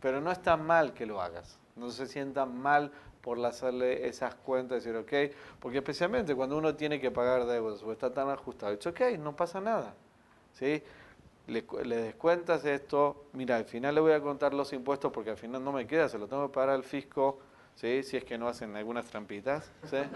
Pero 0.00 0.22
no 0.22 0.32
es 0.32 0.40
tan 0.40 0.64
mal 0.64 0.94
que 0.94 1.04
lo 1.04 1.20
hagas. 1.20 1.58
No 1.76 1.90
se 1.90 2.06
sientan 2.06 2.56
mal 2.56 2.90
por 3.20 3.44
hacerle 3.44 4.08
esas 4.08 4.34
cuentas 4.34 4.86
y 4.86 4.90
decir, 4.90 4.96
ok, 4.96 5.36
porque 5.60 5.78
especialmente 5.78 6.34
cuando 6.34 6.56
uno 6.56 6.74
tiene 6.74 6.98
que 6.98 7.10
pagar 7.10 7.44
deudas 7.44 7.82
o 7.82 7.92
está 7.92 8.10
tan 8.10 8.30
ajustado, 8.30 8.72
es 8.72 8.86
ok, 8.86 9.00
no 9.18 9.36
pasa 9.36 9.60
nada. 9.60 9.92
¿sí? 10.54 10.82
Le 11.46 11.96
descuentas 11.96 12.64
esto, 12.64 13.26
mira, 13.34 13.56
al 13.56 13.66
final 13.66 13.94
le 13.94 14.00
voy 14.00 14.12
a 14.12 14.22
contar 14.22 14.54
los 14.54 14.72
impuestos 14.72 15.12
porque 15.12 15.28
al 15.28 15.36
final 15.36 15.62
no 15.62 15.72
me 15.72 15.86
queda, 15.86 16.08
se 16.08 16.16
lo 16.16 16.26
tengo 16.26 16.48
que 16.48 16.54
pagar 16.54 16.70
al 16.70 16.84
fisco, 16.84 17.38
¿sí? 17.74 18.02
si 18.02 18.16
es 18.16 18.24
que 18.24 18.38
no 18.38 18.48
hacen 18.48 18.74
algunas 18.76 19.04
trampitas. 19.04 19.70
¿sí? 19.90 19.98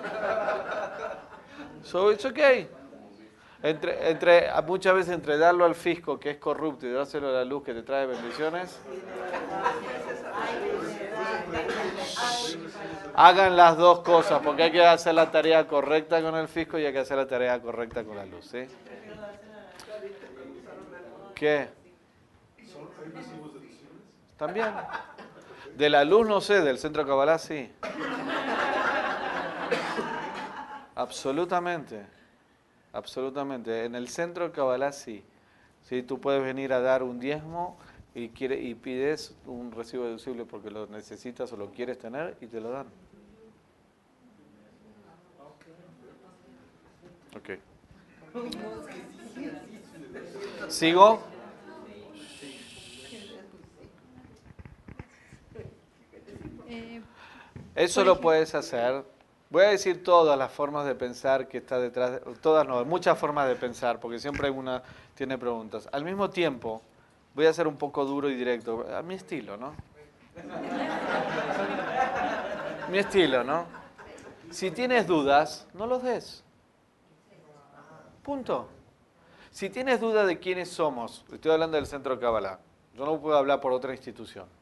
So 1.82 2.10
it's 2.10 2.24
okay. 2.24 2.68
Entre, 3.66 4.10
entre, 4.10 4.62
muchas 4.64 4.94
veces 4.94 5.12
entre 5.12 5.38
darlo 5.38 5.64
al 5.64 5.74
fisco, 5.74 6.20
que 6.20 6.30
es 6.30 6.36
corrupto, 6.36 6.86
y 6.86 6.92
dárselo 6.92 7.30
a 7.30 7.32
la 7.32 7.44
luz, 7.44 7.64
que 7.64 7.74
te 7.74 7.82
trae 7.82 8.06
bendiciones, 8.06 8.78
hagan 13.16 13.56
las 13.56 13.76
dos 13.76 14.02
cosas, 14.02 14.40
porque 14.44 14.62
hay 14.62 14.70
que 14.70 14.86
hacer 14.86 15.14
la 15.14 15.32
tarea 15.32 15.66
correcta 15.66 16.22
con 16.22 16.36
el 16.36 16.46
fisco 16.46 16.78
y 16.78 16.86
hay 16.86 16.92
que 16.92 17.00
hacer 17.00 17.16
la 17.16 17.26
tarea 17.26 17.60
correcta 17.60 18.04
con 18.04 18.16
la 18.16 18.24
luz. 18.24 18.46
¿sí? 18.46 18.68
¿Qué? 21.34 21.68
También. 24.36 24.72
De 25.74 25.90
la 25.90 26.04
luz 26.04 26.24
no 26.24 26.40
sé, 26.40 26.60
del 26.60 26.78
centro 26.78 27.04
Cabalá 27.04 27.36
sí. 27.36 27.68
Absolutamente. 30.94 32.15
Absolutamente. 32.96 33.84
En 33.84 33.94
el 33.94 34.08
centro 34.08 34.50
Cabalá 34.52 34.90
sí. 34.90 35.22
Sí, 35.82 36.02
tú 36.02 36.18
puedes 36.18 36.42
venir 36.42 36.72
a 36.72 36.80
dar 36.80 37.02
un 37.02 37.20
diezmo 37.20 37.76
y, 38.14 38.30
quiere, 38.30 38.58
y 38.58 38.74
pides 38.74 39.34
un 39.44 39.70
recibo 39.70 40.04
deducible 40.06 40.46
porque 40.46 40.70
lo 40.70 40.86
necesitas 40.86 41.52
o 41.52 41.58
lo 41.58 41.70
quieres 41.72 41.98
tener 41.98 42.38
y 42.40 42.46
te 42.46 42.58
lo 42.58 42.70
dan. 42.70 42.86
Ok. 47.36 47.58
¿Sigo? 50.68 51.22
Eh, 56.66 57.02
Eso 57.74 58.04
lo 58.04 58.18
puedes 58.22 58.54
hacer. 58.54 59.04
Voy 59.48 59.62
a 59.62 59.68
decir 59.68 60.02
todas 60.02 60.36
las 60.36 60.50
formas 60.50 60.86
de 60.86 60.94
pensar 60.94 61.46
que 61.46 61.58
está 61.58 61.78
detrás, 61.78 62.12
de, 62.12 62.18
todas 62.40 62.66
no, 62.66 62.84
muchas 62.84 63.16
formas 63.16 63.46
de 63.46 63.54
pensar, 63.54 64.00
porque 64.00 64.18
siempre 64.18 64.50
una 64.50 64.82
tiene 65.14 65.38
preguntas. 65.38 65.88
Al 65.92 66.04
mismo 66.04 66.30
tiempo, 66.30 66.82
voy 67.34 67.46
a 67.46 67.52
ser 67.52 67.68
un 67.68 67.76
poco 67.76 68.04
duro 68.04 68.28
y 68.28 68.34
directo, 68.34 68.84
a 68.92 69.02
mi 69.02 69.14
estilo, 69.14 69.56
¿no? 69.56 69.72
mi 72.90 72.98
estilo, 72.98 73.44
¿no? 73.44 73.66
Si 74.50 74.72
tienes 74.72 75.06
dudas, 75.06 75.66
no 75.74 75.86
los 75.86 76.02
des. 76.02 76.42
Punto. 78.22 78.68
Si 79.52 79.70
tienes 79.70 80.00
dudas 80.00 80.26
de 80.26 80.40
quiénes 80.40 80.70
somos, 80.70 81.24
estoy 81.32 81.52
hablando 81.52 81.76
del 81.76 81.86
Centro 81.86 82.18
Kabbalah, 82.18 82.58
yo 82.94 83.06
no 83.06 83.20
puedo 83.20 83.36
hablar 83.36 83.60
por 83.60 83.72
otra 83.72 83.92
institución. 83.92 84.55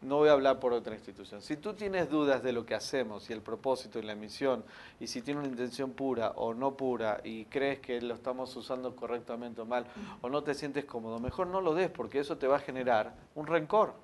No 0.00 0.16
voy 0.16 0.28
a 0.28 0.32
hablar 0.32 0.60
por 0.60 0.72
otra 0.72 0.94
institución. 0.94 1.42
Si 1.42 1.56
tú 1.56 1.74
tienes 1.74 2.08
dudas 2.08 2.42
de 2.42 2.52
lo 2.52 2.64
que 2.64 2.74
hacemos 2.74 3.28
y 3.30 3.32
el 3.32 3.42
propósito 3.42 3.98
y 3.98 4.02
la 4.02 4.14
misión, 4.14 4.64
y 5.00 5.08
si 5.08 5.22
tiene 5.22 5.40
una 5.40 5.48
intención 5.48 5.90
pura 5.92 6.30
o 6.36 6.54
no 6.54 6.76
pura, 6.76 7.20
y 7.24 7.46
crees 7.46 7.80
que 7.80 8.00
lo 8.00 8.14
estamos 8.14 8.54
usando 8.56 8.94
correctamente 8.94 9.60
o 9.60 9.66
mal, 9.66 9.86
o 10.20 10.28
no 10.28 10.42
te 10.42 10.54
sientes 10.54 10.84
cómodo, 10.84 11.18
mejor 11.18 11.48
no 11.48 11.60
lo 11.60 11.74
des, 11.74 11.90
porque 11.90 12.20
eso 12.20 12.38
te 12.38 12.46
va 12.46 12.56
a 12.56 12.60
generar 12.60 13.14
un 13.34 13.46
rencor. 13.46 13.94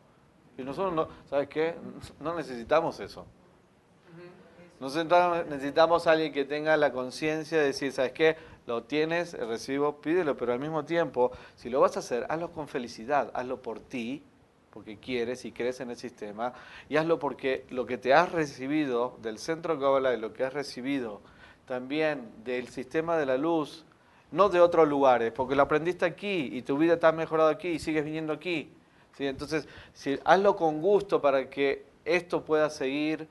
Y 0.59 0.63
nosotros, 0.63 0.95
no, 0.95 1.09
¿sabes 1.29 1.49
qué? 1.49 1.75
No 2.21 2.35
necesitamos 2.35 2.99
eso. 3.01 3.27
Nosotros 4.81 5.47
necesitamos 5.47 6.07
alguien 6.07 6.33
que 6.33 6.45
tenga 6.45 6.77
la 6.77 6.93
conciencia 6.93 7.59
de 7.59 7.67
decir, 7.67 7.93
¿sabes 7.93 8.13
qué? 8.13 8.37
Lo 8.67 8.83
tienes, 8.83 9.33
recibo, 9.35 10.01
pídelo, 10.01 10.37
pero 10.37 10.53
al 10.53 10.59
mismo 10.59 10.85
tiempo, 10.85 11.31
si 11.55 11.71
lo 11.71 11.81
vas 11.81 11.97
a 11.97 12.01
hacer, 12.01 12.27
hazlo 12.29 12.51
con 12.51 12.67
felicidad, 12.67 13.31
hazlo 13.35 13.63
por 13.63 13.81
ti, 13.81 14.25
porque 14.75 14.99
quieres 14.99 15.45
y 15.45 15.53
crees 15.53 15.79
en 15.79 15.91
el 15.91 15.97
sistema, 15.97 16.53
y 16.89 16.97
hazlo 16.97 17.21
porque 17.21 17.65
lo 17.71 17.87
que 17.87 17.97
te 17.97 18.13
has 18.13 18.33
recibido 18.33 19.17
del 19.23 19.39
centro 19.39 19.79
Kabbalah 19.79 20.15
y 20.15 20.21
lo 20.21 20.33
que 20.33 20.43
has 20.43 20.53
recibido 20.53 21.21
también 21.65 22.29
del 22.45 22.67
sistema 22.69 23.17
de 23.17 23.25
la 23.25 23.39
luz, 23.39 23.85
no 24.33 24.49
de 24.49 24.61
otros 24.61 24.89
lugares, 24.89 25.33
porque 25.33 25.55
lo 25.55 25.63
aprendiste 25.63 26.05
aquí 26.05 26.51
y 26.53 26.63
tu 26.63 26.77
vida 26.77 26.95
está 26.95 27.13
mejorado 27.13 27.51
aquí 27.51 27.69
y 27.69 27.79
sigues 27.79 28.05
viniendo 28.05 28.33
aquí. 28.33 28.69
¿sí? 29.17 29.29
Entonces, 29.29 29.69
si, 29.93 30.19
hazlo 30.25 30.57
con 30.57 30.83
gusto 30.83 31.23
para 31.23 31.49
que 31.49 31.87
esto 32.05 32.45
pueda 32.45 32.69
seguir 32.69 33.29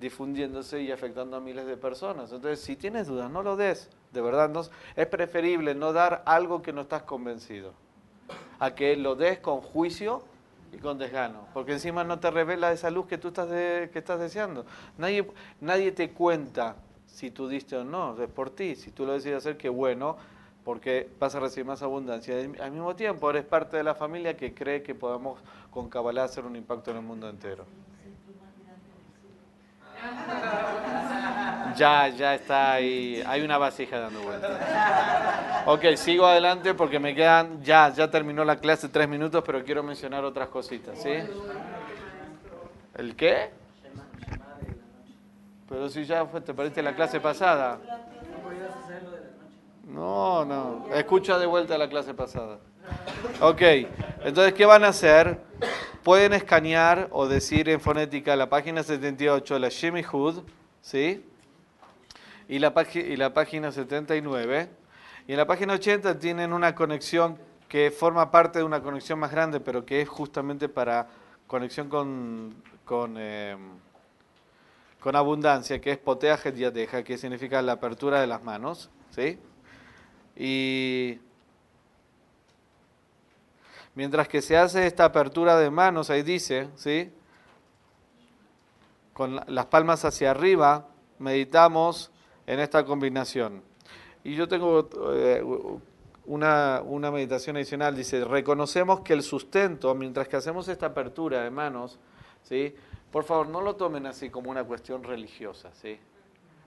difundiéndose 0.00 0.80
y 0.80 0.90
afectando 0.92 1.36
a 1.36 1.40
miles 1.40 1.66
de 1.66 1.76
personas. 1.76 2.32
Entonces, 2.32 2.60
si 2.60 2.74
tienes 2.74 3.06
dudas, 3.06 3.30
no 3.30 3.42
lo 3.42 3.56
des. 3.56 3.90
De 4.12 4.22
verdad, 4.22 4.48
no, 4.48 4.62
es 4.96 5.06
preferible 5.08 5.74
no 5.74 5.92
dar 5.92 6.22
algo 6.24 6.62
que 6.62 6.72
no 6.72 6.80
estás 6.80 7.02
convencido, 7.02 7.74
a 8.58 8.74
que 8.74 8.96
lo 8.96 9.14
des 9.14 9.38
con 9.40 9.60
juicio 9.60 10.22
y 10.72 10.78
con 10.78 10.98
desgano, 10.98 11.46
porque 11.54 11.72
encima 11.72 12.04
no 12.04 12.18
te 12.18 12.30
revela 12.30 12.72
esa 12.72 12.90
luz 12.90 13.06
que 13.06 13.18
tú 13.18 13.28
estás, 13.28 13.48
que 13.48 13.90
estás 13.94 14.20
deseando. 14.20 14.66
Nadie, 14.98 15.26
nadie 15.60 15.92
te 15.92 16.10
cuenta 16.10 16.76
si 17.06 17.30
tú 17.30 17.48
diste 17.48 17.76
o 17.76 17.84
no, 17.84 18.20
es 18.22 18.28
por 18.28 18.50
ti. 18.50 18.76
Si 18.76 18.90
tú 18.90 19.06
lo 19.06 19.14
decides 19.14 19.38
hacer, 19.38 19.56
qué 19.56 19.70
bueno, 19.70 20.16
porque 20.64 21.08
vas 21.18 21.34
a 21.34 21.40
recibir 21.40 21.64
más 21.64 21.82
abundancia. 21.82 22.36
Al 22.60 22.72
mismo 22.72 22.94
tiempo, 22.94 23.30
eres 23.30 23.44
parte 23.44 23.76
de 23.78 23.84
la 23.84 23.94
familia 23.94 24.36
que 24.36 24.52
cree 24.52 24.82
que 24.82 24.94
podemos 24.94 25.38
con 25.70 25.88
Kabbalah 25.88 26.24
hacer 26.24 26.44
un 26.44 26.56
impacto 26.56 26.90
en 26.90 26.98
el 26.98 27.02
mundo 27.02 27.28
entero. 27.28 27.64
Ya, 31.76 32.08
ya 32.08 32.34
está 32.34 32.72
ahí. 32.72 33.22
Hay 33.26 33.42
una 33.42 33.58
vasija 33.58 33.98
dando 33.98 34.20
vueltas. 34.20 34.50
Ok, 35.66 35.96
sigo 35.96 36.26
adelante 36.26 36.74
porque 36.74 36.98
me 36.98 37.14
quedan. 37.14 37.62
Ya, 37.62 37.92
ya 37.92 38.10
terminó 38.10 38.44
la 38.44 38.56
clase 38.56 38.88
tres 38.88 39.08
minutos, 39.08 39.42
pero 39.44 39.64
quiero 39.64 39.82
mencionar 39.82 40.24
otras 40.24 40.48
cositas, 40.48 41.00
¿sí? 41.02 41.12
¿El 42.96 43.14
qué? 43.14 43.50
Pero 45.68 45.88
si 45.88 46.04
ya 46.04 46.24
te 46.26 46.54
perdiste 46.54 46.82
la 46.82 46.94
clase 46.94 47.20
pasada. 47.20 47.78
No, 49.84 50.44
no. 50.44 50.86
Escucha 50.94 51.38
de 51.38 51.46
vuelta 51.46 51.76
la 51.76 51.88
clase 51.88 52.14
pasada. 52.14 52.58
Ok, 53.40 53.62
entonces, 54.24 54.54
¿qué 54.54 54.64
van 54.64 54.84
a 54.84 54.88
hacer? 54.88 55.38
Pueden 56.02 56.32
escanear 56.32 57.08
o 57.10 57.26
decir 57.26 57.68
en 57.68 57.80
fonética 57.80 58.36
la 58.36 58.48
página 58.48 58.82
78, 58.82 59.58
la 59.58 59.68
Shemi 59.68 60.02
Hood, 60.04 60.44
¿sí? 60.80 61.24
Y 62.48 62.58
la, 62.58 62.72
y 62.94 63.16
la 63.16 63.34
página 63.34 63.72
79. 63.72 64.68
Y 65.26 65.32
en 65.32 65.38
la 65.38 65.46
página 65.46 65.74
80 65.74 66.18
tienen 66.18 66.52
una 66.52 66.74
conexión 66.74 67.38
que 67.68 67.90
forma 67.90 68.30
parte 68.30 68.60
de 68.60 68.64
una 68.64 68.82
conexión 68.82 69.18
más 69.18 69.30
grande, 69.30 69.60
pero 69.60 69.84
que 69.84 70.00
es 70.00 70.08
justamente 70.08 70.68
para 70.68 71.08
conexión 71.46 71.88
con, 71.88 72.62
con, 72.84 73.16
em, 73.18 73.58
con 75.00 75.16
abundancia, 75.16 75.80
que 75.80 75.92
es 75.92 75.98
poteaje 75.98 76.52
diadeja, 76.52 77.02
que 77.02 77.18
significa 77.18 77.60
la 77.62 77.72
apertura 77.72 78.20
de 78.20 78.26
las 78.28 78.42
manos. 78.44 78.90
¿sí? 79.10 79.38
Y 80.36 81.18
mientras 83.94 84.28
que 84.28 84.42
se 84.42 84.56
hace 84.56 84.86
esta 84.86 85.04
apertura 85.04 85.58
de 85.58 85.70
manos, 85.70 86.10
ahí 86.10 86.22
dice, 86.22 86.68
¿sí? 86.76 87.12
con 89.12 89.40
las 89.48 89.66
palmas 89.66 90.04
hacia 90.04 90.30
arriba, 90.30 90.86
meditamos 91.18 92.12
en 92.46 92.60
esta 92.60 92.84
combinación. 92.84 93.62
Y 94.24 94.34
yo 94.34 94.48
tengo 94.48 94.88
eh, 95.12 95.42
una, 96.26 97.10
meditación 97.12 97.56
adicional, 97.56 97.94
dice, 97.94 98.24
reconocemos 98.24 99.00
que 99.00 99.12
el 99.12 99.22
sustento, 99.22 99.94
mientras 99.94 100.28
que 100.28 100.36
hacemos 100.36 100.68
esta 100.68 100.86
apertura 100.86 101.42
de 101.42 101.50
manos, 101.50 101.98
¿sí? 102.42 102.74
por 103.12 103.24
favor, 103.24 103.48
no 103.48 103.60
lo 103.60 103.76
tomen 103.76 104.06
así 104.06 104.30
como 104.30 104.50
una 104.50 104.64
cuestión 104.64 105.02
religiosa, 105.04 105.70
¿sí? 105.74 105.98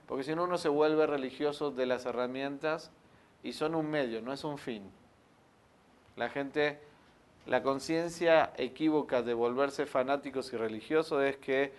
porque 0.06 0.24
si 0.24 0.34
no 0.34 0.44
uno 0.44 0.58
se 0.58 0.68
vuelve 0.68 1.06
religioso 1.06 1.70
de 1.70 1.86
las 1.86 2.06
herramientas 2.06 2.90
y 3.42 3.52
son 3.52 3.74
un 3.74 3.90
medio, 3.90 4.22
no 4.22 4.32
es 4.32 4.42
un 4.44 4.58
fin. 4.58 4.90
La 6.16 6.28
gente, 6.28 6.80
la 7.46 7.62
conciencia 7.62 8.52
equívoca 8.56 9.22
de 9.22 9.34
volverse 9.34 9.86
fanáticos 9.86 10.52
y 10.52 10.56
religiosos 10.56 11.22
es 11.22 11.36
que 11.36 11.72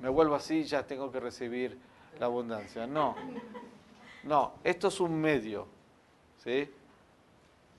me 0.00 0.08
vuelvo 0.08 0.34
así, 0.34 0.64
ya 0.64 0.86
tengo 0.86 1.12
que 1.12 1.20
recibir 1.20 1.76
la 2.18 2.26
abundancia. 2.26 2.86
No, 2.86 3.16
no, 4.24 4.54
esto 4.64 4.88
es 4.88 5.00
un 5.00 5.20
medio. 5.20 5.66
¿sí? 6.42 6.68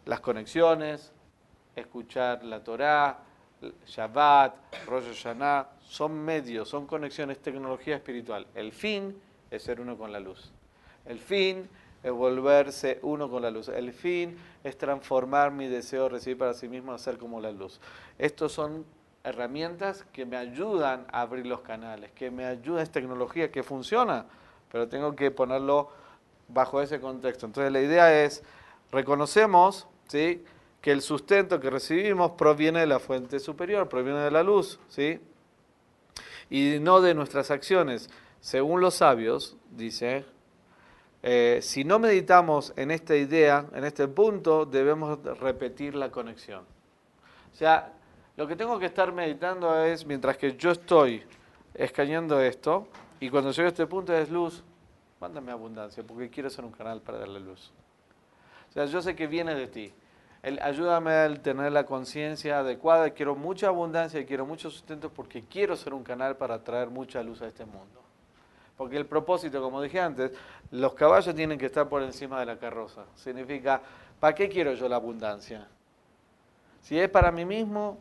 Las 0.05 0.19
conexiones, 0.19 1.11
escuchar 1.75 2.43
la 2.43 2.63
Torá, 2.63 3.19
Shabbat, 3.85 4.85
Rosh 4.85 5.07
Hashanah, 5.07 5.69
son 5.81 6.13
medios, 6.13 6.69
son 6.69 6.85
conexiones, 6.85 7.39
tecnología 7.39 7.95
espiritual. 7.95 8.47
El 8.53 8.71
fin 8.71 9.19
es 9.49 9.63
ser 9.63 9.79
uno 9.81 9.97
con 9.97 10.11
la 10.11 10.19
luz. 10.19 10.51
El 11.05 11.19
fin 11.19 11.67
es 12.03 12.11
volverse 12.11 12.99
uno 13.01 13.29
con 13.29 13.41
la 13.41 13.49
luz. 13.49 13.69
El 13.69 13.93
fin 13.93 14.37
es 14.63 14.77
transformar 14.77 15.51
mi 15.51 15.67
deseo 15.67 16.03
de 16.03 16.09
recibir 16.09 16.37
para 16.37 16.53
sí 16.53 16.67
mismo 16.67 16.91
a 16.91 16.97
ser 16.97 17.17
como 17.17 17.39
la 17.39 17.51
luz. 17.51 17.79
Estos 18.17 18.51
son 18.51 18.85
herramientas 19.25 20.05
que 20.13 20.25
me 20.25 20.37
ayudan 20.37 21.05
a 21.11 21.21
abrir 21.21 21.45
los 21.47 21.61
canales, 21.61 22.11
que 22.11 22.29
me 22.29 22.45
ayudan, 22.45 22.83
es 22.83 22.91
tecnología 22.91 23.51
que 23.51 23.63
funciona, 23.63 24.25
pero 24.71 24.87
tengo 24.87 25.15
que 25.15 25.31
ponerlo 25.31 25.89
bajo 26.47 26.81
ese 26.81 26.99
contexto. 26.99 27.47
Entonces 27.47 27.73
la 27.73 27.81
idea 27.81 28.23
es, 28.23 28.43
reconocemos 28.91 29.87
¿sí? 30.07 30.43
que 30.79 30.91
el 30.91 31.01
sustento 31.01 31.59
que 31.59 31.71
recibimos 31.71 32.31
proviene 32.31 32.81
de 32.81 32.85
la 32.85 32.99
fuente 32.99 33.39
superior, 33.39 33.89
proviene 33.89 34.19
de 34.19 34.31
la 34.31 34.43
luz, 34.43 34.79
¿sí? 34.89 35.19
y 36.51 36.77
no 36.79 37.01
de 37.01 37.15
nuestras 37.15 37.49
acciones. 37.49 38.09
Según 38.41 38.79
los 38.79 38.93
sabios, 38.93 39.57
dice, 39.71 40.23
eh, 41.23 41.59
si 41.63 41.83
no 41.83 41.97
meditamos 41.97 42.73
en 42.75 42.91
esta 42.91 43.15
idea, 43.15 43.65
en 43.73 43.85
este 43.85 44.07
punto, 44.07 44.67
debemos 44.67 45.23
repetir 45.39 45.95
la 45.95 46.11
conexión. 46.11 46.63
O 47.51 47.57
sea, 47.57 47.94
lo 48.37 48.47
que 48.47 48.55
tengo 48.55 48.77
que 48.79 48.87
estar 48.87 49.11
meditando 49.11 49.83
es, 49.83 50.05
mientras 50.05 50.37
que 50.37 50.55
yo 50.55 50.71
estoy 50.71 51.23
escaneando 51.73 52.39
esto, 52.41 52.87
y 53.19 53.29
cuando 53.29 53.51
llego 53.51 53.67
a 53.67 53.69
este 53.69 53.87
punto 53.87 54.13
es 54.13 54.29
luz, 54.29 54.63
mándame 55.19 55.51
abundancia, 55.51 56.03
porque 56.03 56.29
quiero 56.29 56.49
ser 56.49 56.65
un 56.65 56.71
canal 56.71 57.01
para 57.01 57.19
darle 57.19 57.39
luz. 57.39 57.71
O 58.69 58.73
sea, 58.73 58.85
yo 58.85 59.01
sé 59.01 59.15
que 59.15 59.27
viene 59.27 59.55
de 59.55 59.67
ti. 59.67 59.93
Ayúdame 60.61 61.11
a 61.11 61.33
tener 61.41 61.71
la 61.71 61.85
conciencia 61.85 62.59
adecuada, 62.59 63.09
quiero 63.09 63.35
mucha 63.35 63.67
abundancia 63.67 64.19
y 64.19 64.25
quiero 64.25 64.45
mucho 64.45 64.69
sustento 64.69 65.09
porque 65.09 65.41
quiero 65.41 65.75
ser 65.75 65.93
un 65.93 66.03
canal 66.03 66.35
para 66.37 66.63
traer 66.63 66.89
mucha 66.89 67.23
luz 67.23 67.41
a 67.41 67.47
este 67.47 67.65
mundo. 67.65 68.01
Porque 68.77 68.97
el 68.97 69.05
propósito, 69.05 69.61
como 69.61 69.81
dije 69.81 69.99
antes, 69.99 70.33
los 70.69 70.93
caballos 70.93 71.33
tienen 71.33 71.57
que 71.57 71.65
estar 71.65 71.87
por 71.87 72.03
encima 72.03 72.39
de 72.41 72.45
la 72.45 72.57
carroza. 72.57 73.05
Significa, 73.15 73.81
¿para 74.19 74.35
qué 74.35 74.49
quiero 74.49 74.73
yo 74.73 74.87
la 74.89 74.97
abundancia? 74.97 75.67
Si 76.81 76.99
es 76.99 77.09
para 77.09 77.31
mí 77.31 77.45
mismo, 77.45 77.97